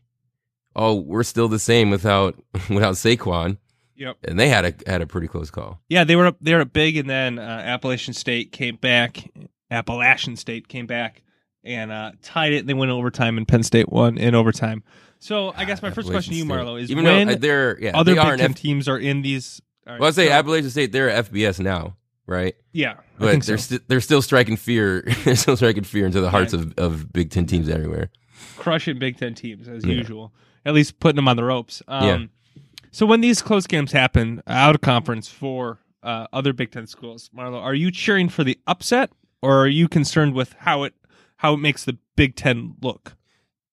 oh, 0.75 0.95
we're 0.95 1.23
still 1.23 1.47
the 1.49 1.59
same 1.59 1.89
without 1.89 2.35
without 2.69 2.95
Saquon, 2.95 3.57
Yep. 3.97 4.17
and 4.23 4.39
they 4.39 4.47
had 4.49 4.65
a 4.65 4.89
had 4.89 5.01
a 5.01 5.07
pretty 5.07 5.27
close 5.27 5.51
call. 5.51 5.81
Yeah, 5.89 6.05
they 6.05 6.15
were 6.15 6.27
up 6.27 6.37
they 6.39 6.53
were 6.53 6.61
up 6.61 6.71
big, 6.71 6.95
and 6.95 7.09
then 7.09 7.39
uh, 7.39 7.41
Appalachian 7.65 8.13
State 8.13 8.51
came 8.53 8.77
back. 8.77 9.29
Appalachian 9.69 10.37
State 10.37 10.67
came 10.69 10.85
back 10.87 11.23
and 11.63 11.91
uh, 11.91 12.11
tied 12.21 12.53
it. 12.53 12.59
And 12.59 12.69
they 12.69 12.73
went 12.73 12.91
overtime, 12.91 13.37
and 13.37 13.47
Penn 13.47 13.63
State 13.63 13.89
won 13.89 14.17
in 14.17 14.33
overtime. 14.35 14.83
So 15.25 15.53
I 15.55 15.65
guess 15.65 15.81
my 15.81 15.89
first 15.89 16.09
question 16.09 16.33
to 16.33 16.37
you, 16.37 16.45
State. 16.45 16.53
Marlo, 16.53 16.79
is 16.81 16.91
even 16.91 17.03
when 17.03 17.27
though 17.27 17.33
uh, 17.33 17.37
they're 17.37 17.79
yeah 17.81 17.97
other 17.97 18.13
they 18.13 18.19
are 18.19 18.25
Big 18.31 18.33
an 18.33 18.39
Ten 18.39 18.51
F- 18.51 18.57
teams 18.57 18.87
are 18.87 18.97
in 18.99 19.21
these. 19.23 19.61
all 19.87 19.93
right, 19.93 19.99
well, 19.99 20.07
I 20.09 20.11
say 20.11 20.27
so- 20.27 20.33
Appalachian 20.33 20.69
State 20.69 20.91
they're 20.91 21.09
FBS 21.09 21.59
now, 21.59 21.95
right? 22.27 22.55
yeah, 22.73 22.91
I 22.91 22.95
But 23.17 23.31
think 23.31 23.45
they're 23.45 23.57
so. 23.57 23.75
sti- 23.77 23.85
they're 23.87 24.01
still 24.01 24.21
striking 24.21 24.55
fear. 24.55 25.01
they're 25.25 25.35
still 25.35 25.57
striking 25.57 25.83
fear 25.83 26.05
into 26.05 26.21
the 26.21 26.29
hearts 26.29 26.53
of, 26.53 26.73
of 26.77 27.11
Big 27.11 27.31
Ten 27.31 27.45
teams 27.47 27.69
everywhere. 27.69 28.11
crushing 28.57 28.99
Big 28.99 29.17
Ten 29.17 29.33
teams 29.33 29.67
as 29.67 29.83
Yeah. 29.83 29.93
usual. 29.95 30.31
At 30.65 30.73
least 30.73 30.99
putting 30.99 31.15
them 31.15 31.27
on 31.27 31.37
the 31.37 31.43
ropes. 31.43 31.81
Um, 31.87 32.03
Yeah. 32.07 32.63
So 32.91 33.05
when 33.05 33.21
these 33.21 33.41
close 33.41 33.67
games 33.67 33.91
happen 33.91 34.41
out 34.47 34.73
of 34.75 34.81
conference 34.81 35.27
for 35.27 35.79
uh, 36.03 36.27
other 36.31 36.53
Big 36.53 36.71
Ten 36.71 36.85
schools, 36.87 37.29
Marlo, 37.35 37.59
are 37.61 37.73
you 37.73 37.89
cheering 37.91 38.29
for 38.29 38.43
the 38.43 38.57
upset, 38.67 39.09
or 39.41 39.59
are 39.63 39.67
you 39.67 39.87
concerned 39.89 40.33
with 40.35 40.53
how 40.59 40.83
it 40.83 40.93
how 41.37 41.55
it 41.55 41.57
makes 41.57 41.83
the 41.83 41.97
Big 42.15 42.35
Ten 42.35 42.75
look? 42.81 43.15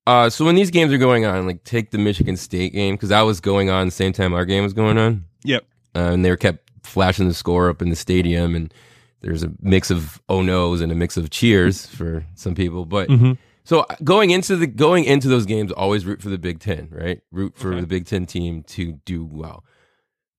Uh, 0.07 0.29
so 0.29 0.45
when 0.45 0.55
these 0.57 0.71
games 0.71 0.93
are 0.93 0.99
going 0.99 1.25
on, 1.25 1.47
like 1.47 1.63
take 1.65 1.91
the 1.91 1.99
Michigan 1.99 2.37
State 2.37 2.73
game 2.73 2.95
because 2.97 3.11
that 3.11 3.23
was 3.23 3.41
going 3.41 3.71
on 3.71 3.87
the 3.87 3.93
same 3.93 4.13
time 4.13 4.35
our 4.35 4.45
game 4.45 4.65
was 4.65 4.73
going 4.73 4.99
on, 4.99 5.25
Yep. 5.45 5.65
uh, 5.95 5.99
and 5.99 6.25
they 6.25 6.31
were 6.31 6.37
kept 6.37 6.71
flashing 6.83 7.29
the 7.29 7.35
score 7.35 7.69
up 7.71 7.81
in 7.81 7.89
the 7.91 7.97
stadium, 7.97 8.57
and 8.57 8.75
there's 9.21 9.45
a 9.45 9.53
mix 9.61 9.91
of 9.91 10.21
oh 10.29 10.43
no's 10.43 10.81
and 10.81 10.91
a 10.91 10.95
mix 10.97 11.17
of 11.17 11.31
cheers 11.31 11.87
for 11.87 12.27
some 12.35 12.55
people. 12.57 12.85
But 12.85 13.09
Mhm. 13.09 13.39
so 13.63 13.81
uh, 13.83 13.95
going 14.03 14.31
into 14.31 14.57
the 14.57 14.67
going 14.67 15.05
into 15.05 15.29
those 15.29 15.47
games, 15.47 15.71
always 15.71 16.05
root 16.05 16.21
for 16.21 16.31
the 16.31 16.39
Big 16.39 16.59
Ten, 16.59 16.89
right? 16.91 17.21
Root 17.31 17.57
for 17.57 17.71
Okay. 17.73 17.81
the 17.83 17.87
Big 17.87 18.07
Ten 18.07 18.27
team 18.27 18.65
to 18.65 18.95
do 19.05 19.25
well. 19.25 19.65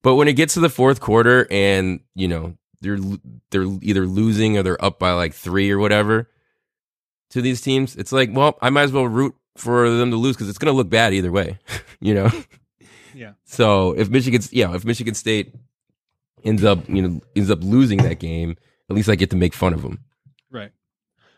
But 0.02 0.16
when 0.16 0.28
it 0.28 0.34
gets 0.34 0.52
to 0.54 0.60
the 0.60 0.68
fourth 0.68 1.00
quarter, 1.00 1.46
and 1.50 2.00
you 2.14 2.28
know 2.28 2.58
they're 2.82 2.98
they're 3.50 3.66
either 3.80 4.06
losing 4.06 4.58
or 4.58 4.62
they're 4.62 4.84
up 4.84 4.98
by 4.98 5.12
like 5.12 5.32
three 5.32 5.70
or 5.70 5.78
whatever 5.78 6.28
to 7.30 7.40
these 7.40 7.62
teams, 7.62 7.96
it's 7.96 8.12
like, 8.12 8.28
well, 8.30 8.58
I 8.60 8.68
might 8.68 8.82
as 8.82 8.92
well 8.92 9.08
root 9.08 9.34
for 9.56 9.88
them 9.90 10.10
to 10.10 10.16
lose 10.16 10.36
because 10.36 10.48
it's 10.48 10.58
going 10.58 10.72
to 10.72 10.76
look 10.76 10.88
bad 10.90 11.14
either 11.14 11.30
way, 11.32 11.58
you 12.00 12.14
know. 12.14 12.30
Yeah. 13.14 13.32
So 13.44 13.92
if 13.92 14.08
Michigan, 14.10 14.40
yeah, 14.50 14.74
if 14.74 14.84
Michigan 14.84 15.14
State 15.14 15.54
ends 16.42 16.64
up, 16.64 16.88
you 16.88 17.00
know, 17.02 17.20
ends 17.36 17.50
up 17.50 17.60
losing 17.62 17.98
that 17.98 18.18
game, 18.18 18.56
at 18.90 18.96
least 18.96 19.08
I 19.08 19.14
get 19.14 19.30
to 19.30 19.36
make 19.36 19.54
fun 19.54 19.72
of 19.72 19.82
them. 19.82 20.00
Right. 20.50 20.72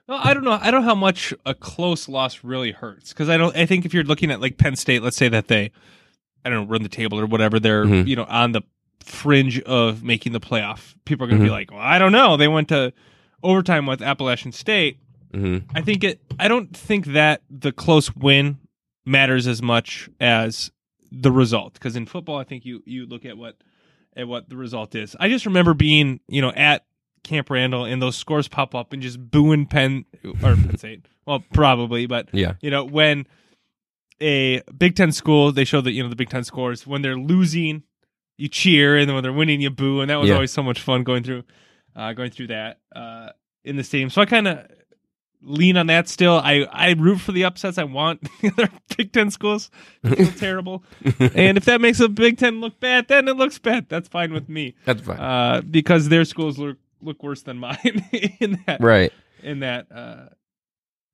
Well, 0.09 0.21
I 0.23 0.35
don't 0.35 0.45
know. 0.45 0.59
I 0.61 0.71
don't 0.71 0.83
know 0.83 0.89
how 0.89 0.95
much 0.95 1.35
a 1.45 1.55
close 1.55 2.09
loss 2.09 2.43
really 2.43 2.73
hurts 2.73 3.11
because 3.13 3.29
I 3.29 3.37
don't. 3.37 3.55
I 3.57 3.67
think 3.67 3.85
if 3.85 3.93
you're 3.93 4.05
looking 4.05 4.31
at 4.31 4.41
like 4.41 4.57
Penn 4.57 4.77
State, 4.77 5.03
let's 5.03 5.17
say 5.17 5.29
that 5.29 5.49
they, 5.49 5.71
I 6.45 6.49
don't 6.51 6.65
know, 6.65 6.71
run 6.73 6.83
the 6.83 6.89
table 6.89 7.19
or 7.21 7.27
whatever, 7.27 7.59
they're 7.61 7.85
Mhm. 7.85 8.07
you 8.07 8.17
know 8.17 8.25
on 8.25 8.53
the 8.53 8.63
fringe 9.01 9.61
of 9.63 10.03
making 10.03 10.33
the 10.33 10.41
playoff. 10.41 10.95
People 11.05 11.25
are 11.27 11.29
going 11.29 11.41
to 11.41 11.45
Mhm. 11.45 11.49
be 11.49 11.53
like, 11.53 11.71
well, 11.71 11.81
I 11.81 11.99
don't 11.99 12.13
know. 12.13 12.37
They 12.37 12.49
went 12.49 12.69
to 12.69 12.93
overtime 13.43 13.87
with 13.87 14.01
Appalachian 14.03 14.53
State. 14.53 14.99
Hmm 15.37 15.59
I 15.75 15.83
think 15.83 16.03
it. 16.05 16.21
I 16.39 16.49
don't 16.49 16.75
think 16.77 17.07
that 17.07 17.43
the 17.51 17.73
close 17.73 18.15
win 18.17 18.59
matters 19.05 19.47
as 19.47 19.61
much 19.63 20.09
as 20.21 20.71
the 21.13 21.31
result 21.31 21.75
because 21.75 21.95
in 21.97 22.07
football, 22.07 22.37
I 22.39 22.45
think 22.45 22.65
you 22.65 22.83
you 22.87 23.07
look 23.07 23.25
at 23.25 23.37
what 23.37 23.57
at 24.17 24.27
what 24.27 24.49
the 24.49 24.57
result 24.57 24.95
is. 24.95 25.15
I 25.21 25.29
just 25.29 25.45
remember 25.47 25.75
being 25.75 26.21
you 26.29 26.41
know 26.41 26.51
at 26.53 26.85
Camp 27.23 27.51
Randall 27.51 27.85
and 27.85 28.01
those 28.01 28.17
scores 28.17 28.49
pop 28.49 28.75
up 28.75 28.93
and 28.93 29.03
just 29.03 29.19
booing 29.31 29.67
Penn 29.67 30.05
or 30.25 30.55
Penn 30.57 30.79
State. 30.79 31.07
Well, 31.27 31.45
probably, 31.53 32.07
but 32.07 32.29
Yeah. 32.33 32.55
you 32.61 32.71
know 32.71 32.85
when 32.85 33.27
a 34.21 34.63
Big 34.77 34.97
Ten 34.97 35.13
school 35.13 35.53
they 35.53 35.65
show 35.65 35.81
that 35.81 35.93
you 35.93 36.03
know 36.03 36.09
the 36.09 36.17
Big 36.17 36.31
Ten 36.31 36.45
scores 36.45 36.87
when 36.87 37.03
they're 37.03 37.19
losing, 37.19 37.83
you 38.39 38.49
cheer, 38.49 38.97
and 38.97 39.09
then 39.09 39.15
when 39.15 39.23
they're 39.23 39.33
winning, 39.33 39.61
you 39.61 39.71
boo, 39.71 40.01
and 40.01 40.11
that 40.11 40.17
was 40.17 40.29
Yeah. 40.31 40.35
always 40.37 40.51
so 40.53 40.63
much 40.63 40.81
fun 40.81 41.03
going 41.05 41.23
through, 41.23 41.45
uh, 41.95 42.13
going 42.15 42.31
through 42.31 42.47
that 42.49 42.81
uh, 42.95 43.31
in 43.65 43.77
the 43.77 43.85
stadium. 43.85 44.09
So 44.11 44.23
I 44.23 44.27
kind 44.27 44.49
of 44.49 44.67
lean 45.43 45.77
on 45.77 45.87
that 45.89 46.09
still. 46.09 46.35
I 46.39 46.67
I 46.73 46.93
root 46.93 47.19
for 47.21 47.33
the 47.33 47.45
upsets. 47.45 47.79
I 47.79 47.85
want 47.85 48.23
the 48.43 48.49
other 48.53 48.69
Big 48.97 49.13
Ten 49.13 49.31
schools 49.31 49.71
to 50.05 50.17
feel 50.17 50.33
terrible, 50.39 50.85
and 51.19 51.57
if 51.57 51.65
that 51.67 51.81
makes 51.81 52.01
a 52.01 52.09
Big 52.09 52.39
Ten 52.39 52.61
look 52.61 52.79
bad, 52.81 53.09
then 53.09 53.29
it 53.29 53.37
looks 53.37 53.59
bad. 53.59 53.89
That's 53.89 54.09
fine 54.09 54.33
with 54.33 54.49
me, 54.49 54.75
That's 54.85 55.01
fine. 55.03 55.19
uh, 55.19 55.63
because 55.69 56.09
their 56.09 56.25
schools 56.25 56.59
look 56.59 56.79
look 57.03 57.23
worse 57.23 57.43
than 57.43 57.59
mine 57.59 58.05
in 58.41 58.63
that 58.67 58.81
right. 58.81 59.13
in 59.43 59.61
that 59.61 59.87
uh, 59.93 60.27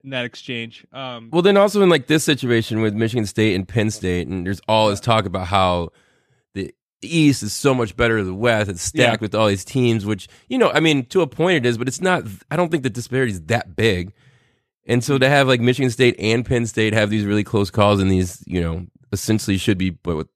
in 0.05 0.11
that 0.11 0.25
exchange. 0.25 0.87
Um, 0.93 1.29
Well, 1.33 1.43
then 1.43 1.57
also 1.57 1.83
in 1.83 1.89
like 1.89 2.07
this 2.07 2.25
situation 2.25 2.81
with 2.81 2.95
Michigan 2.95 3.27
State 3.27 3.55
and 3.55 3.67
Penn 3.69 3.91
State, 3.91 4.29
and 4.29 4.47
there's 4.47 4.61
all 4.69 4.89
this 4.91 5.01
talk 5.01 5.27
about 5.27 5.49
how 5.49 5.91
the 7.03 7.17
East 7.17 7.43
is 7.43 7.53
so 7.53 7.75
much 7.75 7.97
better 7.97 8.17
than 8.17 8.27
the 8.27 8.35
West. 8.35 8.71
It's 8.71 8.83
stacked 8.83 9.21
Yeah. 9.21 9.25
with 9.25 9.35
all 9.35 9.49
these 9.49 9.65
teams, 9.65 10.07
which 10.07 10.29
you 10.49 10.57
know, 10.59 10.71
I 10.73 10.81
mean, 10.81 11.05
to 11.07 11.21
a 11.21 11.27
point 11.27 11.59
it 11.59 11.69
is, 11.69 11.77
but 11.77 11.89
it's 11.89 12.01
not. 12.01 12.25
I 12.51 12.57
don't 12.57 12.71
think 12.71 12.83
the 12.83 12.91
disparity 12.91 13.33
is 13.33 13.43
that 13.43 13.77
big. 13.77 14.13
And 14.87 15.05
so 15.05 15.19
to 15.19 15.29
have 15.29 15.47
like 15.47 15.61
Michigan 15.61 15.91
State 15.91 16.17
and 16.19 16.45
Penn 16.45 16.67
State 16.67 16.93
have 16.95 17.11
these 17.11 17.25
really 17.25 17.45
close 17.45 17.71
calls 17.71 18.01
and 18.01 18.11
these, 18.11 18.43
you 18.47 18.61
know, 18.61 18.87
essentially 19.13 19.57
should 19.59 19.79
be 19.79 19.91
but 19.91 20.27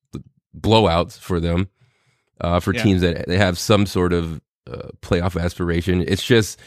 blowouts 0.57 1.19
for 1.19 1.41
them, 1.41 1.69
uh, 2.41 2.61
for 2.61 2.73
Yeah. 2.75 2.83
teams 2.83 3.01
that 3.03 3.27
they 3.27 3.39
have 3.39 3.59
some 3.59 3.87
sort 3.87 4.13
of 4.13 4.41
uh, 4.71 4.89
playoff 5.03 5.41
aspiration. 5.41 6.03
It's 6.07 6.25
just, 6.25 6.59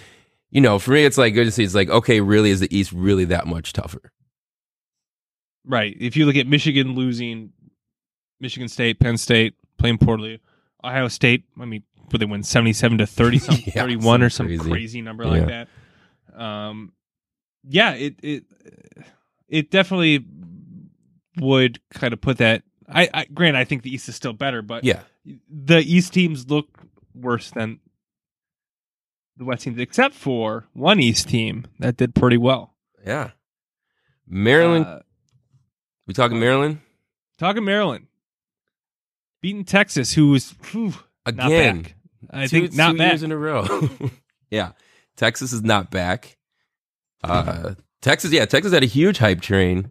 you 0.52 0.62
know, 0.62 0.80
for 0.80 0.92
me, 0.92 1.04
it's 1.06 1.18
like 1.18 1.34
good 1.34 1.46
to 1.46 1.52
see. 1.52 1.64
It's 1.64 1.76
like, 1.76 1.90
okay, 1.90 2.22
really, 2.22 2.50
is 2.50 2.60
the 2.62 2.76
East 2.76 2.92
really 2.92 3.26
that 3.26 3.46
much 3.48 3.74
tougher? 3.74 4.12
Right. 5.66 5.96
If 6.00 6.16
you 6.18 6.26
look 6.26 6.36
at 6.36 6.48
Michigan 6.48 6.96
losing, 6.96 7.52
Michigan 8.40 8.70
State, 8.70 9.00
Penn 9.00 9.18
State 9.18 9.56
playing 9.80 9.98
poorly, 9.98 10.40
Ohio 10.84 11.08
State, 11.08 11.46
I 11.60 11.66
mean, 11.66 11.84
would 12.12 12.22
they 12.22 12.26
win 12.26 12.44
77 12.44 12.98
to 13.00 13.08
30 13.08 13.40
something, 13.40 13.64
Yeah, 13.68 13.82
31 13.82 14.24
or 14.24 14.30
some 14.30 14.48
crazy. 14.48 14.70
crazy, 14.70 15.02
number 15.02 15.26
like 15.26 15.48
that. 15.48 15.68
Um 16.36 16.94
yeah, 17.68 17.94
it 17.94 18.16
it 18.24 18.44
it 19.48 19.72
definitely 19.72 20.26
would 21.40 21.80
kind 21.94 22.14
of 22.14 22.22
put 22.22 22.38
that 22.38 22.64
I, 22.88 23.10
I 23.14 23.26
grant 23.26 23.56
I 23.58 23.66
think 23.66 23.84
the 23.84 23.94
East 23.94 24.08
is 24.10 24.16
still 24.16 24.34
better, 24.34 24.62
but 24.62 24.84
Yeah, 24.84 25.02
the 25.50 25.78
East 25.80 26.14
teams 26.14 26.50
look 26.50 26.68
worse 27.14 27.52
than 27.52 27.80
the 29.38 29.46
West 29.46 29.64
teams, 29.64 29.78
except 29.80 30.16
for 30.16 30.68
one 30.74 31.00
East 31.00 31.30
team 31.30 31.66
that 31.80 31.98
did 31.98 32.14
pretty 32.16 32.38
well. 32.38 32.76
yeah. 33.06 33.32
Maryland, 34.28 34.86
Uh, 34.86 35.00
we 36.08 36.14
talking 36.14 36.40
Maryland 36.40 36.80
Talking 37.38 37.64
Maryland, 37.66 38.08
beating 39.42 39.64
Texas, 39.66 40.14
who 40.14 40.30
was 40.32 40.56
whew, 40.72 40.94
again? 41.26 41.88
I 42.32 42.48
two, 42.48 42.62
think 42.62 42.76
not 42.76 42.92
two 42.94 42.98
back. 42.98 43.12
years 43.12 43.24
in 43.24 43.32
a 43.32 43.38
row. 43.38 43.66
yeah, 44.52 44.72
Texas 45.18 45.54
is 45.54 45.64
not 45.64 45.90
back. 45.92 46.38
Uh, 47.24 47.74
Texas, 48.02 48.32
yeah, 48.32 48.46
Texas 48.46 48.74
had 48.74 48.84
a 48.84 48.88
huge 48.88 49.18
hype 49.18 49.42
train 49.42 49.90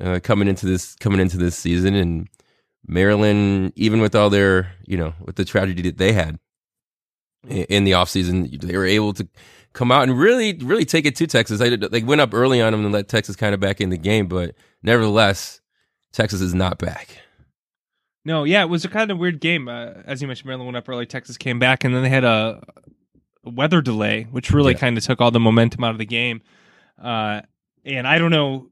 uh, 0.00 0.20
coming 0.22 0.48
into 0.48 0.66
this 0.66 0.94
coming 0.96 1.20
into 1.20 1.36
this 1.36 1.56
season, 1.56 1.94
and 1.94 2.28
Maryland, 2.86 3.72
even 3.76 4.00
with 4.00 4.14
all 4.14 4.30
their 4.30 4.72
you 4.86 4.96
know 4.96 5.14
with 5.24 5.36
the 5.36 5.44
tragedy 5.44 5.82
that 5.82 5.98
they 5.98 6.12
had 6.12 6.38
i- 7.50 7.66
in 7.68 7.84
the 7.84 7.92
offseason, 7.92 8.60
they 8.60 8.76
were 8.76 8.86
able 8.86 9.12
to 9.14 9.28
come 9.72 9.92
out 9.92 10.04
and 10.08 10.18
really 10.18 10.54
really 10.62 10.84
take 10.84 11.04
it 11.06 11.16
to 11.16 11.26
Texas. 11.26 11.58
They, 11.58 11.76
they 11.76 12.02
went 12.02 12.20
up 12.22 12.32
early 12.32 12.62
on 12.62 12.72
them 12.72 12.84
and 12.84 12.92
let 12.92 13.08
Texas 13.08 13.36
kind 13.36 13.54
of 13.54 13.60
back 13.60 13.80
in 13.80 13.90
the 13.90 13.98
game, 13.98 14.26
but 14.28 14.54
nevertheless, 14.82 15.60
Texas 16.12 16.40
is 16.40 16.54
not 16.54 16.78
back. 16.78 17.08
No, 18.26 18.42
yeah, 18.42 18.62
it 18.62 18.68
was 18.68 18.84
a 18.84 18.88
kind 18.88 19.10
of 19.12 19.18
weird 19.18 19.40
game. 19.40 19.68
Uh, 19.68 19.92
as 20.04 20.20
you 20.20 20.26
mentioned, 20.26 20.46
Maryland 20.46 20.66
went 20.66 20.76
up 20.76 20.88
early. 20.88 21.06
Texas 21.06 21.36
came 21.36 21.60
back, 21.60 21.84
and 21.84 21.94
then 21.94 22.02
they 22.02 22.08
had 22.08 22.24
a, 22.24 22.60
weather 23.44 23.80
delay, 23.80 24.24
which 24.32 24.50
really 24.50 24.72
Yeah. 24.72 24.78
kind 24.80 24.98
of 24.98 25.04
took 25.04 25.20
all 25.20 25.30
the 25.30 25.38
momentum 25.38 25.84
out 25.84 25.92
of 25.92 25.98
the 25.98 26.04
game. 26.04 26.40
Uh, 27.00 27.42
and 27.84 28.04
I 28.08 28.18
don't 28.18 28.32
know 28.32 28.70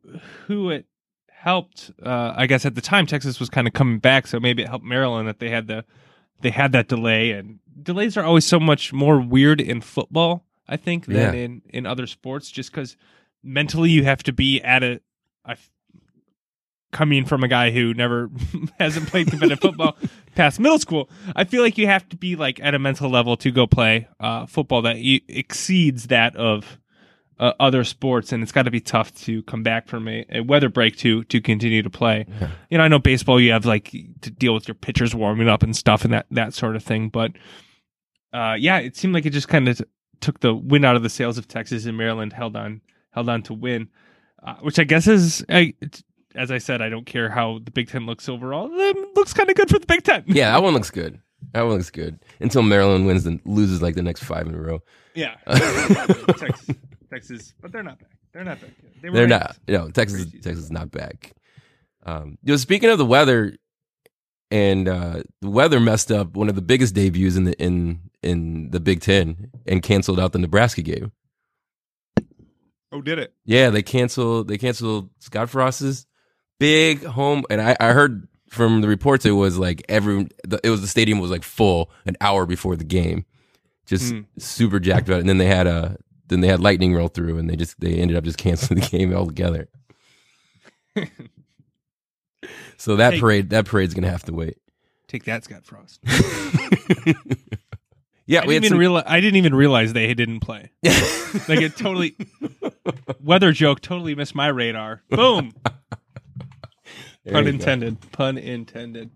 who 0.49 0.71
it 0.71 0.87
helped. 1.31 1.93
Uh, 2.05 2.33
I 2.37 2.47
guess 2.49 2.67
at 2.67 2.75
the 2.75 2.81
time 2.81 3.07
Texas 3.07 3.38
was 3.38 3.49
kind 3.49 3.69
of 3.69 3.73
coming 3.73 4.01
back, 4.01 4.27
so 4.27 4.40
maybe 4.40 4.62
it 4.64 4.69
helped 4.69 4.85
Maryland 4.85 5.29
that 5.29 5.38
they 5.38 5.51
had 5.51 5.69
the 5.69 5.85
they 6.40 6.51
had 6.51 6.73
that 6.73 6.88
delay. 6.88 7.31
And 7.31 7.61
delays 7.81 8.17
are 8.17 8.25
always 8.25 8.45
so 8.45 8.59
much 8.59 8.93
more 8.93 9.21
weird 9.21 9.61
in 9.61 9.81
football, 9.81 10.45
I 10.69 10.77
think, 10.77 11.07
than 11.07 11.17
Yeah. 11.17 11.33
in 11.33 11.62
in 11.69 11.87
other 11.87 12.09
sports, 12.09 12.51
just 12.51 12.73
because 12.73 12.97
mentally 13.45 13.90
you 13.90 14.03
have 14.03 14.25
to 14.25 14.33
be 14.33 14.61
at 14.62 14.83
a. 14.83 15.01
I 15.45 15.55
coming 16.94 17.26
from 17.26 17.42
a 17.42 17.48
guy 17.48 17.72
who 17.72 17.92
never 17.92 18.30
hasn't 18.78 19.09
played 19.09 19.28
competitive 19.28 19.61
football 19.61 19.96
past 20.35 20.59
middle 20.59 20.78
school, 20.78 21.11
I 21.37 21.44
feel 21.44 21.61
like 21.61 21.76
you 21.76 21.87
have 21.88 22.09
to 22.09 22.16
be 22.16 22.37
like 22.37 22.59
at 22.61 22.74
a 22.74 22.78
mental 22.78 23.11
level 23.11 23.37
to 23.38 23.50
go 23.50 23.66
play 23.66 24.09
uh, 24.20 24.46
football 24.46 24.80
that 24.83 24.96
e- 24.96 25.24
exceeds 25.28 26.07
that 26.07 26.37
of 26.37 26.78
uh, 27.38 27.52
other 27.59 27.83
sports, 27.83 28.33
and 28.33 28.42
it's 28.42 28.52
got 28.52 28.62
to 28.62 28.70
be 28.70 28.80
tough 28.80 29.12
to 29.24 29.42
come 29.42 29.64
back 29.64 29.88
from 29.88 30.07
a, 30.07 30.24
a 30.30 30.40
weather 30.40 30.68
break 30.68 30.96
to 30.98 31.24
to 31.24 31.40
continue 31.40 31.83
to 31.83 31.90
play. 31.90 32.26
Yeah. 32.40 32.50
You 32.70 32.78
know, 32.78 32.85
I 32.85 32.88
know 32.88 33.00
baseball, 33.00 33.40
you 33.40 33.50
have 33.52 33.66
like 33.66 33.90
to 34.22 34.30
deal 34.30 34.54
with 34.54 34.68
your 34.68 34.76
pitchers 34.76 35.14
warming 35.14 35.48
up 35.48 35.64
and 35.64 35.76
stuff 35.76 36.04
and 36.04 36.14
that 36.14 36.26
that 36.30 36.54
sort 36.54 36.76
of 36.76 36.85
thing, 36.85 37.09
but 37.09 37.33
uh, 38.33 38.57
yeah, 38.59 38.78
it 38.78 38.96
seemed 38.96 39.14
like 39.14 39.26
it 39.26 39.30
just 39.30 39.48
kind 39.48 39.68
of 39.68 39.78
t- 39.78 39.85
took 40.20 40.40
the 40.40 40.54
wind 40.54 40.85
out 40.85 40.94
of 40.96 41.02
the 41.02 41.11
sails 41.11 41.37
of 41.37 41.48
Texas 41.48 41.87
and 41.87 41.98
Maryland 41.98 42.33
held 42.33 42.57
on 42.57 42.80
held 43.11 43.28
on 43.28 43.42
to 43.42 43.52
win, 43.52 43.88
uh, 44.44 44.54
which 44.57 44.78
I 44.78 44.85
guess 44.85 45.09
is. 45.09 45.44
As 46.35 46.51
I 46.51 46.59
said, 46.59 46.83
I 46.83 46.88
don't 46.88 47.07
care 47.07 47.31
how 47.31 47.61
the 47.64 47.70
Big 47.70 47.88
Ten 47.88 48.07
looks 48.07 48.29
overall. 48.29 48.68
It 48.73 48.97
looks 49.16 49.33
kind 49.33 49.49
of 49.51 49.57
good 49.57 49.70
for 49.70 49.79
the 49.79 49.87
Big 49.87 50.03
Ten. 50.03 50.25
Yeah, 50.27 50.51
that 50.53 50.62
one 50.62 50.75
looks 50.75 50.90
good. 50.90 51.20
That 51.53 51.62
one 51.62 51.75
looks 51.75 51.90
good 51.90 52.18
until 52.40 52.62
Maryland 52.62 53.07
wins 53.07 53.27
and 53.27 53.40
loses 53.44 53.83
like 53.83 53.94
the 53.94 54.03
next 54.03 54.25
five 54.25 54.47
in 54.47 54.55
a 54.55 54.59
row. 54.61 54.81
Yeah. 55.14 55.37
Texas, 55.47 56.70
Texas, 57.11 57.55
but 57.61 57.70
they're 57.70 57.83
not 57.83 57.99
back. 58.01 58.11
They're 58.33 58.44
not 58.44 58.61
back. 58.61 58.70
They 59.03 59.11
were 59.11 59.16
They're 59.16 59.29
ranked. 59.29 59.59
not. 59.68 59.81
No, 59.83 59.90
Texas. 59.90 60.27
Texas 60.33 60.64
is 60.64 60.70
not 60.73 60.90
back. 60.90 61.33
Um, 62.05 62.38
you 62.42 62.53
know, 62.53 62.57
speaking 62.57 62.90
of 62.90 62.99
the 62.99 63.05
weather, 63.07 63.57
and 64.51 64.88
uh, 64.88 65.23
the 65.40 65.51
weather 65.51 65.79
messed 65.81 66.11
up 66.11 66.35
one 66.37 66.49
of 66.49 66.55
the 66.55 66.62
biggest 66.62 66.94
debuts 66.94 67.37
in 67.37 67.44
the 67.44 67.53
in 67.62 68.01
in 68.23 68.70
the 68.70 68.81
Big 68.81 69.01
Ten 69.03 69.51
and 69.66 69.83
canceled 69.83 70.18
out 70.18 70.33
the 70.33 70.38
Nebraska 70.38 70.83
game. 70.83 71.12
Oh, 72.90 73.01
did 73.03 73.18
it? 73.18 73.35
Yeah, 73.44 73.70
they 73.70 73.83
canceled. 73.83 74.49
They 74.49 74.59
canceled 74.59 75.11
Scott 75.18 75.51
Frost's 75.51 76.07
big 76.64 77.05
home, 77.05 77.44
and 77.50 77.61
I, 77.61 77.77
I 77.79 77.92
heard 77.92 78.27
from 78.48 78.81
the 78.81 78.88
reports 78.88 79.27
it 79.27 79.33
was 79.33 79.59
like 79.59 79.85
every 79.88 80.29
the, 80.44 80.59
it 80.64 80.70
was 80.70 80.81
the 80.81 80.87
stadium 80.87 81.18
was 81.18 81.31
like 81.31 81.42
full 81.42 81.90
an 82.07 82.16
hour 82.22 82.46
before 82.46 82.74
the 82.77 82.85
game, 82.85 83.27
just 83.85 84.12
Hmm. 84.12 84.20
super 84.38 84.81
jacked 84.81 85.09
about 85.09 85.18
it. 85.18 85.20
And 85.20 85.29
then 85.29 85.37
they 85.38 85.46
had 85.46 85.66
a 85.66 85.98
then 86.29 86.40
they 86.40 86.48
had 86.48 86.61
lightning 86.61 86.94
roll 86.94 87.09
through, 87.09 87.37
and 87.38 87.50
they 87.50 87.57
just 87.57 87.79
they 87.81 87.94
ended 87.96 88.16
up 88.16 88.24
just 88.24 88.38
canceling 88.38 88.81
the 88.81 88.87
game 88.87 89.12
altogether. 89.12 89.68
so 92.77 92.96
that 92.96 93.14
Hey. 93.14 93.20
parade 93.20 93.50
that 93.50 93.66
parade's 93.66 93.94
gonna 93.94 94.11
have 94.11 94.24
to 94.24 94.33
wait. 94.33 94.59
Take 95.09 95.24
that, 95.24 95.44
Scott 95.44 95.64
Frost. 95.64 96.00
yeah, 98.27 98.42
I 98.42 98.46
we 98.46 98.55
didn't, 98.55 98.64
even 98.64 98.68
some, 98.70 98.79
realize, 98.79 99.05
I 99.07 99.20
didn't 99.20 99.37
even 99.37 99.55
realize 99.55 99.92
they 99.92 100.12
didn't 100.14 100.40
play. 100.40 100.70
Like 101.48 101.61
it 101.61 101.77
totally 101.77 102.16
weather 103.22 103.53
joke 103.53 103.81
totally 103.81 104.14
missed 104.14 104.35
my 104.35 104.48
radar. 104.48 105.03
Boom. 105.11 105.53
There 107.24 107.32
Pun 107.32 107.46
you 107.46 107.52
go. 107.52 107.54
intended. 107.54 108.12
Pun 108.12 108.38
intended. 108.38 109.10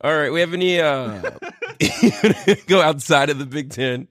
All 0.00 0.16
right, 0.16 0.32
we 0.32 0.40
have 0.40 0.52
any 0.52 0.80
uh 0.80 1.20
go 2.66 2.80
outside 2.80 3.30
of 3.30 3.38
the 3.38 3.46
Big 3.46 3.70
Ten? 3.70 4.08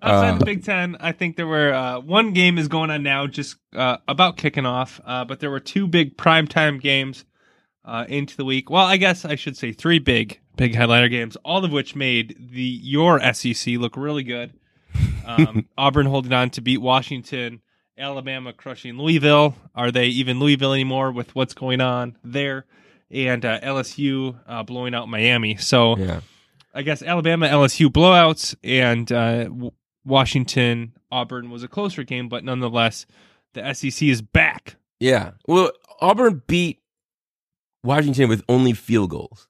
Outside 0.00 0.34
Uh, 0.34 0.38
the 0.38 0.44
Big 0.44 0.64
Ten, 0.64 0.96
I 1.00 1.12
think 1.12 1.36
there 1.36 1.46
were 1.46 1.72
uh, 1.74 2.00
one 2.00 2.32
game 2.32 2.56
is 2.58 2.68
going 2.68 2.90
on 2.90 3.02
now, 3.02 3.26
just 3.26 3.56
uh, 3.74 3.98
about 4.08 4.36
kicking 4.38 4.64
off. 4.66 5.00
Uh, 5.04 5.24
but 5.24 5.40
there 5.40 5.50
were 5.50 5.60
two 5.60 5.86
big 5.86 6.16
primetime 6.16 6.80
games 6.80 7.24
uh, 7.84 8.04
into 8.08 8.36
the 8.36 8.44
week. 8.44 8.70
Well, 8.70 8.84
I 8.86 8.96
guess 8.96 9.24
I 9.24 9.34
should 9.34 9.56
say 9.56 9.72
three 9.72 9.98
big, 9.98 10.40
big 10.56 10.74
headliner 10.74 11.08
games, 11.08 11.36
all 11.44 11.64
of 11.64 11.72
which 11.72 11.94
made 11.94 12.36
the 12.52 12.62
your 12.62 13.20
SEC 13.34 13.74
look 13.76 13.96
really 13.96 14.22
good. 14.22 14.52
Um, 15.26 15.66
Auburn 15.78 16.06
holding 16.06 16.32
on 16.32 16.50
to 16.50 16.60
beat 16.62 16.78
Washington, 16.80 17.60
Alabama 17.98 18.52
crushing 18.52 18.96
Louisville. 18.98 19.54
Are 19.74 19.90
they 19.90 20.06
even 20.06 20.38
Louisville 20.38 20.72
anymore 20.72 21.12
with 21.12 21.34
what's 21.34 21.54
going 21.54 21.80
on 21.80 22.16
there? 22.24 22.66
And 23.10 23.44
uh, 23.44 23.60
LSU 23.60 24.36
uh, 24.46 24.62
blowing 24.64 24.94
out 24.94 25.08
Miami. 25.08 25.56
So 25.56 25.96
Yeah. 25.96 26.20
I 26.74 26.82
guess 26.82 27.02
Alabama 27.02 27.46
LSU 27.48 27.88
blowouts 27.88 28.54
and 28.62 29.10
uh, 29.10 29.48
Washington 30.04 30.92
Auburn 31.10 31.50
was 31.50 31.62
a 31.62 31.68
closer 31.68 32.02
game, 32.04 32.28
but 32.28 32.44
nonetheless, 32.44 33.06
the 33.54 33.72
SEC 33.72 34.02
is 34.08 34.20
back. 34.20 34.76
Yeah. 35.00 35.30
Well, 35.46 35.70
Auburn 36.00 36.42
beat 36.46 36.80
Washington 37.82 38.28
with 38.28 38.42
only 38.48 38.72
field 38.74 39.10
goals. 39.10 39.48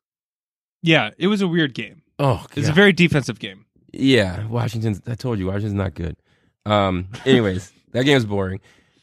Yeah, 0.82 1.10
it 1.18 1.26
was 1.26 1.40
a 1.42 1.48
weird 1.48 1.74
game. 1.74 2.02
Oh, 2.18 2.46
It 2.50 2.60
was 2.60 2.68
a 2.68 2.72
very 2.72 2.92
defensive 2.92 3.38
game. 3.40 3.64
yeah. 3.92 4.46
Washington's. 4.46 5.00
I 5.06 5.14
told 5.16 5.38
you, 5.38 5.46
Washington's 5.46 5.74
not 5.74 5.94
good. 5.94 6.16
Um. 6.64 7.08
Anyways, 7.24 7.72
that 7.96 8.04
game 8.04 8.14
was 8.14 8.26
boring. 8.26 8.60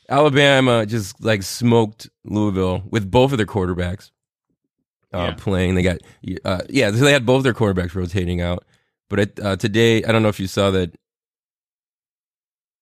Alabama 0.08 0.86
just 0.86 1.24
like 1.24 1.42
smoked 1.44 2.10
Louisville 2.24 2.84
with 2.92 3.10
both 3.10 3.32
of 3.32 3.38
their 3.38 3.48
quarterbacks 3.48 4.12
uh, 5.14 5.18
Yeah. 5.18 5.34
playing. 5.34 5.76
They 5.76 5.82
got 5.82 5.98
uh, 6.46 6.62
yeah. 6.70 6.92
They 6.92 7.12
had 7.12 7.26
both 7.26 7.44
their 7.44 7.54
quarterbacks 7.54 7.96
rotating 7.96 8.40
out. 8.40 8.66
But 9.10 9.20
it, 9.20 9.40
uh, 9.40 9.56
today, 9.56 10.04
I 10.04 10.12
don't 10.12 10.22
know 10.24 10.30
if 10.30 10.40
you 10.40 10.48
saw 10.48 10.72
that 10.72 10.96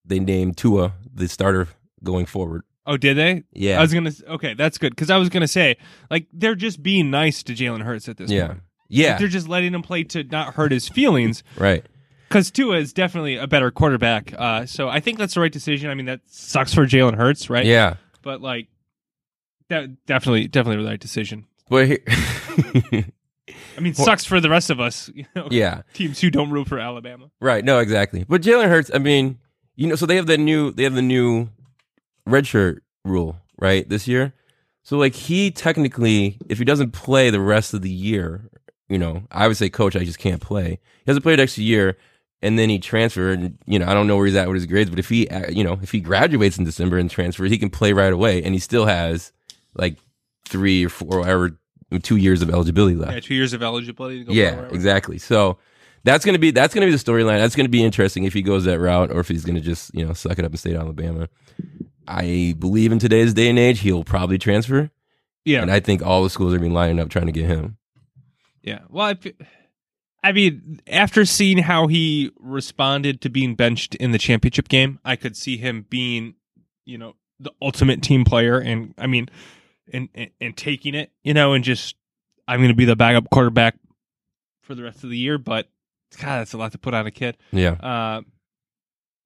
they 0.05 0.19
named 0.19 0.57
Tua 0.57 0.93
the 1.13 1.27
starter 1.27 1.67
going 2.03 2.25
forward. 2.25 2.63
Oh, 2.85 2.97
did 2.97 3.15
they? 3.15 3.43
Yeah. 3.53 3.79
I 3.79 3.81
was 3.81 3.93
gonna. 3.93 4.11
Okay, 4.27 4.53
that's 4.53 4.77
good 4.77 4.91
because 4.91 5.09
I 5.09 5.17
was 5.17 5.29
gonna 5.29 5.47
say 5.47 5.77
like 6.09 6.27
they're 6.33 6.55
just 6.55 6.83
being 6.83 7.09
nice 7.09 7.43
to 7.43 7.53
Jalen 7.53 7.83
Hurts 7.83 8.09
at 8.09 8.17
this 8.17 8.29
yeah. 8.29 8.47
point. 8.47 8.59
Yeah. 8.89 9.11
Like, 9.11 9.19
they're 9.19 9.27
just 9.29 9.47
letting 9.47 9.73
him 9.73 9.81
play 9.81 10.03
to 10.05 10.23
not 10.25 10.55
hurt 10.55 10.73
his 10.73 10.89
feelings 10.89 11.43
right. 11.57 11.85
Because 12.31 12.49
Tua 12.49 12.77
is 12.77 12.93
definitely 12.93 13.35
a 13.35 13.47
better 13.47 13.71
quarterback. 13.71 14.33
Uh, 14.37 14.65
so 14.65 14.87
I 14.87 14.99
think 14.99 15.17
that's 15.17 15.33
the 15.33 15.41
right 15.41 15.51
decision. 15.51 15.89
I 15.89 15.93
mean, 15.93 16.05
that 16.05 16.21
sucks 16.27 16.73
for 16.73 16.85
Jalen 16.85 17.15
Hurts, 17.15 17.49
right? 17.49 17.65
Yeah. 17.65 17.95
But 18.21 18.41
like, 18.41 18.67
that 19.69 20.05
definitely, 20.05 20.47
definitely 20.47 20.83
the 20.83 20.89
right 20.89 20.99
decision. 20.99 21.45
But 21.69 21.87
here, 21.87 21.99
I 22.07 23.79
mean, 23.79 23.93
sucks 23.93 24.25
for 24.25 24.39
the 24.39 24.49
rest 24.49 24.69
of 24.69 24.79
us. 24.79 25.09
You 25.13 25.25
know, 25.35 25.47
yeah. 25.51 25.81
teams 25.93 26.21
who 26.21 26.29
don't 26.29 26.51
root 26.51 26.67
for 26.67 26.79
Alabama. 26.79 27.29
Right. 27.39 27.63
No, 27.63 27.79
exactly. 27.79 28.25
But 28.27 28.41
Jalen 28.41 28.69
Hurts, 28.69 28.91
I 28.93 28.99
mean, 28.99 29.39
you 29.75 29.87
know, 29.87 29.95
so 29.95 30.05
they 30.05 30.15
have 30.15 30.27
the 30.27 30.37
new 30.37 30.71
they 30.71 30.83
have 30.83 30.95
the 30.95 31.01
new 31.01 31.49
redshirt 32.27 32.79
rule, 33.03 33.37
right, 33.57 33.87
this 33.87 34.07
year. 34.07 34.33
So 34.83 34.97
like 34.97 35.13
he 35.13 35.51
technically, 35.51 36.37
if 36.49 36.57
he 36.57 36.65
doesn't 36.65 36.91
play 36.91 37.29
the 37.29 37.39
rest 37.39 37.73
of 37.73 37.81
the 37.81 37.89
year, 37.89 38.49
you 38.89 38.97
know, 38.97 39.23
I 39.31 39.47
would 39.47 39.57
say, 39.57 39.69
Coach, 39.69 39.95
I 39.95 40.03
just 40.03 40.19
can't 40.19 40.41
play. 40.41 40.71
He 40.71 41.05
doesn't 41.05 41.23
play 41.23 41.35
next 41.35 41.57
year, 41.57 41.97
and 42.41 42.57
then 42.57 42.69
he 42.69 42.79
transferred. 42.79 43.39
And 43.39 43.57
you 43.65 43.79
know, 43.79 43.87
I 43.87 43.93
don't 43.93 44.07
know 44.07 44.17
where 44.17 44.25
he's 44.25 44.35
at 44.35 44.47
with 44.47 44.55
his 44.55 44.65
grades, 44.65 44.89
but 44.89 44.99
if 44.99 45.09
he, 45.09 45.27
uh, 45.27 45.49
you 45.49 45.63
know, 45.63 45.79
if 45.81 45.91
he 45.91 45.99
graduates 45.99 46.57
in 46.57 46.63
December 46.65 46.97
and 46.97 47.09
transfers, 47.09 47.51
he 47.51 47.57
can 47.57 47.69
play 47.69 47.93
right 47.93 48.13
away, 48.13 48.43
and 48.43 48.53
he 48.53 48.59
still 48.59 48.85
has 48.85 49.31
like 49.75 49.97
three 50.45 50.85
or 50.85 50.89
four, 50.89 51.27
or 51.29 51.51
two 52.03 52.15
years 52.17 52.41
of 52.41 52.49
eligibility 52.49 52.95
left. 52.95 53.13
Yeah, 53.13 53.19
two 53.19 53.35
years 53.35 53.53
of 53.53 53.61
eligibility 53.63 54.19
to 54.19 54.23
go. 54.25 54.33
Yeah, 54.33 54.67
exactly. 54.71 55.17
So 55.17 55.57
that's 56.03 56.25
gonna 56.25 56.39
be 56.39 56.51
that's 56.51 56.73
gonna 56.73 56.87
be 56.87 56.91
the 56.91 56.97
storyline. 56.97 57.37
That's 57.39 57.55
gonna 57.55 57.69
be 57.69 57.83
interesting 57.83 58.23
if 58.23 58.33
he 58.33 58.41
goes 58.41 58.63
that 58.65 58.79
route 58.79 59.11
or 59.11 59.19
if 59.19 59.27
he's 59.27 59.45
gonna 59.45 59.59
just 59.61 59.93
you 59.93 60.05
know 60.05 60.13
suck 60.13 60.39
it 60.39 60.45
up 60.45 60.51
and 60.51 60.59
stay 60.59 60.71
at 60.73 60.77
Alabama. 60.79 61.29
I 62.07 62.55
believe 62.57 62.91
in 62.91 62.99
today's 62.99 63.33
day 63.33 63.49
and 63.49 63.59
age 63.59 63.79
he'll 63.79 64.03
probably 64.03 64.37
transfer, 64.37 64.89
Yeah, 65.45 65.61
and 65.61 65.71
I 65.71 65.79
think 65.79 66.01
all 66.01 66.23
the 66.23 66.29
schools 66.29 66.53
are 66.53 66.59
being 66.59 66.73
lining 66.73 66.99
up 66.99 67.09
trying 67.09 67.27
to 67.27 67.31
get 67.31 67.45
him. 67.45 67.77
yeah. 68.63 68.79
Well, 68.89 69.05
I, 69.05 69.17
I 70.23 70.31
mean, 70.31 70.79
after 70.87 71.25
seeing 71.25 71.57
how 71.59 71.87
he 71.87 72.31
responded 72.39 73.21
to 73.21 73.29
being 73.29 73.55
benched 73.55 73.95
in 73.95 74.11
the 74.11 74.19
championship 74.19 74.69
game, 74.69 74.99
I 75.03 75.15
could 75.15 75.35
see 75.35 75.57
him 75.57 75.85
being, 75.89 76.35
you 76.85 76.97
know, 76.97 77.15
the 77.39 77.51
ultimate 77.61 78.03
team 78.03 78.23
player, 78.23 78.59
and 78.59 78.93
I 78.97 79.07
mean, 79.07 79.29
and 79.91 80.09
and, 80.13 80.29
and 80.39 80.55
taking 80.55 80.93
it, 80.93 81.11
you 81.23 81.33
know, 81.33 81.53
and 81.53 81.63
just 81.63 81.95
I'm 82.47 82.59
going 82.59 82.69
to 82.69 82.75
be 82.75 82.85
the 82.85 82.95
backup 82.95 83.29
quarterback 83.31 83.75
for 84.61 84.75
the 84.75 84.83
rest 84.83 85.03
of 85.03 85.09
the 85.09 85.17
year. 85.17 85.37
But 85.39 85.67
God, 86.19 86.39
that's 86.39 86.53
a 86.53 86.57
lot 86.57 86.71
to 86.73 86.77
put 86.77 86.93
on 86.93 87.07
a 87.07 87.11
kid. 87.11 87.37
Yeah, 87.51 87.71
Uh, 87.71 88.21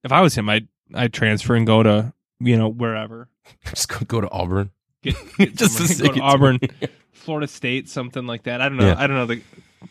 if 0.04 0.12
I 0.12 0.22
was 0.22 0.36
him, 0.36 0.50
I'd 0.50 0.68
I'd 0.94 1.12
transfer 1.14 1.56
and 1.56 1.68
go 1.68 1.84
to 1.84 2.14
you 2.40 2.56
know 2.58 2.70
wherever. 2.70 3.28
just 3.66 3.90
go, 3.90 4.00
go 4.06 4.22
to 4.22 4.30
Auburn. 4.30 4.72
Get, 5.02 5.16
get 5.38 5.56
Just 5.56 5.98
to 5.98 6.08
go 6.08 6.14
to 6.14 6.22
Auburn. 6.22 6.60
Florida 7.12 7.48
State, 7.48 7.90
something 7.90 8.26
like 8.26 8.44
that. 8.44 8.62
I 8.62 8.70
don't 8.70 8.78
know. 8.78 8.88
Yeah. 8.88 8.96
I 8.98 9.08
don't 9.08 9.18
know 9.18 9.26
the. 9.26 9.42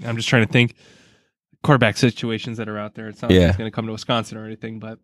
I'm 0.05 0.17
just 0.17 0.29
trying 0.29 0.47
to 0.47 0.53
think 0.53 0.75
quarterback 1.63 1.97
situations 1.97 2.59
that 2.59 2.69
are 2.69 2.79
out 2.79 2.95
there. 2.95 3.09
It's 3.09 3.23
not 3.23 3.31
like 3.31 3.41
Yeah. 3.41 3.47
he's 3.49 3.57
going 3.57 3.71
to 3.71 3.75
come 3.75 3.87
to 3.87 3.93
Wisconsin 3.93 4.39
or 4.39 4.45
anything, 4.47 4.79
but 4.79 4.99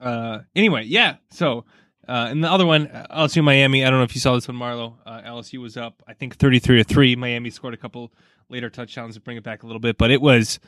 uh, 0.00 0.40
anyway, 0.54 0.84
yeah. 0.84 1.16
So 1.30 1.64
uh, 2.08 2.28
and 2.30 2.42
the 2.44 2.50
other 2.50 2.66
one, 2.66 2.86
uh, 2.86 3.06
LSU 3.10 3.42
Miami. 3.42 3.84
I 3.84 3.90
don't 3.90 3.98
know 3.98 4.04
if 4.04 4.14
you 4.14 4.20
saw 4.20 4.34
this 4.34 4.46
one, 4.46 4.56
Marlo. 4.56 4.94
Uh, 5.04 5.22
LSU 5.22 5.58
was 5.60 5.76
up, 5.76 6.02
I 6.06 6.12
think, 6.14 6.36
33 6.36 6.78
to 6.78 6.84
three. 6.84 7.16
Miami 7.16 7.50
scored 7.50 7.74
a 7.74 7.76
couple 7.76 8.12
later 8.48 8.70
touchdowns 8.70 9.14
to 9.14 9.20
bring 9.20 9.36
it 9.36 9.42
back 9.42 9.62
a 9.64 9.66
little 9.66 9.80
bit, 9.80 9.98
but 9.98 10.10
it 10.10 10.20
was 10.20 10.60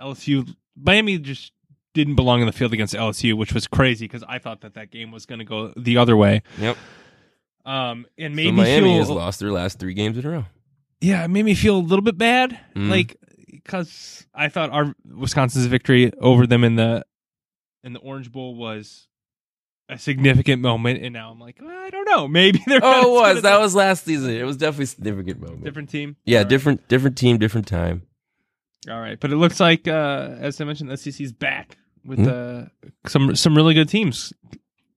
LSU. 0.00 0.48
Miami 0.80 1.18
just 1.18 1.52
didn't 1.94 2.14
belong 2.14 2.40
in 2.40 2.46
the 2.46 2.52
field 2.52 2.72
against 2.72 2.94
LSU, 2.94 3.34
which 3.34 3.52
was 3.52 3.66
crazy 3.66 4.04
because 4.04 4.22
I 4.28 4.38
thought 4.38 4.60
that 4.60 4.74
that 4.74 4.92
game 4.92 5.10
was 5.10 5.26
going 5.26 5.40
to 5.40 5.44
go 5.44 5.72
the 5.76 5.96
other 5.96 6.16
way. 6.16 6.42
Yep. 6.58 6.76
Um, 7.64 8.06
and 8.16 8.32
So 8.32 8.36
made 8.36 8.44
me 8.46 8.52
Miami 8.52 8.96
has 8.98 9.10
lost 9.10 9.40
their 9.40 9.50
last 9.50 9.80
three 9.80 9.94
games 9.94 10.16
in 10.16 10.24
a 10.24 10.30
row. 10.30 10.44
Yeah, 11.00 11.24
it 11.24 11.28
made 11.28 11.44
me 11.44 11.54
feel 11.54 11.76
a 11.76 11.80
little 11.80 12.02
bit 12.02 12.18
bad, 12.18 12.58
Mm. 12.74 12.90
like 12.90 13.16
because 13.50 14.26
I 14.34 14.48
thought 14.48 14.70
our 14.70 14.94
Wisconsin's 15.04 15.66
victory 15.66 16.12
over 16.20 16.46
them 16.46 16.64
in 16.64 16.76
the 16.76 17.04
in 17.84 17.92
the 17.92 18.00
Orange 18.00 18.30
Bowl 18.32 18.54
was 18.54 19.06
a 19.88 19.98
significant 19.98 20.60
moment, 20.60 21.02
and 21.02 21.12
now 21.14 21.30
I'm 21.30 21.38
like, 21.40 21.58
well, 21.62 21.70
I 21.70 21.90
don't 21.90 22.04
know, 22.08 22.28
maybe 22.40 22.62
they're 22.66 22.80
Oh, 22.82 23.24
it 23.30 23.34
was 23.34 23.42
that 23.42 23.58
was 23.60 23.74
last 23.74 24.04
season. 24.04 24.30
It 24.30 24.44
was 24.44 24.56
definitely 24.56 24.84
a 24.84 24.86
significant 24.88 25.40
moment. 25.40 25.64
different 25.64 25.88
team. 25.90 26.16
Yeah, 26.24 26.38
All 26.38 26.44
right. 26.44 26.48
different 26.50 26.88
different 26.88 27.16
team, 27.18 27.38
different 27.38 27.66
time. 27.66 28.02
All 28.88 29.00
right, 29.00 29.18
but 29.18 29.32
it 29.32 29.36
looks 29.36 29.58
like, 29.60 29.88
uh, 29.88 30.36
as 30.38 30.60
I 30.60 30.64
mentioned, 30.64 30.88
the 30.90 30.96
SEC's 30.96 31.32
back 31.32 31.76
with 32.04 32.20
uh, 32.26 32.66
some 33.06 33.34
some 33.36 33.56
really 33.56 33.74
good 33.74 33.88
teams. 33.88 34.32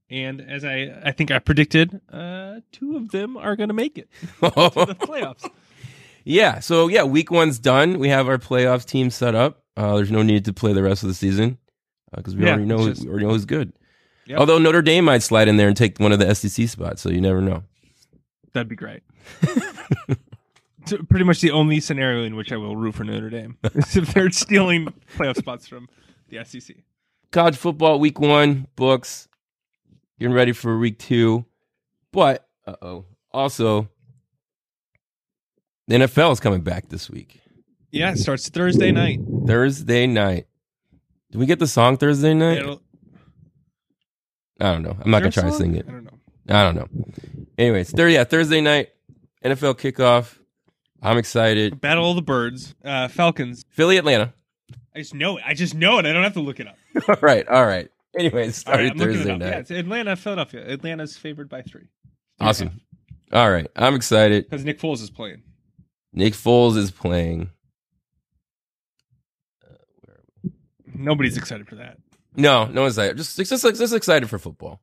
And 0.10 0.42
as 0.42 0.64
I 0.66 1.02
I 1.06 1.12
think 1.14 1.32
I 1.32 1.40
predicted, 1.40 2.00
uh, 2.12 2.60
two 2.72 2.98
of 2.98 3.12
them 3.12 3.38
are 3.38 3.56
going 3.56 3.70
to 3.70 3.74
make 3.74 3.98
it 3.98 4.10
to 4.22 4.50
the 4.50 4.96
playoffs. 5.00 5.50
Yeah. 6.24 6.60
So 6.60 6.88
yeah, 6.88 7.04
week 7.04 7.32
one's 7.32 7.60
done. 7.60 8.00
We 8.00 8.10
have 8.10 8.28
our 8.28 8.38
playoffs 8.38 8.86
team 8.86 9.10
set 9.10 9.36
up. 9.36 9.64
Uh, 9.78 9.96
there's 9.96 10.12
no 10.12 10.22
need 10.24 10.46
to 10.46 10.54
play 10.54 10.74
the 10.74 10.84
rest 10.84 11.04
of 11.04 11.10
the 11.10 11.16
season 11.16 11.58
because 12.16 12.36
we 12.36 12.44
Yeah, 12.44 12.50
already 12.52 12.66
know 12.66 12.88
just- 12.90 13.04
we 13.04 13.10
already 13.10 13.26
know 13.26 13.32
who's 13.32 13.46
good. 13.46 13.74
Yep. 14.28 14.40
Although 14.40 14.60
Notre 14.60 14.82
Dame 14.82 15.06
might 15.06 15.24
slide 15.24 15.48
in 15.48 15.58
there 15.58 15.68
and 15.68 15.76
take 15.76 16.00
one 16.00 16.12
of 16.12 16.20
the 16.20 16.34
SEC 16.36 16.68
spots, 16.70 17.02
so 17.02 17.10
you 17.10 17.20
never 17.22 17.42
know. 17.42 17.64
That'd 18.54 18.68
be 18.70 18.76
great. 18.76 19.02
It's 20.84 20.94
pretty 21.10 21.26
much 21.26 21.42
the 21.42 21.52
only 21.52 21.80
scenario 21.80 22.24
in 22.24 22.36
which 22.36 22.52
I 22.52 22.58
will 22.58 22.76
root 22.76 22.96
for 22.96 23.04
Notre 23.04 23.30
Dame 23.30 23.56
is 23.76 23.96
if 23.96 24.14
they're 24.16 24.32
stealing 24.32 24.88
playoff 25.16 25.38
spots 25.38 25.68
from 25.68 25.88
the 26.30 26.44
SEC. 26.44 26.76
College 27.32 27.56
football 27.56 28.00
week 28.00 28.20
one 28.20 28.68
books. 28.76 29.28
Getting 30.20 30.34
ready 30.34 30.54
for 30.54 30.78
week 30.80 30.98
two, 30.98 31.46
but 32.12 32.48
uh 32.66 32.76
oh. 32.82 33.06
Also, 33.32 33.90
the 35.88 35.96
NFL 35.96 36.32
is 36.34 36.40
coming 36.40 36.62
back 36.62 36.90
this 36.90 37.10
week. 37.10 37.42
Yeah, 37.92 38.12
it 38.12 38.18
starts 38.18 38.48
Thursday 38.50 38.92
night. 38.92 39.20
Thursday 39.48 40.08
night. 40.08 40.48
Did 41.32 41.38
we 41.40 41.46
get 41.46 41.60
the 41.60 41.68
song 41.68 41.98
Thursday 41.98 42.34
night? 42.34 42.60
It'll- 42.60 42.82
I 44.60 44.72
don't 44.72 44.84
know. 44.84 44.96
I'm 45.02 45.10
not 45.12 45.20
gonna 45.20 45.32
try 45.32 45.44
to 45.44 45.52
sing 45.52 45.76
it. 45.76 45.86
I 45.88 45.92
don't 45.92 46.04
know. 46.06 46.20
I 46.50 46.64
don't 46.64 46.76
know. 46.76 46.88
Anyways, 47.58 47.92
there. 47.92 48.08
Yeah, 48.10 48.24
Thursday 48.24 48.62
night, 48.62 48.90
NFL 49.44 49.76
kickoff. 49.76 50.38
I'm 51.02 51.18
excited. 51.18 51.82
Battle 51.82 52.12
of 52.12 52.16
the 52.16 52.22
Birds, 52.22 52.76
uh, 52.86 53.08
Falcons. 53.08 53.66
Philly, 53.70 53.98
Atlanta. 53.98 54.34
I 54.96 55.00
just 55.00 55.16
know 55.16 55.38
it. 55.38 55.44
I 55.46 55.54
just 55.56 55.74
know 55.74 55.98
it. 55.98 56.06
I 56.06 56.14
don't 56.14 56.24
have 56.24 56.34
to 56.34 56.42
look 56.42 56.60
it 56.60 56.68
up. 56.68 56.78
all 57.10 57.16
right, 57.22 57.48
all 57.48 57.66
right. 57.66 57.90
Anyways, 58.18 58.56
started 58.58 58.90
right, 58.92 58.98
Thursday 59.00 59.36
night. 59.38 59.48
Yeah, 59.48 59.58
it's 59.60 59.72
Atlanta, 59.72 60.16
Philadelphia. 60.16 60.68
Atlanta's 60.68 61.18
favored 61.18 61.50
by 61.50 61.62
three. 61.64 61.88
Awesome. 62.40 62.82
All 63.32 63.50
right, 63.50 63.68
I'm 63.76 63.96
excited. 63.96 64.48
Because 64.50 64.64
Nick 64.66 64.80
Foles 64.80 65.02
is 65.02 65.10
playing. 65.10 65.42
Nick 66.14 66.34
Foles 66.34 66.78
is 66.78 66.92
playing. 66.92 67.50
Nobody's 70.94 71.38
excited 71.38 71.68
for 71.68 71.76
that. 71.76 71.98
No, 72.36 72.66
no 72.66 72.82
one's 72.82 72.98
excited. 72.98 73.18
Just, 73.18 73.38
just, 73.38 73.64
just 73.64 73.94
excited 73.94 74.30
for 74.30 74.38
football. 74.38 74.82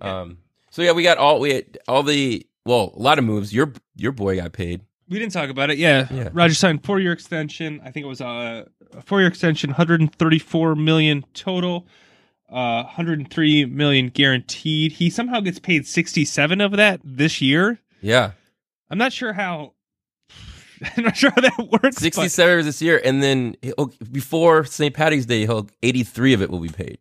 Um. 0.00 0.38
So 0.70 0.82
yeah, 0.82 0.92
we 0.92 1.02
got 1.04 1.18
all 1.18 1.38
we 1.38 1.54
had 1.54 1.78
all 1.86 2.02
the 2.02 2.46
well, 2.64 2.92
a 2.96 3.00
lot 3.00 3.18
of 3.18 3.24
moves. 3.24 3.54
Your 3.54 3.72
your 3.94 4.12
boy 4.12 4.36
got 4.36 4.52
paid. 4.52 4.80
We 5.08 5.18
didn't 5.18 5.32
talk 5.32 5.50
about 5.50 5.70
it. 5.70 5.78
Yeah. 5.78 6.08
Yeah. 6.10 6.30
Roger 6.32 6.54
signed 6.54 6.84
four 6.84 6.98
year 6.98 7.12
extension. 7.12 7.80
I 7.84 7.90
think 7.90 8.04
it 8.04 8.08
was 8.08 8.20
uh, 8.20 8.64
a 8.92 9.02
four 9.02 9.20
year 9.20 9.28
extension, 9.28 9.70
134 9.70 10.74
million 10.74 11.24
total, 11.34 11.86
uh, 12.48 12.84
103 12.84 13.66
million 13.66 14.08
guaranteed. 14.08 14.92
He 14.92 15.10
somehow 15.10 15.40
gets 15.40 15.58
paid 15.58 15.86
67 15.86 16.60
of 16.60 16.72
that 16.72 17.00
this 17.04 17.40
year. 17.40 17.78
Yeah, 18.00 18.32
I'm 18.90 18.98
not 18.98 19.12
sure 19.12 19.32
how. 19.32 19.73
I'm 20.96 21.04
not 21.04 21.16
sure 21.16 21.30
how 21.30 21.40
that 21.40 21.58
works. 21.58 21.80
but- 21.82 21.94
sixty-seven 21.94 22.64
this 22.64 22.80
year, 22.82 23.00
and 23.04 23.22
then 23.22 23.56
he'll, 23.62 23.92
before 24.10 24.64
St. 24.64 24.94
Patty's 24.94 25.26
Day, 25.26 25.46
he'll 25.46 25.68
eighty-three 25.82 26.32
of 26.34 26.42
it 26.42 26.50
will 26.50 26.60
be 26.60 26.68
paid. 26.68 26.98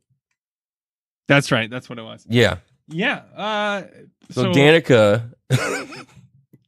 That's 1.27 1.51
right. 1.51 1.69
That's 1.69 1.89
what 1.89 1.99
it 1.99 2.03
was. 2.03 2.25
Yeah. 2.29 2.57
Yeah. 2.87 3.21
Uh, 3.35 3.83
So, 4.31 4.43
so 4.43 4.51
Danica, 4.51 5.33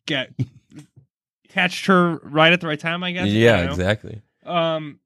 get 0.05 0.31
catched 1.49 1.85
her 1.87 2.15
right 2.23 2.53
at 2.53 2.61
the 2.61 2.67
right 2.67 2.79
time. 2.79 3.03
I 3.03 3.11
guess. 3.11 3.27
Yeah, 3.27 3.61
don't 3.63 3.69
exactly. 3.71 4.21
Um, 4.45 4.99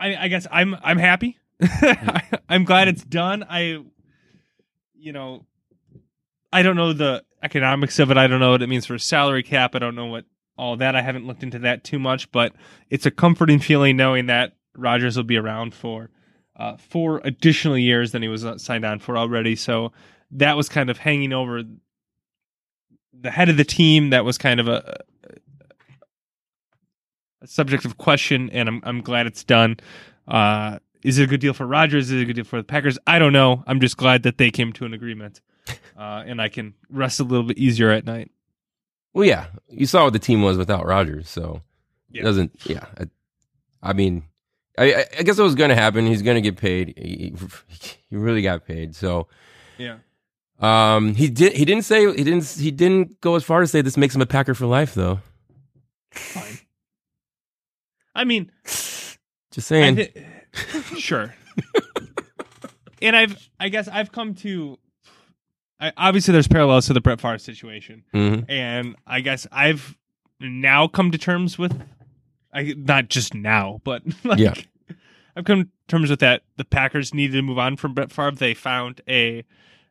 I, 0.00 0.16
I 0.16 0.28
guess 0.28 0.46
I'm 0.50 0.76
I'm 0.82 0.98
happy. 0.98 1.38
I'm 2.48 2.64
glad 2.64 2.88
it's 2.88 3.04
done. 3.04 3.44
I, 3.48 3.82
you 4.94 5.12
know, 5.12 5.44
I 6.52 6.62
don't 6.62 6.76
know 6.76 6.92
the 6.92 7.24
economics 7.42 7.98
of 7.98 8.10
it. 8.10 8.16
I 8.16 8.26
don't 8.26 8.40
know 8.40 8.50
what 8.52 8.62
it 8.62 8.68
means 8.68 8.86
for 8.86 8.94
a 8.94 9.00
salary 9.00 9.42
cap. 9.42 9.74
I 9.74 9.78
don't 9.78 9.94
know 9.94 10.06
what 10.06 10.24
all 10.56 10.76
that. 10.76 10.94
I 10.94 11.02
haven't 11.02 11.26
looked 11.26 11.42
into 11.42 11.58
that 11.60 11.84
too 11.84 11.98
much, 11.98 12.30
but 12.32 12.52
it's 12.90 13.06
a 13.06 13.10
comforting 13.10 13.58
feeling 13.58 13.96
knowing 13.96 14.26
that 14.26 14.52
Rodgers 14.76 15.16
will 15.16 15.24
be 15.24 15.36
around 15.36 15.74
for 15.74 16.10
uh, 16.56 16.76
four 16.76 17.20
additional 17.24 17.78
years 17.78 18.12
than 18.12 18.22
he 18.22 18.28
was 18.28 18.44
uh, 18.44 18.58
signed 18.58 18.84
on 18.84 18.98
for 18.98 19.16
already. 19.16 19.56
So 19.56 19.92
that 20.32 20.56
was 20.56 20.68
kind 20.68 20.90
of 20.90 20.98
hanging 20.98 21.32
over 21.32 21.62
the 23.12 23.30
head 23.30 23.48
of 23.48 23.56
the 23.56 23.64
team. 23.64 24.10
That 24.10 24.24
was 24.24 24.38
kind 24.38 24.60
of 24.60 24.68
a, 24.68 25.00
a 27.42 27.46
subject 27.46 27.84
of 27.84 27.98
question, 27.98 28.50
and 28.50 28.68
I'm 28.68 28.80
I'm 28.84 29.00
glad 29.00 29.26
it's 29.26 29.44
done. 29.44 29.78
Uh, 30.26 30.78
is 31.02 31.18
it 31.18 31.24
a 31.24 31.26
good 31.26 31.40
deal 31.40 31.52
for 31.52 31.66
Rodgers? 31.66 32.10
Is 32.10 32.18
it 32.18 32.22
a 32.22 32.24
good 32.24 32.36
deal 32.36 32.44
for 32.44 32.56
the 32.56 32.64
Packers? 32.64 32.98
I 33.06 33.18
don't 33.18 33.32
know. 33.32 33.62
I'm 33.66 33.80
just 33.80 33.96
glad 33.96 34.22
that 34.22 34.38
they 34.38 34.50
came 34.50 34.72
to 34.74 34.84
an 34.84 34.94
agreement, 34.94 35.40
uh, 35.98 36.22
and 36.26 36.40
I 36.40 36.48
can 36.48 36.74
rest 36.88 37.20
a 37.20 37.24
little 37.24 37.46
bit 37.46 37.58
easier 37.58 37.90
at 37.90 38.04
night. 38.04 38.30
Well, 39.14 39.24
yeah, 39.24 39.46
you 39.68 39.86
saw 39.86 40.04
what 40.04 40.12
the 40.12 40.18
team 40.18 40.42
was 40.42 40.58
without 40.58 40.84
Rodgers, 40.86 41.28
so 41.30 41.62
Yeah. 42.10 42.22
it 42.22 42.24
doesn't. 42.24 42.52
Yeah, 42.66 42.84
I, 42.98 43.04
I 43.82 43.92
mean, 43.92 44.24
I, 44.76 45.06
I- 45.18 45.22
guess 45.22 45.38
it 45.38 45.42
was 45.42 45.54
going 45.54 45.68
to 45.70 45.76
happen. 45.76 46.04
He's 46.06 46.22
going 46.22 46.34
to 46.34 46.40
get 46.40 46.56
paid. 46.60 46.94
He, 46.98 47.32
he 48.10 48.16
really 48.16 48.42
got 48.42 48.66
paid. 48.66 48.96
So, 48.96 49.28
Yeah. 49.78 49.98
um, 50.58 51.14
he 51.14 51.28
did. 51.28 51.52
He 51.52 51.64
didn't 51.64 51.84
say. 51.84 52.06
He 52.14 52.24
didn't. 52.24 52.44
He 52.48 52.70
didn't 52.72 53.20
go 53.20 53.36
as 53.36 53.44
far 53.44 53.60
to 53.60 53.66
say 53.68 53.80
this 53.82 53.96
makes 53.96 54.14
him 54.16 54.20
a 54.22 54.26
Packer 54.26 54.54
for 54.54 54.66
life, 54.66 54.94
though. 54.94 55.20
Fine. 56.10 56.58
I 58.16 58.24
mean, 58.24 58.50
Just 58.64 59.68
saying. 59.68 59.96
thi- 59.96 60.26
sure. 60.98 61.34
and 63.02 63.14
I've, 63.16 63.48
I 63.60 63.68
guess, 63.68 63.86
I've 63.88 64.10
come 64.12 64.34
to. 64.36 64.78
I, 65.88 65.92
obviously, 65.96 66.32
there's 66.32 66.48
parallels 66.48 66.86
to 66.86 66.92
the 66.92 67.00
Brett 67.00 67.20
Favre 67.20 67.38
situation. 67.38 68.04
Mhm. 68.14 68.44
and 68.48 68.96
I 69.06 69.20
guess 69.20 69.46
I've 69.52 69.96
now 70.40 70.86
come 70.88 71.10
to 71.10 71.18
terms 71.18 71.58
with, 71.58 71.80
I 72.52 72.74
not 72.76 73.08
just 73.08 73.34
now, 73.34 73.80
but 73.84 74.02
like, 74.24 74.38
Yeah. 74.38 74.54
I've 75.36 75.44
come 75.44 75.64
to 75.64 75.68
terms 75.88 76.10
with 76.10 76.20
that. 76.20 76.42
The 76.56 76.64
Packers 76.64 77.12
needed 77.12 77.32
to 77.36 77.42
move 77.42 77.58
on 77.58 77.76
from 77.76 77.92
Brett 77.94 78.12
Favre. 78.12 78.30
They 78.32 78.54
found 78.54 79.00
a, 79.08 79.44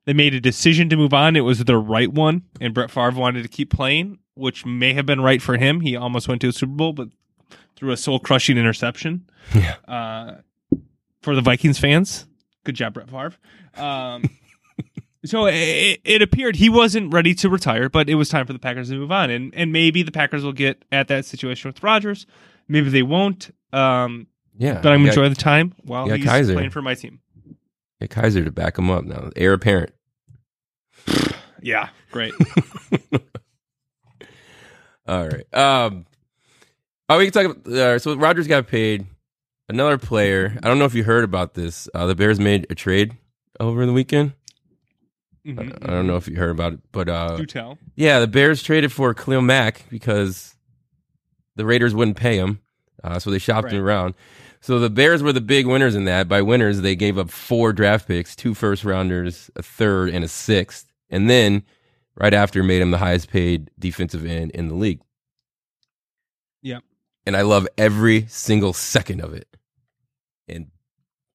they 0.06 0.14
made 0.14 0.34
a 0.34 0.40
decision 0.40 0.88
to 0.90 0.96
move 0.96 1.14
on. 1.14 1.36
It 1.36 1.42
was 1.42 1.60
the 1.64 1.78
right 1.78 2.12
one, 2.12 2.44
and 2.62 2.74
Brett 2.74 2.90
Favre 2.92 3.12
wanted 3.12 3.44
to 3.44 3.50
keep 3.50 3.70
playing, 3.70 4.20
which 4.36 4.66
may 4.66 4.94
have 4.94 5.06
been 5.06 5.20
right 5.22 5.42
for 5.42 5.58
him. 5.58 5.82
He 5.82 5.96
almost 5.98 6.28
went 6.30 6.40
to 6.42 6.48
a 6.48 6.54
Super 6.54 6.74
Bowl, 6.74 6.94
but 6.94 7.10
through 7.76 7.92
a 7.92 7.98
soul 7.98 8.20
crushing 8.20 8.58
interception. 8.58 9.30
Yeah. 9.54 9.76
Uh, 9.88 10.36
for 11.22 11.36
the 11.36 11.42
Vikings 11.42 11.78
fans, 11.80 12.26
good 12.64 12.76
job, 12.76 12.94
Brett 12.94 13.10
Favre. 13.10 13.34
Um, 13.76 14.24
so 15.26 15.46
it, 15.48 16.00
it 16.04 16.22
appeared 16.22 16.56
he 16.56 16.70
wasn't 16.70 17.14
ready 17.14 17.34
to 17.36 17.50
retire, 17.50 17.90
but 17.90 18.10
it 18.10 18.16
was 18.16 18.30
time 18.30 18.46
for 18.46 18.54
the 18.54 18.60
Packers 18.60 18.90
to 18.90 18.96
move 18.96 19.12
on, 19.12 19.30
and 19.30 19.54
and 19.56 19.72
maybe 19.72 20.04
the 20.04 20.12
Packers 20.12 20.44
will 20.44 20.54
get 20.54 20.84
at 20.92 21.08
that 21.08 21.26
situation 21.26 21.70
with 21.70 21.82
Rodgers. 21.84 22.26
Maybe 22.68 22.90
they 22.90 23.04
won't. 23.04 23.52
Um, 23.72 24.28
Yeah, 24.58 24.80
but 24.82 24.92
I'm 24.92 25.02
got- 25.04 25.10
enjoying 25.10 25.30
the 25.32 25.36
time 25.40 25.74
while 25.84 26.08
he's 26.10 26.26
Kizer. 26.26 26.54
playing 26.54 26.70
for 26.70 26.82
my 26.82 26.94
team. 26.96 27.20
got 28.00 28.10
Kizer 28.10 28.44
to 28.46 28.52
back 28.52 28.78
him 28.78 28.90
up 28.90 29.04
now. 29.06 29.30
Heir 29.36 29.54
apparent. 29.54 29.92
Yeah, 31.66 31.88
great. 32.12 32.34
All 35.08 35.28
right. 35.28 35.54
Um. 35.54 36.06
Oh, 37.10 37.18
we 37.18 37.30
can 37.30 37.34
talk. 37.34 37.58
About, 37.58 37.74
uh, 37.74 38.00
so 38.00 38.16
Rodgers 38.16 38.48
got 38.48 38.68
paid. 38.68 39.06
Another 39.70 39.98
player. 39.98 40.58
I 40.62 40.68
don't 40.68 40.78
know 40.80 40.86
if 40.86 40.94
you 40.94 41.04
heard 41.06 41.24
about 41.24 41.54
this. 41.54 41.88
Uh, 41.94 42.06
the 42.06 42.16
Bears 42.16 42.40
made 42.40 42.68
a 42.70 42.76
trade 42.76 43.16
over 43.62 43.86
the 43.86 43.94
weekend. 43.94 44.34
Mhm. 45.46 45.84
I 45.84 45.88
don't 45.92 46.08
know 46.08 46.16
if 46.16 46.28
you 46.28 46.36
heard 46.38 46.52
about 46.52 46.74
it, 46.74 46.80
but 46.92 47.10
uh, 47.10 47.36
Do 47.38 47.46
tell. 47.46 47.78
yeah, 47.96 48.20
the 48.20 48.28
Bears 48.28 48.64
traded 48.64 48.92
for 48.94 49.14
Khalil 49.14 49.42
Mack 49.42 49.86
because 49.90 50.56
the 51.56 51.66
Raiders 51.66 51.94
wouldn't 51.94 52.16
pay 52.18 52.38
him, 52.38 52.60
uh, 53.04 53.20
so 53.20 53.30
they 53.30 53.40
shopped 53.40 53.72
him 53.72 53.84
around. 53.84 54.14
So 54.62 54.80
the 54.80 54.90
Bears 54.90 55.22
were 55.22 55.34
the 55.34 55.42
big 55.42 55.68
winners 55.68 55.96
in 55.96 56.06
that. 56.06 56.30
By 56.30 56.42
winners, 56.42 56.80
they 56.80 56.96
gave 56.96 57.18
up 57.18 57.30
four 57.30 57.74
draft 57.74 58.08
picks, 58.08 58.34
two 58.36 58.54
first 58.54 58.86
rounders, 58.86 59.52
a 59.58 59.62
third, 59.62 60.10
and 60.12 60.24
a 60.24 60.30
sixth, 60.30 60.90
and 61.10 61.30
then 61.30 61.64
right 62.16 62.34
after 62.34 62.64
made 62.64 62.82
him 62.82 62.92
the 62.92 62.98
highest 63.00 63.30
paid 63.30 63.70
defensive 63.78 64.26
end 64.26 64.52
in 64.52 64.70
the 64.70 64.76
league. 64.76 65.02
Yep. 66.62 66.84
And 67.26 67.36
I 67.36 67.42
love 67.42 67.68
every 67.78 68.26
single 68.28 68.72
second 68.72 69.20
of 69.22 69.34
it. 69.34 69.48
And 70.48 70.68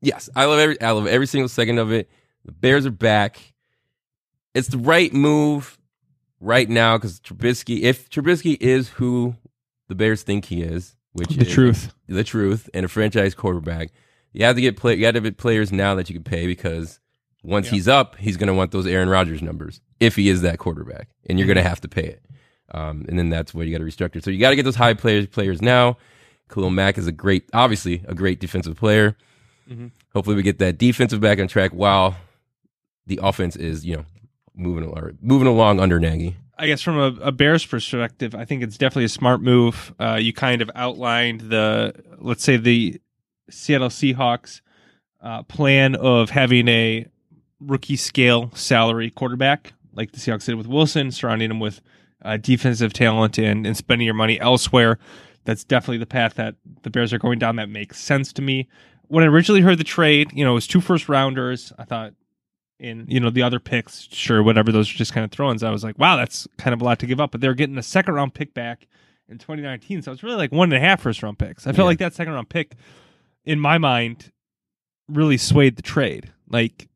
yes, 0.00 0.30
I 0.34 0.46
love 0.46 0.58
every 0.58 0.80
I 0.80 0.92
love 0.92 1.06
every 1.06 1.26
single 1.26 1.48
second 1.48 1.78
of 1.78 1.92
it. 1.92 2.08
The 2.46 2.52
Bears 2.52 2.86
are 2.86 2.90
back. 2.90 3.52
It's 4.54 4.68
the 4.68 4.78
right 4.78 5.12
move 5.12 5.78
right 6.40 6.68
now 6.68 6.96
because 6.96 7.20
Trubisky, 7.20 7.80
if 7.82 8.08
Trubisky 8.10 8.56
is 8.60 8.88
who 8.90 9.34
the 9.88 9.94
Bears 9.94 10.22
think 10.22 10.46
he 10.46 10.62
is, 10.62 10.96
which 11.12 11.28
The 11.36 11.42
is 11.46 11.52
truth. 11.52 11.94
the 12.08 12.24
truth, 12.24 12.68
and 12.74 12.84
a 12.84 12.88
franchise 12.88 13.34
quarterback, 13.34 13.90
you 14.32 14.44
have 14.44 14.56
to 14.56 14.62
get 14.62 14.76
play. 14.76 14.94
You 14.96 15.04
have 15.06 15.14
to 15.14 15.20
get 15.20 15.36
players 15.38 15.72
now 15.72 15.94
that 15.94 16.08
you 16.08 16.14
can 16.14 16.24
pay 16.24 16.46
because 16.46 17.00
once 17.42 17.66
Yeah. 17.66 17.72
he's 17.72 17.88
up, 17.88 18.16
he's 18.16 18.36
going 18.36 18.48
to 18.48 18.54
want 18.54 18.72
those 18.72 18.86
Aaron 18.86 19.08
Rodgers 19.08 19.42
numbers 19.42 19.80
if 20.00 20.16
he 20.16 20.28
is 20.28 20.42
that 20.42 20.58
quarterback, 20.58 21.08
and 21.28 21.38
you're 21.38 21.46
going 21.46 21.56
Mm-hmm. 21.56 21.64
to 21.64 21.68
have 21.68 21.80
to 21.82 21.88
pay 21.88 22.04
it. 22.04 22.24
Um, 22.72 23.06
and 23.08 23.18
then 23.18 23.30
that's 23.30 23.54
where 23.54 23.64
you 23.64 23.72
got 23.76 23.82
to 23.82 23.90
restructure. 23.90 24.22
So 24.22 24.30
you 24.30 24.38
got 24.38 24.50
to 24.50 24.56
get 24.56 24.64
those 24.64 24.76
high 24.76 24.92
players 24.94 25.26
players 25.26 25.62
now. 25.62 25.96
Khalil 26.50 26.70
Mack 26.70 26.98
is 26.98 27.06
a 27.06 27.12
great, 27.12 27.48
obviously 27.54 28.02
a 28.06 28.14
great 28.14 28.40
defensive 28.40 28.76
player. 28.76 29.16
Mhm. 29.70 29.90
hopefully 30.14 30.34
we 30.34 30.42
get 30.42 30.58
that 30.58 30.78
defensive 30.78 31.20
back 31.20 31.38
on 31.38 31.46
track 31.46 31.72
while 31.72 32.16
the 33.06 33.20
offense 33.22 33.54
is 33.54 33.84
you 33.84 33.96
know 33.96 34.04
moving 34.58 34.84
or 34.84 35.14
moving 35.22 35.48
along 35.48 35.80
under 35.80 35.98
Nagy. 35.98 36.36
I 36.58 36.66
guess 36.66 36.82
from 36.82 36.98
a, 36.98 37.14
a 37.22 37.32
Bears 37.32 37.64
perspective, 37.64 38.34
I 38.34 38.44
think 38.44 38.62
it's 38.62 38.76
definitely 38.76 39.04
a 39.04 39.08
smart 39.10 39.40
move. 39.40 39.94
Uh, 40.00 40.18
you 40.20 40.32
kind 40.32 40.60
of 40.60 40.70
outlined 40.74 41.42
the, 41.42 41.94
let's 42.18 42.42
say, 42.42 42.56
the 42.56 43.00
Seattle 43.48 43.88
Seahawks 43.88 44.60
uh, 45.22 45.44
plan 45.44 45.94
of 45.94 46.30
having 46.30 46.66
a 46.66 47.06
rookie 47.60 47.96
scale 47.96 48.50
salary 48.54 49.10
quarterback, 49.10 49.72
like 49.92 50.12
the 50.12 50.18
Seahawks 50.18 50.46
did 50.46 50.56
with 50.56 50.66
Wilson, 50.66 51.12
surrounding 51.12 51.50
him 51.50 51.60
with 51.60 51.80
uh, 52.24 52.36
defensive 52.36 52.92
talent 52.92 53.38
and, 53.38 53.64
and 53.64 53.76
spending 53.76 54.04
your 54.04 54.14
money 54.14 54.40
elsewhere. 54.40 54.98
That's 55.44 55.64
definitely 55.64 55.98
the 55.98 56.06
path 56.06 56.34
that 56.34 56.56
the 56.82 56.90
Bears 56.90 57.12
are 57.12 57.18
going 57.18 57.38
down. 57.38 57.56
That 57.56 57.68
makes 57.68 58.00
sense 58.00 58.32
to 58.34 58.42
me. 58.42 58.68
When 59.06 59.24
I 59.24 59.28
originally 59.28 59.62
heard 59.62 59.78
the 59.78 59.84
trade, 59.84 60.30
you 60.34 60.44
know, 60.44 60.50
it 60.50 60.54
was 60.54 60.66
two 60.66 60.80
first 60.80 61.08
rounders. 61.08 61.72
I 61.78 61.84
thought 61.84 62.12
in 62.80 63.06
you 63.08 63.18
know 63.20 63.30
the 63.30 63.42
other 63.42 63.58
picks, 63.60 64.08
sure, 64.12 64.42
whatever 64.42 64.70
those 64.72 64.88
are 64.92 64.96
just 64.96 65.12
kind 65.12 65.24
of 65.24 65.30
throw-ins. 65.30 65.62
I 65.62 65.70
was 65.70 65.82
like, 65.84 65.98
wow, 65.98 66.16
that's 66.16 66.46
kind 66.58 66.72
of 66.74 66.80
a 66.80 66.84
lot 66.84 66.98
to 67.00 67.06
give 67.06 67.20
up. 67.20 67.32
But 67.32 67.40
they're 67.40 67.54
getting 67.54 67.78
a 67.78 67.82
second 67.82 68.14
round 68.14 68.34
pick 68.34 68.54
back 68.54 68.86
in 69.28 69.38
2019, 69.38 70.02
so 70.02 70.12
it's 70.12 70.22
really 70.22 70.36
like 70.36 70.52
one 70.52 70.72
and 70.72 70.82
a 70.82 70.86
half 70.86 71.00
first 71.02 71.22
round 71.22 71.38
picks. 71.38 71.66
I 71.66 71.70
felt 71.72 71.78
Yeah. 71.78 71.84
like 71.84 71.98
that 71.98 72.14
second 72.14 72.32
round 72.34 72.48
pick, 72.48 72.74
in 73.44 73.58
my 73.60 73.78
mind, 73.78 74.32
really 75.08 75.36
swayed 75.36 75.76
the 75.76 75.82
trade. 75.82 76.32
Like 76.48 76.88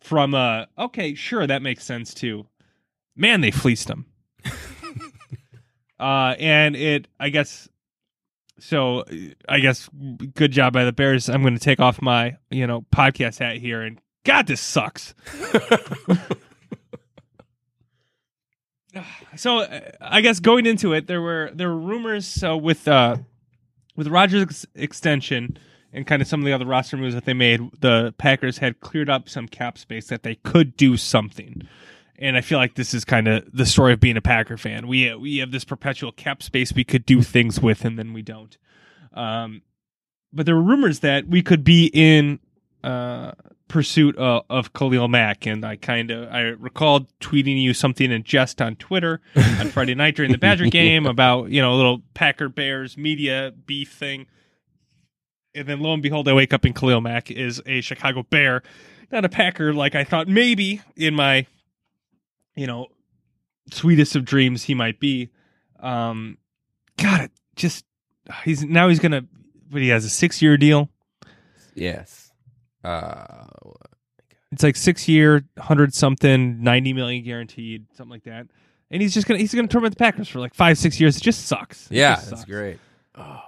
from 0.00 0.34
uh 0.34 0.64
okay, 0.78 1.14
sure, 1.14 1.46
that 1.46 1.62
makes 1.62 1.84
sense 1.84 2.12
too. 2.14 2.46
Man, 3.16 3.40
they 3.42 3.50
fleeced 3.50 3.88
him. 3.90 4.06
uh, 6.00 6.34
and 6.38 6.74
it, 6.76 7.08
I 7.20 7.28
guess. 7.28 7.68
So 8.58 9.04
I 9.48 9.58
guess 9.58 9.88
good 10.34 10.52
job 10.52 10.72
by 10.72 10.84
the 10.84 10.92
Bears. 10.92 11.28
I'm 11.28 11.42
going 11.42 11.54
to 11.54 11.60
take 11.60 11.80
off 11.80 12.00
my 12.00 12.36
you 12.50 12.66
know 12.66 12.82
podcast 12.92 13.38
hat 13.38 13.56
here 13.56 13.82
and 13.82 13.98
God, 14.24 14.46
this 14.46 14.60
sucks. 14.60 15.14
so 19.36 19.60
uh, 19.60 19.80
I 20.00 20.20
guess 20.20 20.40
going 20.40 20.66
into 20.66 20.92
it, 20.92 21.06
there 21.06 21.20
were 21.20 21.50
there 21.54 21.68
were 21.68 21.78
rumors. 21.78 22.26
So 22.26 22.56
with 22.56 22.86
uh, 22.86 23.16
with 23.96 24.08
Rodgers' 24.08 24.42
ex- 24.42 24.66
extension 24.74 25.58
and 25.92 26.06
kind 26.06 26.22
of 26.22 26.28
some 26.28 26.40
of 26.40 26.46
the 26.46 26.52
other 26.52 26.66
roster 26.66 26.96
moves 26.96 27.14
that 27.14 27.24
they 27.24 27.34
made, 27.34 27.60
the 27.80 28.14
Packers 28.18 28.58
had 28.58 28.80
cleared 28.80 29.10
up 29.10 29.28
some 29.28 29.48
cap 29.48 29.76
space 29.76 30.06
that 30.06 30.22
they 30.22 30.36
could 30.36 30.76
do 30.76 30.96
something. 30.96 31.62
And 32.18 32.36
I 32.36 32.40
feel 32.40 32.58
like 32.58 32.76
this 32.76 32.94
is 32.94 33.04
kind 33.04 33.26
of 33.26 33.44
the 33.52 33.66
story 33.66 33.92
of 33.92 34.00
being 34.00 34.16
a 34.16 34.22
Packer 34.22 34.56
fan. 34.56 34.86
We 34.86 35.12
we 35.14 35.38
have 35.38 35.50
this 35.50 35.64
perpetual 35.64 36.12
cap 36.12 36.42
space 36.42 36.72
we 36.72 36.84
could 36.84 37.04
do 37.04 37.22
things 37.22 37.60
with, 37.60 37.84
and 37.84 37.98
then 37.98 38.12
we 38.12 38.22
don't. 38.22 38.56
Um, 39.12 39.62
but 40.32 40.46
there 40.46 40.54
were 40.54 40.62
rumors 40.62 41.00
that 41.00 41.26
we 41.26 41.42
could 41.42 41.64
be 41.64 41.90
in 41.92 42.38
uh, 42.82 43.32
pursuit 43.68 44.16
of, 44.16 44.44
of 44.50 44.72
Khalil 44.72 45.08
Mack, 45.08 45.46
and 45.46 45.64
I 45.64 45.76
kind 45.76 46.10
of 46.10 46.28
I 46.30 46.40
recalled 46.40 47.06
tweeting 47.20 47.60
you 47.60 47.74
something 47.74 48.10
in 48.10 48.22
jest 48.22 48.60
on 48.60 48.76
Twitter 48.76 49.20
on 49.36 49.68
Friday 49.70 49.94
night 49.94 50.16
during 50.16 50.32
the 50.32 50.38
Badger 50.38 50.66
game 50.66 51.06
about 51.06 51.50
you 51.50 51.60
know 51.62 51.72
a 51.72 51.76
little 51.76 52.02
Packer 52.14 52.48
Bears 52.48 52.96
media 52.96 53.52
beef 53.66 53.92
thing, 53.92 54.26
and 55.54 55.66
then 55.66 55.80
lo 55.80 55.92
and 55.94 56.02
behold, 56.02 56.28
I 56.28 56.34
wake 56.34 56.52
up 56.52 56.64
and 56.64 56.74
Khalil 56.74 57.00
Mack 57.00 57.30
is 57.30 57.62
a 57.66 57.80
Chicago 57.80 58.24
Bear, 58.24 58.62
not 59.10 59.24
a 59.24 59.28
Packer 59.28 59.72
like 59.72 59.94
I 59.94 60.04
thought 60.04 60.28
maybe 60.28 60.80
in 60.96 61.14
my 61.14 61.46
you 62.54 62.66
know 62.66 62.88
sweetest 63.70 64.16
of 64.16 64.24
dreams 64.24 64.64
he 64.64 64.74
might 64.74 65.00
be. 65.00 65.30
Um, 65.80 66.38
God, 66.98 67.22
it 67.22 67.30
just 67.56 67.84
he's 68.44 68.64
now 68.64 68.88
he's 68.88 69.00
gonna. 69.00 69.24
But 69.70 69.80
he 69.80 69.88
has 69.88 70.04
a 70.04 70.10
six 70.10 70.42
year 70.42 70.58
deal. 70.58 70.90
yes. 71.74 72.31
Uh, 72.84 73.44
It's 74.50 74.62
like 74.62 74.76
six 74.76 75.08
year, 75.08 75.44
hundred 75.58 75.94
something, 75.94 76.62
ninety 76.62 76.92
million 76.92 77.24
guaranteed, 77.24 77.86
something 77.94 78.10
like 78.10 78.24
that. 78.24 78.46
And 78.90 79.00
he's 79.00 79.14
just 79.14 79.26
gonna 79.26 79.40
he's 79.40 79.54
gonna 79.54 79.68
torment 79.68 79.94
the 79.94 79.98
Packers 79.98 80.28
for 80.28 80.40
like 80.40 80.54
five, 80.54 80.76
six 80.78 81.00
years. 81.00 81.16
It 81.16 81.22
just 81.22 81.46
sucks. 81.46 81.90
It 81.90 81.96
yeah, 81.96 82.16
just 82.16 82.30
that's 82.30 82.40
sucks. 82.42 82.50
great. 82.50 82.78
Oh. 83.14 83.40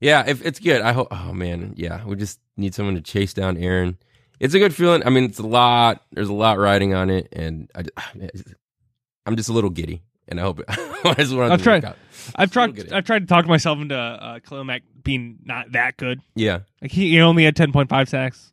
Yeah, 0.00 0.24
if 0.26 0.44
it's 0.46 0.60
good. 0.60 0.80
I 0.80 0.92
hope. 0.92 1.08
Oh 1.10 1.32
man, 1.32 1.74
yeah, 1.76 2.04
we 2.06 2.16
just 2.16 2.38
need 2.56 2.74
someone 2.74 2.94
to 2.94 3.00
chase 3.00 3.34
down 3.34 3.56
Aaron. 3.56 3.98
It's 4.40 4.54
a 4.54 4.58
good 4.60 4.72
feeling. 4.74 5.04
I 5.04 5.10
mean, 5.10 5.24
it's 5.24 5.40
a 5.40 5.46
lot. 5.46 6.04
There's 6.12 6.28
a 6.28 6.32
lot 6.34 6.58
riding 6.58 6.94
on 6.94 7.10
it, 7.10 7.28
and 7.32 7.68
I, 7.74 7.84
am 9.26 9.36
just 9.36 9.48
a 9.48 9.52
little 9.52 9.70
giddy, 9.70 10.02
and 10.28 10.38
I 10.38 10.44
hope. 10.44 10.60
It, 10.60 10.66
I 10.68 11.14
just 11.18 11.34
want 11.34 11.52
I've 11.52 11.58
to 11.58 11.64
tried- 11.64 11.84
out. 11.84 11.96
I've 12.36 12.50
tried. 12.52 12.92
I've 12.92 13.04
tried 13.04 13.20
to 13.20 13.26
talk 13.26 13.46
myself 13.46 13.78
into 13.80 13.96
uh 13.96 14.38
Khalil 14.40 14.64
Mack 14.64 14.82
being 15.08 15.38
not 15.46 15.72
that 15.72 15.96
good. 15.96 16.20
Yeah, 16.34 16.60
Like 16.82 16.90
he, 16.92 17.10
he 17.12 17.20
only 17.20 17.44
had 17.44 17.56
ten 17.56 17.72
point 17.72 17.88
five 17.88 18.10
sacks 18.10 18.52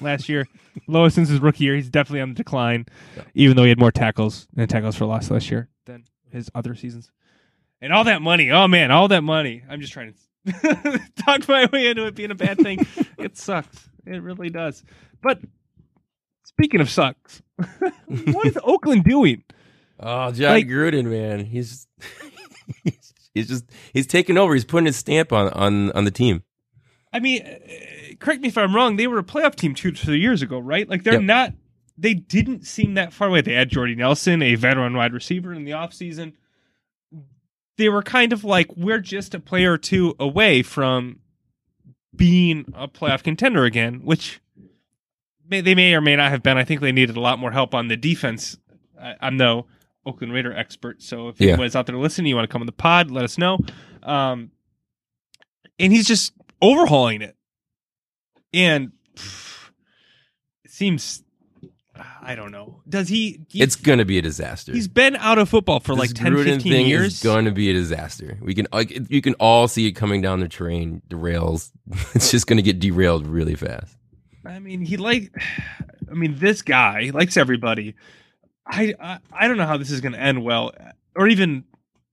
last 0.00 0.28
year. 0.28 0.48
Lowest 0.88 1.14
since 1.14 1.28
his 1.28 1.38
rookie 1.38 1.62
year. 1.64 1.76
He's 1.76 1.88
definitely 1.90 2.22
on 2.22 2.30
the 2.30 2.34
decline, 2.34 2.86
Yeah. 3.16 3.22
even 3.34 3.56
though 3.56 3.62
he 3.62 3.68
had 3.68 3.78
more 3.78 3.92
tackles 3.92 4.48
and 4.56 4.68
tackles 4.68 4.96
for 4.96 5.04
loss 5.06 5.30
last 5.30 5.48
year 5.48 5.68
than 5.86 6.04
his 6.30 6.50
other 6.56 6.74
seasons. 6.74 7.10
And 7.80 7.92
all 7.92 8.02
that 8.04 8.20
money, 8.20 8.50
oh 8.50 8.66
man, 8.66 8.90
all 8.90 9.06
that 9.08 9.22
money. 9.22 9.62
I'm 9.68 9.80
just 9.80 9.92
trying 9.92 10.12
to 10.46 11.00
talk 11.24 11.46
my 11.46 11.66
way 11.72 11.86
into 11.86 12.04
it 12.06 12.14
being 12.16 12.30
a 12.32 12.34
bad 12.34 12.58
thing. 12.58 12.84
it 13.18 13.36
sucks. 13.38 13.88
It 14.04 14.20
really 14.22 14.50
does. 14.50 14.82
But 15.22 15.38
speaking 16.42 16.80
of 16.80 16.90
sucks, 16.90 17.42
what 18.08 18.46
is 18.46 18.58
Oakland 18.64 19.04
doing? 19.04 19.44
Oh, 20.00 20.32
John 20.32 20.52
Like- 20.52 20.66
Gruden, 20.66 21.04
man, 21.04 21.44
he's 21.44 21.86
he's 23.34 23.48
just 23.48 23.64
he's 23.92 24.06
taking 24.06 24.36
over. 24.38 24.54
He's 24.54 24.64
putting 24.64 24.86
his 24.86 24.96
stamp 24.96 25.32
on 25.32 25.48
on 25.50 25.92
on 25.92 26.04
the 26.04 26.10
team. 26.10 26.42
I 27.12 27.20
mean, 27.20 27.42
uh, 27.42 28.14
correct 28.20 28.40
me 28.40 28.48
if 28.48 28.56
I'm 28.56 28.74
wrong. 28.74 28.96
They 28.96 29.06
were 29.06 29.18
a 29.18 29.22
playoff 29.24 29.54
team 29.54 29.74
two, 29.74 29.92
two 29.92 30.14
years 30.14 30.40
ago, 30.42 30.58
right? 30.58 30.88
Like 30.88 31.02
they're 31.04 31.14
Yep. 31.14 31.22
not. 31.22 31.52
They 31.98 32.14
didn't 32.14 32.64
seem 32.66 32.94
that 32.94 33.12
far 33.12 33.28
away. 33.28 33.42
They 33.42 33.52
had 33.52 33.68
Jordy 33.68 33.94
Nelson, 33.94 34.42
a 34.42 34.54
veteran 34.54 34.94
wide 34.96 35.12
receiver, 35.12 35.52
in 35.52 35.64
the 35.64 35.72
offseason. 35.72 36.32
They 37.76 37.88
were 37.90 38.02
kind 38.02 38.32
of 38.32 38.44
like 38.44 38.74
we're 38.76 39.00
just 39.00 39.34
a 39.34 39.40
player 39.40 39.72
or 39.72 39.78
two 39.78 40.14
away 40.18 40.62
from 40.62 41.20
being 42.16 42.72
a 42.74 42.88
playoff 42.88 43.22
contender 43.22 43.64
again, 43.64 44.00
which 44.04 44.40
may, 45.48 45.60
they 45.60 45.74
may 45.74 45.94
or 45.94 46.00
may 46.00 46.16
not 46.16 46.30
have 46.30 46.42
been. 46.42 46.56
I 46.58 46.64
think 46.64 46.80
they 46.80 46.92
needed 46.92 47.16
a 47.16 47.20
lot 47.20 47.38
more 47.38 47.50
help 47.50 47.74
on 47.74 47.88
the 47.88 47.96
defense. 47.96 48.56
I, 49.00 49.14
I'm 49.20 49.36
no 49.36 49.66
Oakland 50.04 50.32
Raider 50.32 50.52
expert, 50.52 51.02
so 51.02 51.28
if 51.28 51.40
Yeah. 51.40 51.48
anybody's 51.50 51.76
out 51.76 51.86
there 51.86 51.96
listening, 51.96 52.26
you 52.28 52.34
want 52.36 52.48
to 52.48 52.52
come 52.52 52.62
on 52.62 52.66
the 52.66 52.72
pod, 52.72 53.10
let 53.10 53.24
us 53.24 53.38
know. 53.38 53.58
Um, 54.02 54.50
and 55.78 55.92
he's 55.92 56.06
just 56.08 56.32
overhauling 56.60 57.22
it, 57.22 57.36
and 58.52 58.92
pff, 59.14 59.70
it 60.64 60.70
seems 60.70 61.22
I 62.24 62.34
don't 62.34 62.50
know. 62.52 62.80
Does 62.88 63.08
he? 63.08 63.44
he- 63.50 63.62
It's 63.62 63.76
gonna 63.76 64.04
be 64.04 64.16
a 64.18 64.22
disaster. 64.22 64.72
he's 64.72 64.88
been 64.88 65.14
out 65.16 65.38
of 65.38 65.48
football 65.48 65.78
for 65.78 65.92
This 65.94 65.98
like 65.98 66.14
10, 66.14 66.32
Gruden 66.32 66.44
15 66.44 66.72
thing 66.72 66.86
years. 66.88 67.14
is 67.14 67.22
going 67.22 67.44
to 67.44 67.50
be 67.52 67.68
a 67.68 67.72
disaster. 67.74 68.38
We 68.40 68.54
can 68.54 68.66
like, 68.72 69.10
you 69.10 69.20
can 69.20 69.34
all 69.34 69.68
see 69.68 69.86
it 69.88 69.92
coming 69.92 70.22
down 70.22 70.40
the 70.40 70.48
train, 70.48 71.02
the 71.10 71.16
rails. 71.16 71.70
It's 72.14 72.30
just 72.30 72.46
going 72.46 72.56
to 72.56 72.62
get 72.62 72.78
derailed 72.80 73.26
really 73.26 73.54
fast. 73.54 73.96
I 74.44 74.58
mean, 74.58 74.80
he 74.84 74.96
like. 74.96 75.32
I 76.10 76.14
mean, 76.14 76.36
this 76.38 76.62
guy 76.62 77.10
likes 77.12 77.36
everybody. 77.36 77.94
I 78.66 78.94
I, 79.00 79.18
I 79.32 79.48
don't 79.48 79.56
know 79.56 79.66
how 79.66 79.76
this 79.76 79.90
is 79.90 80.00
going 80.00 80.12
to 80.12 80.20
end 80.20 80.44
well, 80.44 80.72
or 81.16 81.28
even 81.28 81.64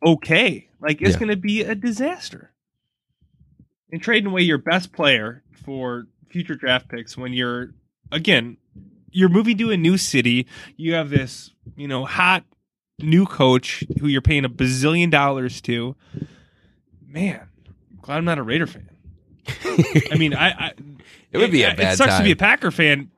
okay. 0.06 0.70
Like 0.82 1.02
it's 1.02 1.12
Yeah. 1.14 1.20
going 1.20 1.30
to 1.30 1.36
be 1.38 1.62
a 1.64 1.76
disaster. 1.76 2.52
And 3.92 4.02
trading 4.02 4.32
away 4.32 4.42
your 4.44 4.60
best 4.60 4.92
player 4.94 5.44
for 5.66 6.06
future 6.30 6.56
draft 6.56 6.88
picks 6.90 7.18
when 7.18 7.34
you're 7.34 7.72
again 8.12 8.58
you're 9.12 9.30
moving 9.30 9.58
to 9.58 9.72
a 9.72 9.78
new 9.78 9.98
city. 9.98 10.46
You 10.78 10.94
have 10.94 11.10
this 11.10 11.52
you 11.76 11.88
know 11.88 12.06
hot 12.06 12.44
new 13.00 13.26
coach 13.26 13.84
who 14.00 14.08
you're 14.08 14.22
paying 14.22 14.46
a 14.46 14.50
bazillion 14.50 15.10
dollars 15.10 15.62
to. 15.62 15.96
Man, 17.08 17.48
I'm 17.68 18.00
glad 18.02 18.18
I'm 18.18 18.26
not 18.26 18.38
a 18.38 18.44
Raider 18.44 18.68
fan. 18.68 18.90
I 20.12 20.16
mean, 20.18 20.36
I, 20.36 20.50
I 20.50 20.72
It 21.32 21.40
would 21.40 21.50
be 21.52 21.64
a 21.64 21.70
it, 21.72 21.78
bad 21.78 21.94
It 21.94 21.98
sucks 21.98 22.12
time. 22.12 22.20
to 22.22 22.24
be 22.26 22.32
a 22.32 22.36
Packer 22.36 22.70
fan. 22.70 23.10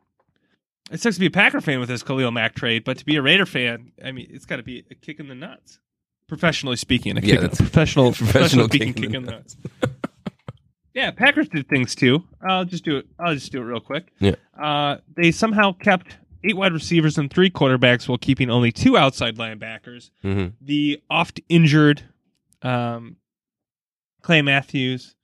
It 0.92 1.00
sucks 1.00 1.16
to 1.16 1.20
be 1.22 1.28
a 1.28 1.32
Packer 1.32 1.62
fan 1.62 1.80
with 1.80 1.88
this 1.90 2.04
Khalil 2.04 2.32
Mack 2.32 2.54
trade, 2.56 2.84
but 2.84 2.98
to 2.98 3.06
be 3.06 3.16
a 3.16 3.22
Raider 3.22 3.46
fan, 3.46 3.92
I 4.04 4.12
mean, 4.12 4.28
it's 4.30 4.46
got 4.46 4.58
to 4.58 4.64
be 4.64 4.84
a 4.92 4.96
kick 4.96 5.20
in 5.20 5.28
the 5.30 5.36
nuts. 5.36 5.80
Professionally 6.28 6.76
speaking, 6.76 7.18
a 7.18 7.22
Yeah, 7.22 7.28
kick, 7.34 7.40
that's- 7.42 7.58
professional, 7.58 8.12
professional 8.12 8.68
professional 8.68 8.68
kick 8.68 8.82
speaking, 8.82 8.88
in 8.90 9.02
kick 9.04 9.12
the 9.12 9.18
in 9.18 9.26
the 9.26 9.32
nuts. 9.32 9.58
yeah, 10.94 11.12
Packers 11.12 11.48
did 11.50 11.68
things 11.70 11.96
too. 11.96 12.24
I'll 12.42 12.66
just 12.66 12.84
do 12.84 12.98
it. 12.98 13.08
I'll 13.20 13.34
just 13.34 13.52
do 13.52 13.60
it 13.62 13.66
real 13.66 13.80
quick. 13.80 14.12
Yeah. 14.20 14.36
Uh, 14.62 14.98
they 15.16 15.32
somehow 15.32 15.72
kept 15.74 16.18
eight 16.44 16.58
wide 16.58 16.74
receivers 16.74 17.18
and 17.18 17.32
three 17.32 17.50
quarterbacks 17.50 18.08
while 18.08 18.18
keeping 18.18 18.50
only 18.50 18.72
two 18.72 18.98
outside 18.98 19.38
linebackers. 19.38 20.10
hmm 20.22 20.48
The 20.60 21.02
oft 21.10 21.40
injured 21.50 22.04
um, 22.62 23.18
Clay 24.22 24.42
Matthews 24.42 25.16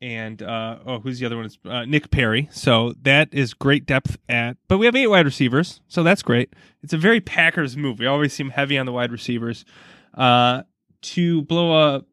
and 0.00 0.42
uh, 0.42 0.78
oh, 0.86 0.98
who's 1.00 1.18
the 1.18 1.26
other 1.26 1.36
one? 1.36 1.46
It's 1.46 1.58
uh, 1.64 1.84
Nick 1.84 2.10
Perry. 2.10 2.48
So 2.52 2.94
that 3.02 3.28
is 3.32 3.54
great 3.54 3.86
depth 3.86 4.18
at. 4.28 4.56
But 4.68 4.78
we 4.78 4.86
have 4.86 4.94
eight 4.96 5.06
wide 5.06 5.24
receivers, 5.26 5.80
so 5.88 6.02
that's 6.02 6.22
great. 6.22 6.52
It's 6.82 6.92
a 6.92 6.98
very 6.98 7.20
Packers 7.20 7.76
move. 7.76 7.98
We 7.98 8.06
always 8.06 8.32
seem 8.32 8.50
heavy 8.50 8.76
on 8.78 8.86
the 8.86 8.92
wide 8.92 9.12
receivers. 9.12 9.64
Uh, 10.12 10.62
to 11.02 11.42
blow 11.42 11.72
a 11.96 12.04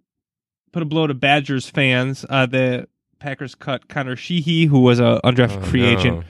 put 0.72 0.82
a 0.82 0.86
blow 0.86 1.08
to 1.08 1.14
Badgers 1.14 1.70
fans. 1.70 2.26
Uh, 2.30 2.46
the 2.46 2.88
Packers 3.20 3.56
cut 3.56 3.88
Conor 3.88 4.16
Sheehy, 4.16 4.66
who 4.66 4.80
was 4.80 5.00
a 5.00 5.20
undrafted 5.24 5.62
Oh, 5.62 5.66
free 5.66 5.82
no. 5.82 6.00
agent, 6.00 6.24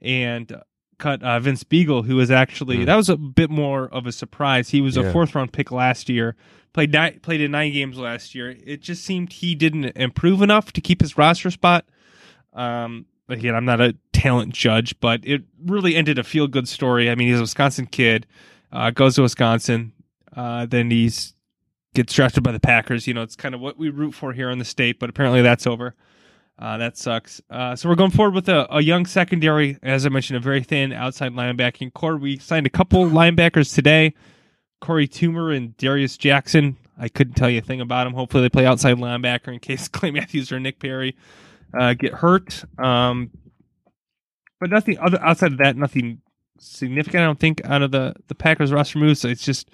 and 0.00 0.60
cut 0.98 1.22
uh, 1.22 1.38
Vince 1.40 1.64
Biegel, 1.64 2.04
who 2.06 2.16
was 2.16 2.30
actually 2.30 2.78
Hmm. 2.78 2.84
that 2.84 2.96
was 2.96 3.08
a 3.08 3.16
bit 3.16 3.50
more 3.50 3.86
of 3.88 4.06
a 4.06 4.12
surprise. 4.12 4.70
He 4.70 4.80
was 4.80 4.96
a 4.96 5.02
fourth 5.12 5.34
round 5.34 5.52
pick 5.52 5.70
last 5.70 6.08
year. 6.08 6.34
Played 6.74 6.92
nine, 6.92 7.20
played 7.20 7.40
in 7.40 7.50
nine 7.52 7.72
games 7.72 7.96
last 7.98 8.34
year. 8.34 8.54
It 8.64 8.82
just 8.82 9.02
seemed 9.04 9.32
he 9.32 9.54
didn't 9.54 9.86
improve 9.96 10.42
enough 10.42 10.72
to 10.74 10.80
keep 10.80 11.00
his 11.00 11.16
roster 11.16 11.50
spot. 11.50 11.86
Um, 12.52 13.06
again, 13.28 13.54
I'm 13.54 13.64
not 13.64 13.80
a 13.80 13.94
talent 14.12 14.52
judge, 14.52 14.98
but 15.00 15.20
it 15.24 15.42
really 15.64 15.96
ended 15.96 16.18
a 16.18 16.24
feel 16.24 16.46
good 16.46 16.68
story. 16.68 17.10
I 17.10 17.14
mean, 17.14 17.28
he's 17.28 17.38
a 17.38 17.42
Wisconsin 17.42 17.86
kid, 17.86 18.26
uh, 18.72 18.90
goes 18.90 19.14
to 19.16 19.22
Wisconsin, 19.22 19.92
uh, 20.36 20.66
then 20.66 20.90
he's 20.90 21.34
gets 21.94 22.12
drafted 22.12 22.42
by 22.44 22.52
the 22.52 22.60
Packers. 22.60 23.06
You 23.06 23.14
know, 23.14 23.22
it's 23.22 23.34
kind 23.36 23.54
of 23.54 23.60
what 23.60 23.78
we 23.78 23.88
root 23.88 24.12
for 24.14 24.32
here 24.32 24.50
in 24.50 24.58
the 24.58 24.64
state, 24.64 24.98
but 24.98 25.08
apparently 25.10 25.42
that's 25.42 25.66
over. 25.66 25.94
Uh, 26.58 26.76
that 26.76 26.96
sucks. 26.96 27.40
Uh, 27.50 27.76
so 27.76 27.88
we're 27.88 27.94
going 27.94 28.10
forward 28.10 28.34
with 28.34 28.48
a, 28.48 28.66
a 28.74 28.82
young 28.82 29.06
secondary, 29.06 29.78
as 29.82 30.04
I 30.04 30.08
mentioned, 30.08 30.38
a 30.38 30.40
very 30.40 30.62
thin 30.62 30.92
outside 30.92 31.32
linebacking 31.32 31.94
core. 31.94 32.16
We 32.16 32.38
signed 32.38 32.66
a 32.66 32.70
couple 32.70 33.06
linebackers 33.06 33.72
today, 33.72 34.14
Korey 34.82 35.08
Toomer 35.08 35.56
and 35.56 35.76
Darius 35.76 36.16
Jackson. 36.16 36.76
I 36.98 37.08
couldn't 37.08 37.34
tell 37.34 37.48
you 37.48 37.58
a 37.58 37.62
thing 37.62 37.80
about 37.80 38.04
them. 38.04 38.14
Hopefully, 38.14 38.42
they 38.42 38.48
play 38.48 38.66
outside 38.66 38.96
linebacker 38.96 39.52
in 39.52 39.58
case 39.60 39.86
Clay 39.86 40.10
Matthews 40.10 40.50
or 40.50 40.58
Nick 40.58 40.80
Perry 40.80 41.16
uh, 41.78 41.94
get 41.94 42.14
hurt. 42.14 42.64
Um, 42.78 43.30
but 44.60 44.70
nothing 44.70 44.98
other 44.98 45.20
outside 45.22 45.52
of 45.52 45.58
that, 45.58 45.76
nothing 45.76 46.20
significant. 46.58 47.22
I 47.22 47.26
don't 47.26 47.38
think 47.38 47.60
out 47.64 47.82
of 47.82 47.92
the 47.92 48.14
the 48.26 48.34
Packers 48.34 48.72
roster 48.72 48.98
moves. 48.98 49.24
It's 49.24 49.44
just 49.44 49.70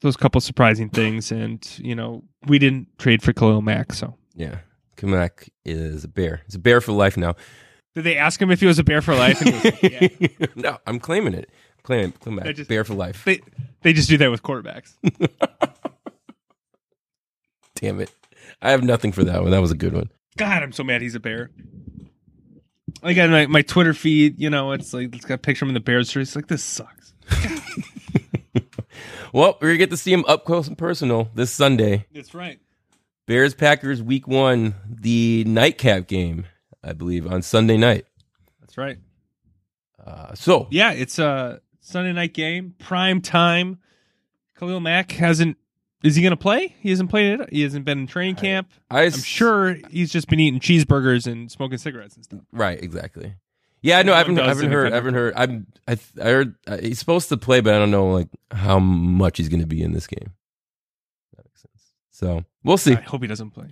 those 0.00 0.16
couple 0.16 0.40
surprising 0.40 0.88
things, 0.88 1.30
and 1.30 1.66
you 1.78 1.94
know 1.94 2.24
we 2.46 2.58
didn't 2.58 2.88
trade 2.98 3.22
for 3.22 3.34
Khalil 3.34 3.60
Mack, 3.60 3.92
so. 3.92 4.14
Yeah. 4.34 4.60
Kamak 4.98 5.48
is 5.64 6.04
a 6.04 6.08
bear. 6.08 6.42
It's 6.46 6.54
a 6.56 6.58
bear 6.58 6.80
for 6.80 6.92
life 6.92 7.16
now. 7.16 7.34
Did 7.94 8.04
they 8.04 8.16
ask 8.16 8.40
him 8.42 8.50
if 8.50 8.60
he 8.60 8.66
was 8.66 8.78
a 8.78 8.84
bear 8.84 9.00
for 9.00 9.14
life? 9.14 9.40
And 9.40 9.50
he 9.50 9.54
was 9.54 9.64
like, 9.64 9.82
yeah. 10.30 10.36
no, 10.54 10.78
I'm 10.86 10.98
claiming 11.00 11.34
it. 11.34 11.50
Claim 11.84 12.12
I 12.20 12.24
Kamak. 12.24 12.54
just- 12.56 12.68
bear 12.68 12.84
for 12.84 12.94
life. 12.94 13.24
They 13.24 13.40
they 13.82 13.92
just 13.92 14.08
do 14.08 14.18
that 14.18 14.30
with 14.30 14.42
quarterbacks. 14.42 14.94
Damn 17.76 18.00
it. 18.00 18.10
I 18.60 18.70
have 18.72 18.82
nothing 18.82 19.12
for 19.12 19.24
that 19.24 19.40
one. 19.42 19.52
That 19.52 19.60
was 19.60 19.70
a 19.70 19.76
good 19.76 19.92
one. 19.92 20.10
God, 20.36 20.62
I'm 20.62 20.72
so 20.72 20.82
mad 20.84 21.00
he's 21.00 21.14
a 21.14 21.20
bear. 21.20 21.50
I 23.02 23.12
got 23.12 23.30
my, 23.30 23.46
my 23.46 23.62
Twitter 23.62 23.94
feed, 23.94 24.40
you 24.40 24.50
know, 24.50 24.72
it's 24.72 24.92
like 24.92 25.14
it's 25.14 25.24
got 25.24 25.34
a 25.34 25.38
picture 25.38 25.64
of 25.64 25.68
him 25.68 25.70
in 25.70 25.74
the 25.74 25.80
Bears. 25.80 26.14
It's 26.16 26.34
like 26.36 26.48
this 26.48 26.64
sucks. 26.64 27.14
Well, 29.32 29.58
we're 29.60 29.68
gonna 29.68 29.78
get 29.78 29.90
to 29.90 29.96
see 29.98 30.10
him 30.12 30.24
up 30.26 30.46
close 30.46 30.68
and 30.68 30.78
personal 30.78 31.28
this 31.34 31.50
Sunday. 31.50 32.06
That's 32.14 32.32
right. 32.34 32.58
Bears 33.28 33.54
Packers 33.54 34.02
Week 34.02 34.26
One, 34.26 34.74
the 34.88 35.44
nightcap 35.44 36.06
game, 36.06 36.46
I 36.82 36.94
believe, 36.94 37.26
on 37.30 37.42
Sunday 37.42 37.76
night. 37.76 38.06
That's 38.58 38.78
right. 38.78 38.96
Uh, 40.04 40.34
so 40.34 40.66
Yeah, 40.70 40.92
it's 40.92 41.18
a 41.18 41.60
Sunday 41.80 42.14
night 42.14 42.32
game, 42.32 42.74
prime 42.78 43.20
time. 43.20 43.80
Khalil 44.58 44.80
Mack 44.80 45.12
hasn't. 45.12 45.58
Is 46.02 46.16
he 46.16 46.22
going 46.22 46.30
to 46.30 46.38
play? 46.38 46.74
He 46.80 46.88
hasn't 46.88 47.10
played 47.10 47.38
it. 47.40 47.52
He 47.52 47.60
hasn't 47.62 47.84
been 47.84 47.98
in 47.98 48.06
training 48.06 48.36
camp. 48.36 48.70
I, 48.90 49.02
I'm 49.02 49.10
sure 49.10 49.76
he's 49.90 50.10
just 50.10 50.28
been 50.28 50.40
eating 50.40 50.58
cheeseburgers 50.60 51.30
and 51.30 51.52
smoking 51.52 51.76
cigarettes 51.76 52.16
and 52.16 52.24
stuff. 52.24 52.40
Right, 52.50 52.82
exactly. 52.82 53.34
Yeah, 53.82 54.00
no, 54.02 54.14
I 54.14 54.18
haven't, 54.18 54.38
I 54.40 54.48
haven't 54.48 54.72
heard. 54.72 54.92
I 54.92 54.94
haven't 54.94 55.14
heard. 55.14 55.34
I'm. 55.36 55.66
I, 55.86 55.98
I 56.18 56.24
heard 56.24 56.54
uh, 56.66 56.78
he's 56.78 56.98
supposed 56.98 57.28
to 57.28 57.36
play, 57.36 57.60
but 57.60 57.74
I 57.74 57.78
don't 57.78 57.90
know 57.90 58.10
like 58.10 58.28
how 58.52 58.78
much 58.78 59.36
he's 59.36 59.50
going 59.50 59.60
to 59.60 59.66
be 59.66 59.82
in 59.82 59.92
this 59.92 60.06
game. 60.06 60.32
That 61.36 61.44
makes 61.44 61.60
sense. 61.60 61.92
So 62.10 62.44
we'll 62.68 62.76
see. 62.78 62.92
I 62.94 63.00
hope 63.00 63.22
he 63.22 63.26
doesn't 63.28 63.50
play. 63.50 63.68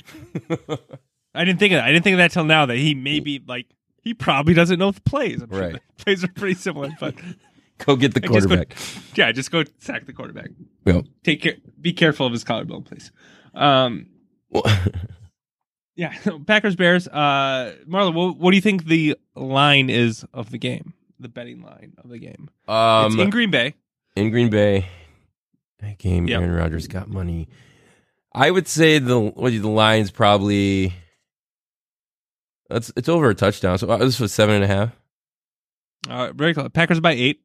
I 1.35 1.45
didn't 1.45 1.59
think 1.61 1.73
of 1.73 1.77
that. 1.79 1.85
I 1.85 1.93
didn't 1.93 2.03
think 2.05 2.15
of 2.15 2.19
that 2.19 2.33
till 2.33 2.45
now 2.45 2.67
that 2.67 2.77
he 2.79 2.95
maybe 2.95 3.43
like 3.47 3.67
he 4.03 4.15
probably 4.15 4.55
doesn't 4.55 4.79
know 4.79 4.91
the 4.91 5.01
plays. 5.03 5.43
I'm 5.43 5.51
sure 5.51 5.61
Right. 5.61 5.73
the 5.75 5.81
plays 6.05 6.25
are 6.25 6.29
pretty 6.29 6.55
similar, 6.55 6.91
but 6.99 7.15
Go 7.79 7.95
get 7.95 8.15
the 8.15 8.21
I 8.25 8.29
just 8.33 8.49
go- 8.49 8.57
quarterback. 8.57 8.79
yeah, 9.17 9.33
just 9.33 9.51
go 9.51 9.63
sack 9.81 10.07
the 10.07 10.13
quarterback. 10.15 10.49
Well, 10.87 11.05
Take 11.23 11.43
care. 11.43 11.57
Be 11.79 11.93
careful 11.93 12.25
of 12.27 12.33
his 12.33 12.43
collarbone, 12.43 12.85
please. 12.85 13.13
Um, 13.55 14.07
well, 14.49 14.63
yeah, 15.95 16.15
Packers 16.47 16.75
Bears. 16.75 17.07
Uh, 17.07 17.75
Marlon, 17.87 18.15
what, 18.15 18.39
what 18.39 18.51
do 18.53 18.57
you 18.57 18.63
think 18.63 18.87
the 18.87 19.17
line 19.35 19.91
is 19.91 20.25
of 20.33 20.51
the 20.51 20.57
game? 20.59 20.95
The 21.21 21.29
betting 21.29 21.61
line 21.63 21.93
of 22.03 22.09
the 22.09 22.19
game. 22.19 22.49
um, 22.69 23.07
it's 23.13 23.17
in 23.17 23.29
Green 23.31 23.51
Bay. 23.51 23.75
in 24.17 24.31
Green 24.31 24.49
Bay, 24.49 24.87
that 25.81 25.99
game, 25.99 26.29
Yep. 26.29 26.41
Aaron 26.41 26.55
Rodgers 26.55 26.87
got 26.89 27.09
money. 27.09 27.47
I 28.37 28.51
would 28.51 28.69
say 28.69 28.99
the 28.99 29.19
what 29.19 29.51
the 29.53 29.61
line's 29.69 30.11
probably 30.11 30.93
it's 32.71 32.93
it's 32.97 33.09
over 33.09 33.31
a 33.31 33.35
touchdown. 33.35 33.79
So 33.79 33.89
uh, 33.91 33.97
this 33.99 34.21
was 34.21 34.33
seven 34.33 34.57
and 34.57 34.65
a 34.65 34.67
half. 34.67 34.91
Uh, 36.09 36.33
very 36.33 36.53
close. 36.55 36.69
Packers 36.73 37.01
by 37.01 37.13
eight. 37.13 37.41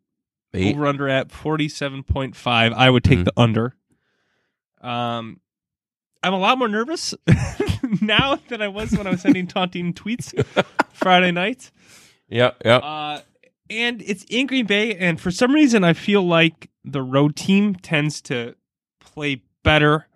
Eight. 0.53 0.75
Over 0.75 0.85
under 0.87 1.07
at 1.07 1.31
forty 1.31 1.69
seven 1.69 2.03
point 2.03 2.35
five. 2.35 2.73
I 2.73 2.89
would 2.89 3.03
take 3.03 3.19
Mhm. 3.19 3.25
the 3.25 3.33
under. 3.37 3.75
Um, 4.81 5.39
I'm 6.23 6.33
a 6.33 6.39
lot 6.39 6.57
more 6.57 6.67
nervous 6.67 7.13
now 8.01 8.37
than 8.49 8.61
I 8.61 8.67
was 8.67 8.91
when 8.91 9.07
I 9.07 9.11
was 9.11 9.21
sending 9.21 9.47
taunting 9.47 9.93
tweets 9.93 10.33
Friday 10.91 11.31
night. 11.31 11.71
Yeah, 12.27 12.51
yeah. 12.65 12.77
Uh, 12.77 13.21
and 13.69 14.01
it's 14.01 14.25
in 14.29 14.47
Green 14.47 14.65
Bay, 14.65 14.95
and 14.95 15.19
for 15.21 15.31
some 15.31 15.51
reason, 15.53 15.83
I 15.83 15.93
feel 15.93 16.21
like 16.23 16.69
the 16.83 17.01
road 17.01 17.35
team 17.35 17.75
tends 17.75 18.21
to 18.23 18.55
play 18.99 19.41
better, 19.63 20.07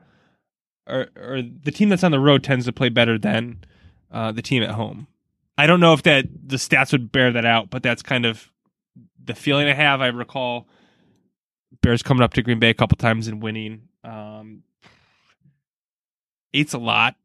or 0.87 1.07
or 1.15 1.41
the 1.41 1.71
team 1.71 1.89
that's 1.89 2.03
on 2.03 2.11
the 2.11 2.19
road 2.19 2.43
tends 2.43 2.65
to 2.65 2.73
play 2.73 2.89
better 2.89 3.17
than 3.17 3.63
uh, 4.11 4.31
the 4.31 4.41
team 4.41 4.63
at 4.63 4.71
home. 4.71 5.07
I 5.57 5.67
don't 5.67 5.79
know 5.79 5.93
if 5.93 6.03
that 6.03 6.25
the 6.45 6.57
stats 6.57 6.91
would 6.91 7.11
bear 7.11 7.31
that 7.31 7.45
out, 7.45 7.69
but 7.69 7.81
that's 7.83 8.01
kind 8.01 8.25
of 8.25 8.51
the 9.23 9.33
feeling 9.35 9.67
I 9.67 9.73
have. 9.73 10.01
I 10.01 10.07
recall 10.07 10.67
Bears 11.81 12.03
coming 12.03 12.23
up 12.23 12.33
to 12.33 12.41
Green 12.41 12.59
Bay 12.59 12.69
a 12.69 12.73
couple 12.73 12.97
times 12.97 13.27
and 13.27 13.41
winning. 13.41 13.87
Um, 14.03 14.63
eight's 16.53 16.73
a 16.73 16.77
lot. 16.77 17.15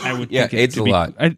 I 0.00 0.12
would 0.12 0.30
Yeah, 0.30 0.46
think 0.46 0.54
eight's 0.62 0.76
a 0.76 0.82
be- 0.82 0.90
lot. 0.92 1.14
I, 1.20 1.36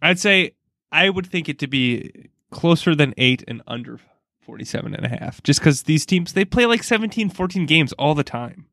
I'd 0.00 0.18
say 0.18 0.54
I 0.90 1.10
would 1.10 1.26
think 1.26 1.48
it 1.48 1.58
to 1.60 1.66
be 1.66 2.28
closer 2.50 2.94
than 2.94 3.14
eight 3.18 3.44
and 3.46 3.62
under 3.66 3.98
47 4.40 4.94
and 4.94 5.04
a 5.04 5.08
half. 5.08 5.42
Just 5.42 5.60
because 5.60 5.82
these 5.82 6.06
teams, 6.06 6.32
they 6.32 6.44
play 6.44 6.64
like 6.66 6.82
17, 6.82 7.28
14 7.30 7.66
games 7.66 7.92
all 7.94 8.14
the 8.14 8.24
time. 8.24 8.66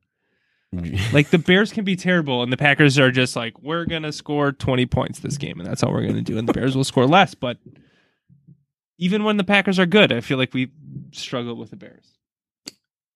Like 1.12 1.30
the 1.30 1.38
Bears 1.38 1.72
can 1.72 1.84
be 1.84 1.96
terrible, 1.96 2.42
and 2.42 2.52
the 2.52 2.56
Packers 2.56 2.98
are 2.98 3.10
just 3.10 3.36
like, 3.36 3.58
we're 3.62 3.86
going 3.86 4.02
to 4.02 4.12
score 4.12 4.52
20 4.52 4.86
points 4.86 5.20
this 5.20 5.38
game, 5.38 5.58
and 5.58 5.68
that's 5.68 5.82
all 5.82 5.92
we're 5.92 6.02
going 6.02 6.14
to 6.16 6.22
do. 6.22 6.36
And 6.36 6.48
the 6.48 6.52
Bears 6.52 6.76
will 6.76 6.84
score 6.84 7.06
less. 7.06 7.34
But 7.34 7.58
even 8.98 9.24
when 9.24 9.36
the 9.36 9.44
Packers 9.44 9.78
are 9.78 9.86
good, 9.86 10.12
I 10.12 10.20
feel 10.20 10.38
like 10.38 10.52
we 10.52 10.70
struggle 11.12 11.54
with 11.56 11.70
the 11.70 11.76
Bears. 11.76 12.12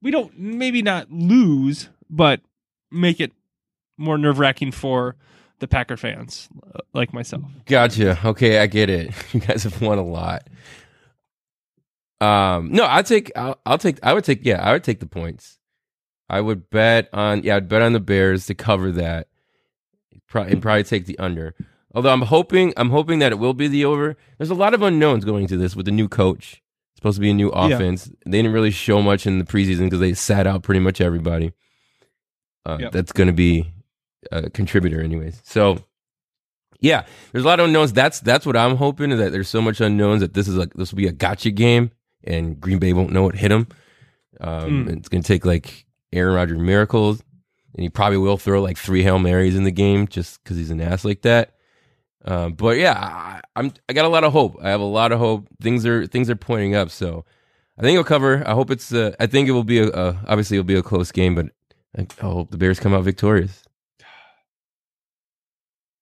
We 0.01 0.11
don't, 0.11 0.39
maybe 0.39 0.81
not 0.81 1.11
lose, 1.11 1.91
but 2.09 2.41
make 2.91 3.21
it 3.21 3.33
more 3.99 4.17
nerve 4.17 4.39
wracking 4.39 4.73
for 4.73 5.17
the 5.59 5.69
Packer 5.69 5.97
fans 5.97 6.49
uh, 6.75 6.79
like 6.95 7.13
myself. 7.13 7.45
Gotcha. 7.67 8.19
Okay, 8.25 8.59
I 8.59 8.67
get 8.67 8.89
it. 8.89 9.13
You 9.33 9.41
guys 9.41 9.65
have 9.65 9.81
won 9.83 9.99
a 9.99 10.05
lot. 10.05 10.49
Um, 12.21 12.73
no, 12.73 12.85
I'll 12.85 13.05
take. 13.05 13.31
I'll, 13.37 13.59
I'll 13.65 13.79
take. 13.79 13.99
I 14.03 14.13
would 14.13 14.25
take. 14.25 14.41
Yeah, 14.45 14.63
I 14.63 14.73
would 14.73 14.85
take 14.85 15.01
the 15.01 15.07
points. 15.07 15.59
I 16.31 16.41
would 16.41 16.71
bet 16.71 17.09
on. 17.13 17.43
Yeah, 17.43 17.57
I'd 17.57 17.69
bet 17.69 17.83
on 17.83 17.93
the 17.93 18.01
Bears 18.01 18.47
to 18.47 18.55
cover 18.55 18.93
that. 18.93 19.27
Pro- 20.29 20.43
and 20.45 20.63
probably 20.63 20.85
take 20.85 21.07
the 21.07 21.19
under. 21.19 21.55
Although 21.93 22.13
I'm 22.13 22.23
hoping, 22.23 22.73
I'm 22.77 22.91
hoping 22.91 23.19
that 23.19 23.33
it 23.33 23.39
will 23.41 23.53
be 23.55 23.67
the 23.67 23.85
over. 23.85 24.17
There's 24.39 24.51
a 24.51 24.55
lot 24.55 24.75
of 24.75 24.83
unknowns 24.83 25.25
going 25.25 25.43
into 25.43 25.57
this 25.57 25.75
with 25.75 25.87
the 25.87 25.93
new 25.93 26.09
coach. 26.09 26.63
It's 26.93 27.01
supposed 27.01 27.17
to 27.17 27.21
be 27.21 27.31
a 27.31 27.35
new 27.35 27.51
Yeah. 27.53 27.67
offense. 27.75 28.05
They 28.25 28.39
didn't 28.39 28.53
really 28.53 28.71
show 28.71 29.03
much 29.03 29.27
in 29.27 29.39
the 29.41 29.45
preseason 29.45 29.87
because 29.87 29.99
they 29.99 30.15
sat 30.15 30.47
out 30.47 30.63
pretty 30.63 30.79
much 30.81 31.01
everybody. 31.01 31.53
Uh, 32.65 32.77
Yep. 32.81 32.93
That's 32.93 33.13
going 33.13 33.27
to 33.27 33.33
be 33.33 33.73
a 34.31 34.49
contributor, 34.51 35.01
anyways. 35.03 35.41
So, 35.45 35.79
yeah, 36.79 37.07
there's 37.33 37.43
a 37.45 37.49
lot 37.49 37.59
of 37.59 37.65
unknowns. 37.67 37.93
That's 37.93 38.21
that's 38.21 38.47
what 38.47 38.57
I'm 38.57 38.77
hoping 38.77 39.11
is 39.11 39.19
that 39.19 39.33
there's 39.33 39.49
so 39.49 39.61
much 39.61 39.81
unknowns 39.81 40.21
that 40.21 40.35
this 40.35 40.47
is 40.47 40.55
like 40.57 40.75
this 40.75 40.93
will 40.93 40.99
be 40.99 41.09
a 41.09 41.13
gotcha 41.13 41.51
game, 41.51 41.91
and 42.23 42.61
Green 42.61 42.79
Bay 42.79 42.93
won't 42.93 43.11
know 43.13 43.25
what 43.25 43.35
hit 43.35 43.49
them. 43.49 43.67
Um, 44.41 44.87
Mm. 44.87 44.97
It's 44.99 45.09
going 45.09 45.23
to 45.23 45.27
take 45.27 45.45
like 45.45 45.87
Aaron 46.13 46.35
Rodgers 46.35 46.59
miracles, 46.59 47.23
and 47.75 47.83
he 47.83 47.89
probably 47.89 48.19
will 48.19 48.37
throw 48.37 48.61
like 48.63 48.79
three 48.79 49.03
hail 49.03 49.19
marys 49.19 49.57
in 49.57 49.65
the 49.65 49.71
game 49.71 50.09
just 50.09 50.43
because 50.43 50.57
he's 50.57 50.71
an 50.71 50.81
ass 50.81 51.05
like 51.05 51.23
that. 51.23 51.55
Um, 52.25 52.53
but 52.53 52.77
yeah, 52.77 52.93
I, 52.99 53.41
I'm 53.57 53.73
I 53.89 53.93
got 53.93 54.05
a 54.05 54.09
lot 54.09 54.25
of 54.25 54.33
hope. 54.33 54.57
I 54.63 54.71
have 54.71 54.81
a 54.81 54.85
lot 54.85 55.13
of 55.13 55.19
hope. 55.19 55.47
Things 55.63 55.87
are 55.87 56.07
things 56.07 56.29
are 56.29 56.37
pointing 56.37 56.75
up. 56.75 56.91
So 56.91 57.25
I 57.79 57.83
think 57.83 57.95
it'll 57.95 58.05
cover. 58.05 58.47
I 58.47 58.53
hope 58.53 58.71
it's. 58.71 58.93
Uh, 58.93 59.15
I 59.19 59.27
think 59.27 59.49
it 59.49 59.53
will 59.53 59.65
be 59.65 59.79
a. 59.79 59.89
Uh, 59.89 60.17
obviously, 60.27 60.59
it'll 60.59 60.67
be 60.67 60.75
a 60.75 60.83
close 60.83 61.13
game, 61.13 61.35
but 61.35 61.47
I, 61.97 62.07
I 62.21 62.23
hope 62.27 62.51
the 62.51 62.59
Bears 62.59 62.79
come 62.79 62.93
out 62.93 63.05
victorious. 63.05 63.65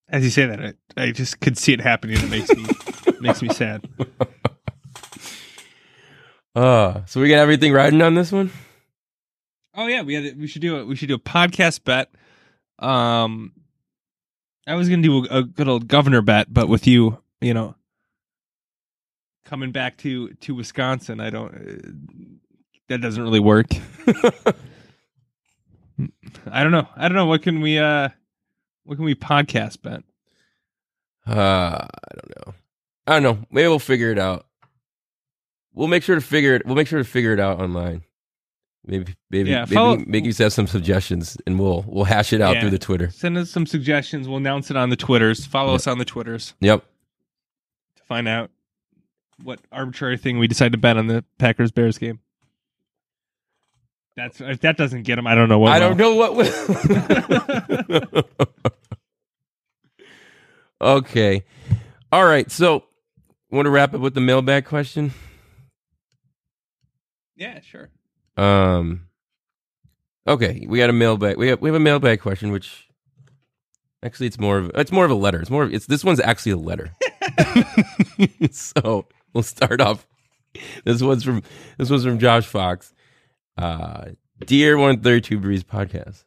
As 0.09 0.23
you 0.23 0.31
say 0.31 0.47
that, 0.47 0.59
I, 0.59 0.73
I 1.03 1.11
just 1.11 1.39
could 1.39 1.57
see 1.57 1.71
it 1.71 1.81
happening. 1.81 2.17
It 2.17 2.29
makes 2.29 2.49
me 2.49 2.65
makes 3.21 3.41
me 3.41 3.49
sad. 3.49 3.87
Uh, 6.55 7.05
so 7.05 7.21
we 7.21 7.29
got 7.29 7.37
everything 7.37 7.71
riding 7.71 8.01
on 8.01 8.15
this 8.15 8.31
one. 8.31 8.51
Oh 9.79 9.87
yeah, 9.87 10.01
we 10.01 10.13
had 10.13 10.37
we 10.37 10.45
should 10.45 10.61
do 10.61 10.77
it. 10.77 10.87
We 10.87 10.97
should 10.97 11.07
do 11.07 11.15
a 11.15 11.19
podcast 11.19 11.85
bet. 11.85 12.11
Um, 12.79 13.53
I 14.67 14.75
was 14.75 14.89
gonna 14.89 15.01
do 15.01 15.25
a, 15.25 15.37
a 15.37 15.43
good 15.43 15.69
old 15.69 15.87
governor 15.87 16.21
bet, 16.21 16.53
but 16.53 16.67
with 16.67 16.85
you, 16.85 17.19
you 17.39 17.53
know, 17.53 17.75
coming 19.45 19.71
back 19.71 19.95
to 19.99 20.33
to 20.33 20.53
Wisconsin, 20.53 21.21
I 21.21 21.29
don't. 21.29 21.55
Uh, 21.55 21.91
that 22.89 22.99
doesn't 22.99 23.23
really 23.23 23.39
work. 23.39 23.67
I 26.51 26.61
don't 26.61 26.73
know. 26.73 26.89
I 26.97 27.07
don't 27.07 27.15
know. 27.15 27.27
What 27.27 27.41
can 27.41 27.61
we 27.61 27.79
uh 27.79 28.09
what 28.83 28.97
can 28.97 29.05
we 29.05 29.15
podcast 29.15 29.81
bet? 29.81 30.03
Uh, 31.25 31.87
I 31.87 32.15
don't 32.15 32.35
know. 32.35 32.53
I 33.07 33.13
don't 33.13 33.23
know. 33.23 33.45
Maybe 33.49 33.69
we'll 33.69 33.79
figure 33.79 34.11
it 34.11 34.19
out. 34.19 34.45
We'll 35.73 35.87
make 35.87 36.03
sure 36.03 36.15
to 36.15 36.21
figure 36.21 36.55
it. 36.55 36.65
We'll 36.65 36.75
make 36.75 36.87
sure 36.87 36.99
to 36.99 37.05
figure 37.05 37.31
it 37.31 37.39
out 37.39 37.61
online. 37.61 38.03
Maybe, 38.89 39.13
maybe, 39.29 39.51
Yeah, 39.51 39.61
maybe 39.65 39.75
follow- 39.75 39.97
you 39.99 40.33
have 40.39 40.51
some 40.51 40.65
suggestions, 40.65 41.37
and 41.45 41.59
we'll 41.59 41.85
we'll 41.87 42.05
hash 42.05 42.33
it 42.33 42.41
out 42.41 42.55
Yeah. 42.55 42.61
through 42.61 42.71
the 42.71 42.79
Twitter. 42.79 43.11
Send 43.11 43.37
us 43.37 43.51
some 43.51 43.67
suggestions. 43.67 44.27
We'll 44.27 44.37
announce 44.37 44.71
it 44.71 44.77
on 44.77 44.89
the 44.89 44.95
Twitters. 44.95 45.45
Follow 45.45 45.75
us 45.75 45.85
on 45.85 45.99
the 45.99 46.05
Twitters 46.05 46.55
Yep. 46.59 46.83
to 47.97 48.03
find 48.05 48.27
out 48.27 48.49
what 49.43 49.59
arbitrary 49.71 50.17
thing 50.17 50.39
we 50.39 50.47
decide 50.47 50.71
to 50.71 50.79
bet 50.79 50.97
on 50.97 51.05
the 51.05 51.23
Packers 51.37 51.71
Bears 51.71 51.99
game. 51.99 52.19
That's 54.15 54.41
if 54.41 54.59
that 54.61 54.75
doesn't 54.75 55.03
get 55.03 55.19
him, 55.19 55.27
I 55.27 55.35
don't 55.35 55.49
know 55.49 55.59
what. 55.59 55.71
I 55.71 55.87
will. 55.87 55.95
don't 55.95 55.97
know 55.97 56.15
what. 56.15 56.35
will. 58.09 58.23
okay. 60.81 61.43
All 62.11 62.25
right. 62.25 62.49
So, 62.51 62.83
want 63.51 63.65
to 63.67 63.69
wrap 63.69 63.93
up 63.93 64.01
with 64.01 64.15
the 64.15 64.21
mailbag 64.21 64.65
question? 64.65 65.13
Yeah, 67.35 67.59
sure. 67.61 67.89
Um. 68.39 69.05
Okay, 70.27 70.65
we 70.67 70.77
got 70.77 70.89
a 70.89 70.93
mailbag. 70.93 71.37
We 71.37 71.47
have 71.49 71.61
we 71.61 71.69
have 71.69 71.75
a 71.75 71.79
mailbag 71.79 72.21
question, 72.21 72.51
which 72.51 72.87
actually 74.03 74.27
it's 74.27 74.39
more 74.39 74.57
of 74.57 74.71
it's 74.75 74.91
more 74.91 75.05
of 75.05 75.11
a 75.11 75.15
letter. 75.15 75.41
It's 75.41 75.49
more 75.49 75.63
of, 75.63 75.73
it's 75.73 75.87
this 75.87 76.03
one's 76.03 76.19
actually 76.19 76.53
a 76.53 76.57
letter. 76.57 76.91
so 78.51 79.07
we'll 79.33 79.43
start 79.43 79.81
off. 79.81 80.07
This 80.83 81.01
one's 81.01 81.23
from 81.23 81.43
this 81.77 81.89
one's 81.89 82.03
from 82.03 82.19
Josh 82.19 82.45
Fox. 82.45 82.93
Uh, 83.57 84.09
dear 84.45 84.77
One 84.77 85.01
Thirty 85.01 85.21
Two 85.21 85.39
Breeze 85.39 85.63
podcast. 85.63 86.25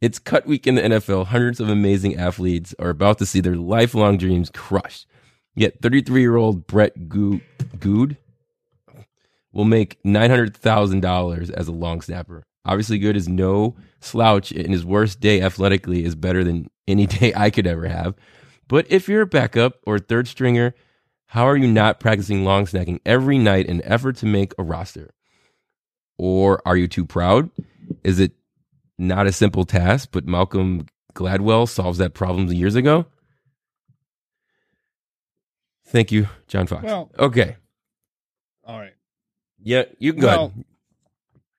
It's 0.00 0.18
cut 0.18 0.46
week 0.46 0.66
in 0.66 0.74
the 0.74 0.82
NFL. 0.82 1.26
Hundreds 1.26 1.60
of 1.60 1.68
amazing 1.68 2.16
athletes 2.16 2.74
are 2.78 2.90
about 2.90 3.18
to 3.18 3.26
see 3.26 3.40
their 3.40 3.56
lifelong 3.56 4.18
dreams 4.18 4.50
crushed. 4.50 5.06
Yet 5.56 5.80
33 5.80 6.20
year 6.20 6.36
old 6.36 6.66
Brett 6.66 7.08
Goo- 7.08 7.40
Goode 7.78 8.18
will 9.54 9.64
make 9.64 10.02
$900,000 10.02 11.50
as 11.50 11.68
a 11.68 11.72
long 11.72 12.00
snapper. 12.02 12.42
Obviously, 12.66 12.98
Goode 12.98 13.16
is 13.16 13.28
no 13.28 13.76
slouch, 14.00 14.50
and 14.52 14.70
his 14.70 14.84
worst 14.84 15.20
day 15.20 15.40
athletically 15.40 16.04
is 16.04 16.14
better 16.14 16.44
than 16.44 16.68
any 16.86 17.06
day 17.18 17.32
I 17.34 17.50
could 17.50 17.66
ever 17.66 17.86
have. 17.86 18.14
But 18.68 18.86
if 18.90 19.08
you're 19.08 19.22
a 19.22 19.26
backup 19.26 19.74
or 19.86 19.98
third 19.98 20.26
stringer, 20.28 20.74
how 21.28 21.44
are 21.44 21.56
you 21.56 21.68
not 21.68 22.00
practicing 22.00 22.44
long 22.44 22.66
snacking 22.66 23.00
every 23.06 23.38
night 23.38 23.66
in 23.66 23.82
effort 23.84 24.16
to 24.16 24.26
make 24.26 24.52
a 24.58 24.62
roster? 24.62 25.10
Or 26.18 26.60
are 26.66 26.76
you 26.76 26.88
too 26.88 27.04
proud? 27.04 27.50
Is 28.02 28.18
it 28.20 28.32
not 28.98 29.26
a 29.26 29.32
simple 29.32 29.64
task, 29.64 30.10
but 30.12 30.26
Malcolm 30.26 30.86
Gladwell 31.14 31.68
solves 31.68 31.98
that 31.98 32.14
problem 32.14 32.48
years 32.52 32.74
ago? 32.74 33.06
Thank 35.86 36.10
you, 36.10 36.28
John 36.48 36.66
Fox. 36.66 36.84
Well- 36.84 37.10
okay. 37.18 37.56
All 38.64 38.80
right. 38.80 38.93
Yeah, 39.64 39.84
you 39.98 40.12
can 40.12 40.20
go 40.20 40.26
Well, 40.28 40.44
ahead. 40.46 40.64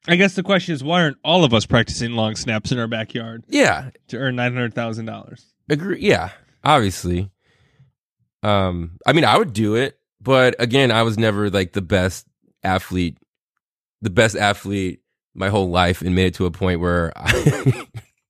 I 0.07 0.15
guess 0.15 0.35
the 0.35 0.43
question 0.43 0.73
is, 0.75 0.83
why 0.83 1.01
aren't 1.01 1.17
all 1.23 1.43
of 1.43 1.53
us 1.53 1.65
practicing 1.65 2.11
long 2.11 2.35
snaps 2.35 2.71
in 2.71 2.77
our 2.77 2.87
backyard 2.87 3.43
Yeah, 3.49 3.89
to 4.09 4.17
earn 4.17 4.35
nine 4.35 4.53
hundred 4.53 4.73
thousand 4.75 5.05
dollars? 5.05 5.45
agree. 5.69 5.99
Yeah, 6.01 6.29
obviously. 6.63 7.31
Um, 8.43 8.99
I 9.07 9.13
mean, 9.13 9.25
I 9.25 9.37
would 9.37 9.51
do 9.53 9.73
it, 9.75 9.97
but 10.21 10.55
again, 10.59 10.91
I 10.91 11.01
was 11.01 11.17
never 11.17 11.49
like 11.49 11.73
the 11.73 11.81
best 11.81 12.27
athlete, 12.63 13.17
the 14.03 14.11
best 14.11 14.35
athlete 14.35 15.01
my 15.33 15.49
whole 15.49 15.69
life, 15.71 16.01
and 16.03 16.13
made 16.13 16.27
it 16.27 16.33
to 16.35 16.45
a 16.45 16.51
point 16.51 16.79
where 16.79 17.11
I, 17.17 17.31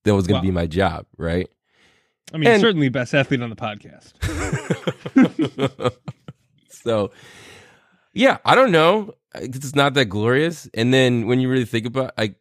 that 0.05 0.15
was 0.15 0.25
going 0.27 0.41
to 0.41 0.47
Wow. 0.47 0.51
be 0.51 0.51
my 0.51 0.67
job, 0.67 1.05
right? 1.17 1.49
I 2.33 2.37
mean, 2.37 2.47
And- 2.49 2.61
certainly 2.61 2.87
best 2.87 3.13
athlete 3.13 3.41
on 3.41 3.49
the 3.49 3.55
podcast. 3.57 4.13
so, 6.69 7.11
yeah, 8.13 8.37
I 8.45 8.55
don't 8.55 8.71
know. 8.71 9.13
It's 9.41 9.75
not 9.75 9.93
that 9.95 10.05
glorious. 10.05 10.69
And 10.73 10.93
then 10.93 11.27
when 11.27 11.39
you 11.39 11.49
really 11.49 11.65
think 11.65 11.85
about, 11.85 12.17
like, 12.17 12.35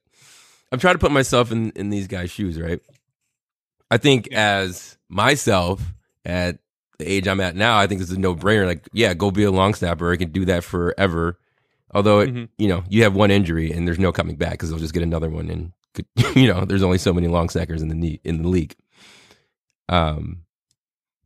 I'm 0.73 0.79
trying 0.79 0.95
to 0.95 0.99
put 0.99 1.13
myself 1.13 1.53
in 1.53 1.71
in 1.73 1.91
these 1.91 2.07
guys' 2.09 2.31
shoes, 2.31 2.61
right? 2.61 2.81
I 3.91 3.97
think 3.99 4.33
as 4.33 4.97
myself 5.09 5.81
at 6.25 6.59
the 6.99 7.11
age 7.11 7.29
I'm 7.29 7.41
at 7.41 7.55
now, 7.57 7.79
I 7.79 7.87
think 7.87 8.01
it's 8.01 8.11
a 8.11 8.19
no 8.19 8.35
brainer. 8.35 8.67
Like, 8.67 8.89
yeah, 8.93 9.15
go 9.15 9.31
be 9.31 9.45
a 9.45 9.51
long 9.51 9.75
snapper. 9.75 10.11
I 10.13 10.17
can 10.17 10.31
do 10.33 10.45
that 10.47 10.65
forever. 10.65 11.39
Although, 11.93 12.21
it, 12.21 12.35
Mhm. 12.35 12.49
you 12.59 12.67
know, 12.69 12.83
you 12.89 13.05
have 13.05 13.15
one 13.15 13.31
injury 13.31 13.71
and 13.71 13.87
there's 13.87 13.99
no 14.01 14.11
coming 14.11 14.35
back 14.37 14.53
because 14.53 14.71
they'll 14.71 14.79
just 14.81 14.95
get 14.95 15.03
another 15.05 15.31
one, 15.31 15.49
and 15.49 15.73
you 16.37 16.53
know, 16.53 16.65
there's 16.65 16.83
only 16.83 16.99
so 16.99 17.13
many 17.13 17.29
long 17.29 17.49
snappers 17.49 17.83
in 17.83 17.89
the 18.01 18.21
in 18.25 18.43
the 18.43 18.49
league. 18.49 18.75
Um, 19.89 20.39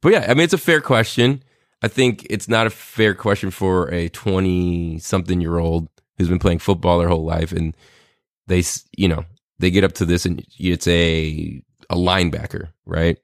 but 0.03 0.13
yeah, 0.13 0.27
I 0.29 0.35
mean, 0.35 0.45
it's 0.45 0.53
a 0.53 0.59
fair 0.59 0.81
question. 0.81 1.43
I 1.83 1.89
think 1.89 2.27
it's 2.29 2.49
not 2.49 2.67
a 2.67 2.71
fair 2.71 3.15
question 3.15 3.51
for 3.51 3.93
a 3.93 4.09
20 4.09 4.99
something 4.99 5.41
year 5.41 5.59
old 5.59 5.89
who's 6.17 6.29
been 6.29 6.39
playing 6.41 6.59
football 6.59 6.99
their 6.99 7.09
whole 7.09 7.25
life 7.25 7.53
and 7.53 7.77
they, 8.49 8.65
you 8.97 9.09
know, 9.09 9.25
they 9.59 9.71
get 9.71 9.85
up 9.85 9.93
to 9.95 10.05
this 10.05 10.27
and 10.27 10.45
it's 10.59 10.89
a, 10.89 11.63
a 11.91 11.97
linebacker, 11.97 12.71
right? 12.87 13.19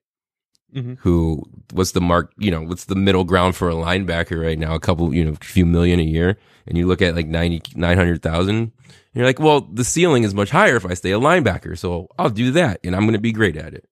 Mhm. 0.74 0.98
Who, 1.00 1.42
what's 1.72 1.92
the 1.92 2.00
mark, 2.00 2.32
you 2.36 2.50
know, 2.50 2.62
what's 2.62 2.84
the 2.86 2.94
middle 2.96 3.24
ground 3.24 3.54
for 3.56 3.68
a 3.68 3.74
linebacker 3.74 4.40
right 4.40 4.58
now? 4.58 4.74
A 4.74 4.80
couple, 4.80 5.14
you 5.14 5.24
know, 5.24 5.32
a 5.32 5.44
few 5.44 5.64
million 5.66 6.00
a 6.00 6.04
year. 6.04 6.36
And 6.66 6.78
you 6.78 6.86
look 6.86 7.02
at 7.02 7.14
like 7.14 7.26
90, 7.26 7.62
900,000. 7.76 8.54
And 8.56 8.72
you're 9.14 9.26
like, 9.26 9.38
well, 9.38 9.60
the 9.60 9.84
ceiling 9.84 10.24
is 10.24 10.34
much 10.34 10.50
higher 10.50 10.76
if 10.76 10.86
I 10.86 10.94
stay 10.94 11.12
a 11.12 11.20
linebacker. 11.20 11.78
So 11.78 12.08
I'll 12.18 12.30
do 12.30 12.50
that 12.52 12.80
and 12.82 12.94
I'm 12.96 13.02
going 13.02 13.12
to 13.14 13.20
be 13.20 13.32
great 13.32 13.56
at 13.56 13.74
it. 13.74 13.88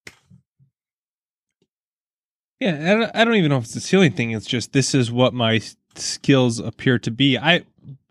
Yeah, 2.63 3.11
I 3.15 3.25
don't, 3.25 3.35
even 3.35 3.51
know 3.51 3.59
if 3.59 3.65
it's 3.65 3.77
a 3.77 3.81
ceiling 3.81 4.13
thing. 4.13 4.31
It's 4.31 4.47
just 4.47 4.73
this 4.73 4.95
is 4.95 5.11
what 5.11 5.35
my 5.35 5.61
skills 5.97 6.59
appear 6.59 6.99
to 7.01 7.11
be. 7.11 7.37
I 7.39 7.65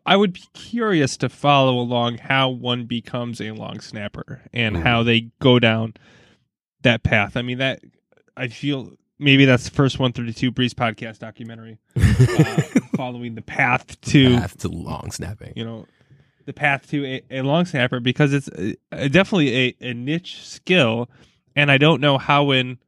I 0.05 0.15
would 0.17 0.33
be 0.33 0.43
curious 0.53 1.15
to 1.17 1.29
follow 1.29 1.79
along 1.79 2.17
how 2.17 2.49
one 2.49 2.85
becomes 2.85 3.39
a 3.39 3.51
long 3.51 3.79
snapper 3.79 4.41
and 4.51 4.75
Mhm. 4.77 4.83
how 4.83 5.03
they 5.03 5.29
go 5.39 5.59
down 5.59 5.93
that 6.81 7.03
path. 7.03 7.37
I 7.37 7.43
mean 7.43 7.59
that 7.59 7.81
I 8.35 8.47
feel 8.47 8.91
maybe 9.19 9.45
that's 9.45 9.65
the 9.65 9.71
first 9.71 9.99
132 9.99 10.51
Breeze 10.51 10.73
podcast 10.73 11.19
documentary 11.19 11.77
uh, 11.95 12.61
following 12.95 13.35
the 13.35 13.41
path 13.43 13.99
to 14.01 14.35
Path 14.37 14.57
to 14.59 14.67
long 14.67 15.11
snapping. 15.11 15.53
you 15.55 15.63
know 15.63 15.85
the 16.45 16.53
path 16.53 16.89
to 16.89 17.05
a, 17.05 17.21
a 17.29 17.41
long 17.43 17.65
snapper 17.65 17.99
because 17.99 18.33
it's 18.33 18.49
uh 18.49 19.07
definitely 19.09 19.55
a, 19.55 19.75
a 19.91 19.93
niche 19.93 20.43
skill 20.43 21.07
and 21.55 21.69
i 21.71 21.77
don't 21.77 22.01
know 22.01 22.17
how 22.17 22.49
in 22.49 22.79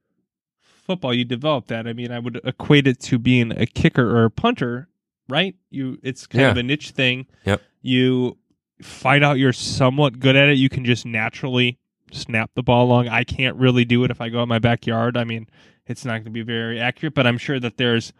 football 0.83 1.13
you 1.13 1.25
develop 1.25 1.67
that. 1.67 1.87
I 1.87 1.93
mean 1.93 2.11
i 2.11 2.19
would 2.19 2.39
equate 2.43 2.87
it 2.87 2.99
to 3.01 3.17
being 3.17 3.51
a 3.51 3.65
kicker 3.65 4.17
or 4.17 4.25
a 4.25 4.31
punter 4.31 4.89
right? 5.29 5.55
You 5.69 5.97
it's 6.03 6.27
kind 6.27 6.45
of 6.45 6.57
a 6.57 6.63
niche 6.63 6.91
thing. 6.91 7.27
Yep. 7.45 7.61
you 7.81 8.37
find 8.81 9.23
out 9.23 9.37
you're 9.37 9.53
somewhat 9.53 10.19
good 10.19 10.35
at 10.35 10.49
it. 10.49 10.57
You 10.57 10.69
can 10.69 10.83
just 10.83 11.05
naturally 11.05 11.79
snap 12.11 12.51
the 12.55 12.63
ball 12.63 12.85
along. 12.85 13.07
I 13.07 13.23
can't 13.23 13.55
really 13.55 13.85
do 13.85 14.03
it 14.03 14.11
if 14.11 14.21
i 14.21 14.29
go 14.29 14.43
in 14.43 14.49
my 14.49 14.59
backyard. 14.59 15.17
I 15.17 15.23
mean 15.23 15.47
it's 15.85 16.05
not 16.05 16.13
going 16.13 16.25
to 16.25 16.31
be 16.31 16.43
very 16.43 16.79
accurate 16.79 17.13
but 17.13 17.27
i'm 17.27 17.37
sure 17.37 17.59
that 17.59 17.75
there's 17.75 18.13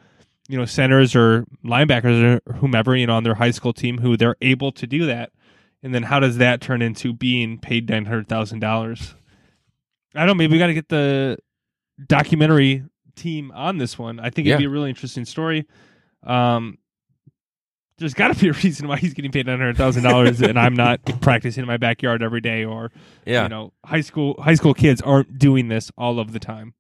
you 0.49 0.57
know 0.57 0.66
centers 0.66 1.16
or 1.16 1.45
linebackers 1.64 2.41
or 2.45 2.53
whomever 2.55 2.93
you 2.93 3.07
know 3.07 3.16
on 3.16 3.24
their 3.24 3.36
high 3.36 3.51
school 3.51 3.72
team 3.72 3.99
who 3.99 4.18
they're 4.18 4.36
able 4.41 4.72
to 4.74 4.86
do 4.86 5.05
that. 5.05 5.32
And 5.82 5.93
then 5.93 6.03
how 6.03 6.20
does 6.22 6.38
that 6.38 6.61
turn 6.61 6.82
into 6.82 7.14
being 7.14 7.59
paid 7.59 7.89
nine 7.89 8.05
hundred 8.05 8.28
thousand 8.28 8.59
dollars? 8.59 9.16
I 10.16 10.20
don't 10.20 10.28
know 10.28 10.34
maybe 10.36 10.53
we 10.53 10.59
got 10.59 10.68
to 10.68 10.74
get 10.74 10.89
the 10.89 11.38
documentary 12.08 12.84
team 13.16 13.51
on 13.54 13.78
this 13.78 13.97
one 13.99 14.20
i 14.20 14.30
think 14.30 14.47
it'd 14.47 14.58
be 14.60 14.66
a 14.66 14.70
really 14.70 14.89
interesting 14.89 15.26
story 15.26 15.66
um 16.24 16.78
there's 17.99 18.16
got 18.16 18.34
to 18.34 18.39
be 18.39 18.49
a 18.49 18.54
reason 18.54 18.88
why 18.88 18.97
he's 18.97 19.14
getting 19.14 19.32
paid 19.32 19.45
nine 19.45 19.60
hundred 19.60 19.78
thousand 19.78 20.01
dollars, 20.04 20.41
and 20.41 20.58
I'm 20.58 20.74
not 20.74 20.99
practicing 21.22 21.62
in 21.62 21.68
my 21.68 21.78
backyard 21.78 22.24
every 22.24 22.41
day. 22.41 22.66
Or 22.66 22.91
Yeah. 23.24 23.43
you 23.43 23.49
know, 23.49 23.72
high 23.86 24.01
school 24.01 24.36
high 24.41 24.56
school 24.56 24.74
kids 24.74 24.99
aren't 24.99 25.38
doing 25.38 25.68
this 25.68 25.91
all 25.95 26.20
of 26.20 26.34
the 26.34 26.39
time. 26.39 26.74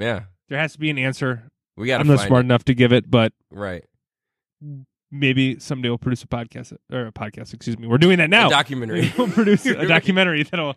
yeah. 0.00 0.22
There 0.48 0.58
has 0.58 0.72
to 0.72 0.78
be 0.80 0.90
an 0.90 0.98
answer. 0.98 1.44
We 1.76 1.86
got 1.86 1.98
to 1.98 2.00
I'm 2.00 2.08
not 2.08 2.18
smart 2.26 2.40
it. 2.42 2.46
enough 2.46 2.64
to 2.64 2.74
give 2.74 2.92
it, 2.92 3.08
but 3.08 3.32
Right. 3.52 3.84
maybe 5.10 5.58
someday 5.60 5.88
we'll 5.90 5.98
produce 5.98 6.22
a 6.22 6.26
podcast 6.26 6.76
or 6.92 7.06
a 7.06 7.12
podcast. 7.12 7.54
Excuse 7.54 7.78
me, 7.78 7.86
we're 7.86 7.98
doing 7.98 8.18
that 8.18 8.28
now. 8.28 8.48
A 8.48 8.50
documentary. 8.50 9.12
we'll 9.18 9.28
produce 9.28 9.64
a 9.66 9.86
documentary 9.86 10.42
that'll 10.42 10.74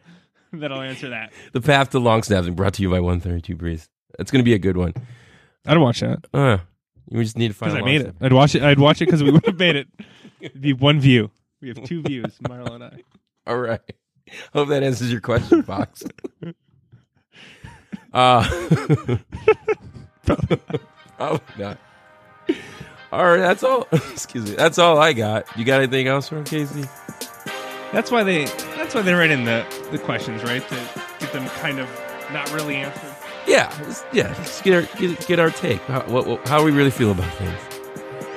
that'll 0.60 0.82
answer 0.82 1.10
that. 1.10 1.32
the 1.54 1.62
Path 1.62 1.92
to 1.92 2.00
Long 2.00 2.24
Snapping 2.24 2.54
brought 2.54 2.74
to 2.76 2.82
you 2.82 2.90
by 2.90 3.00
132 3.00 3.56
Breeze. 3.56 3.88
That's 4.18 4.32
going 4.32 4.40
to 4.42 4.46
be 4.46 4.54
a 4.54 4.60
good 4.60 4.78
one. 4.78 4.94
I'd 5.66 5.78
watch 5.78 6.00
that 6.02 6.26
Uh, 6.34 6.58
you 7.10 7.24
just 7.24 7.38
need 7.38 7.50
to 7.50 7.54
find 7.54 7.72
because 7.74 7.82
I 7.82 7.86
made 7.86 8.02
it. 8.02 8.16
I'd 8.22 8.34
watch 8.34 8.56
it. 8.56 8.64
I'd 8.64 8.80
watch 8.80 9.02
it 9.02 9.06
because 9.06 9.24
we 9.24 9.32
would 9.32 9.46
have 9.46 9.60
made 9.60 9.76
it. 9.76 9.88
It'd 10.40 10.62
be 10.62 10.74
one 10.74 11.00
view. 11.00 11.30
We 11.62 11.68
have 11.70 11.84
two 11.84 12.02
views, 12.02 12.38
Marlo 12.44 12.72
and 12.72 12.84
I. 12.84 13.04
All 13.48 13.58
right. 13.58 13.80
Hope 14.54 14.70
that 14.70 14.82
answers 14.84 15.12
your 15.12 15.22
question, 15.22 15.64
Fox. 15.64 16.04
Uh, 18.14 18.46
oh, 21.18 21.40
not. 21.58 21.78
All 23.10 23.26
right, 23.26 23.38
that's 23.40 23.64
all. 23.64 23.88
Excuse 23.92 24.50
me. 24.50 24.56
That's 24.56 24.78
all 24.78 24.98
I 24.98 25.14
got. 25.14 25.46
You 25.58 25.64
got 25.64 25.80
anything 25.82 26.08
else 26.08 26.28
from 26.28 26.44
Casey? 26.44 26.84
That's 27.92 28.12
why 28.12 28.24
they. 28.24 28.46
That's 28.76 28.96
why 28.96 29.02
they 29.02 29.14
write 29.14 29.32
in 29.32 29.46
the 29.46 29.66
the 29.92 30.00
questions, 30.00 30.44
right? 30.44 30.66
To 30.68 30.76
get 31.20 31.34
them 31.34 31.48
kind 31.60 31.80
of 31.80 31.90
not 32.32 32.52
really 32.54 32.76
answered. 32.76 33.16
Yeah, 33.48 33.74
yeah. 34.14 34.34
Just 34.36 34.64
get 34.64 34.74
our 34.74 35.00
get, 35.00 35.28
get 35.28 35.40
our 35.40 35.50
take. 35.50 35.82
How, 35.82 36.02
what, 36.04 36.26
what, 36.28 36.48
how 36.48 36.64
we 36.64 36.72
really 36.72 36.92
feel 36.92 37.12
about 37.12 37.32
things. 37.34 37.52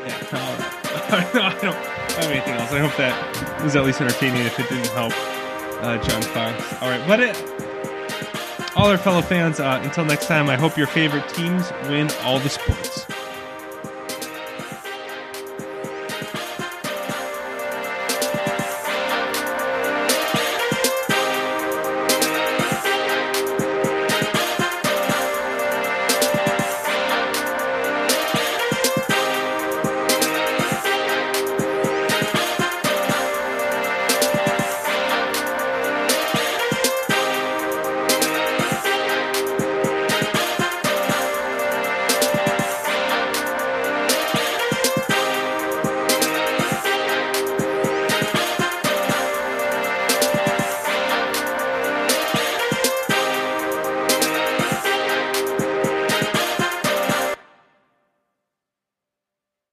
Yeah. 0.07 0.29
No, 0.33 1.41
I 1.41 1.59
don't 1.61 1.75
have 1.75 2.31
anything 2.31 2.55
else. 2.55 2.73
I 2.73 2.79
hope 2.79 2.97
that 2.97 3.63
was 3.63 3.77
at 3.77 3.85
least 3.85 4.01
entertaining 4.01 4.43
if 4.43 4.59
it 4.59 4.69
didn't 4.69 4.89
help 4.89 5.13
uh, 5.83 5.99
John 6.03 6.23
Fox. 6.23 6.83
All 6.83 6.89
right, 6.89 7.07
but 7.07 7.21
it. 7.21 7.37
All 8.77 8.89
our 8.89 8.99
fellow 8.99 9.23
fans, 9.23 9.61
uh, 9.61 9.81
until 9.85 10.05
next 10.05 10.27
time, 10.27 10.49
I 10.49 10.57
hope 10.57 10.77
your 10.77 10.89
favorite 10.89 11.29
teams 11.29 11.71
win 11.89 12.11
all 12.23 12.41
the 12.41 12.49
sports. 12.49 13.07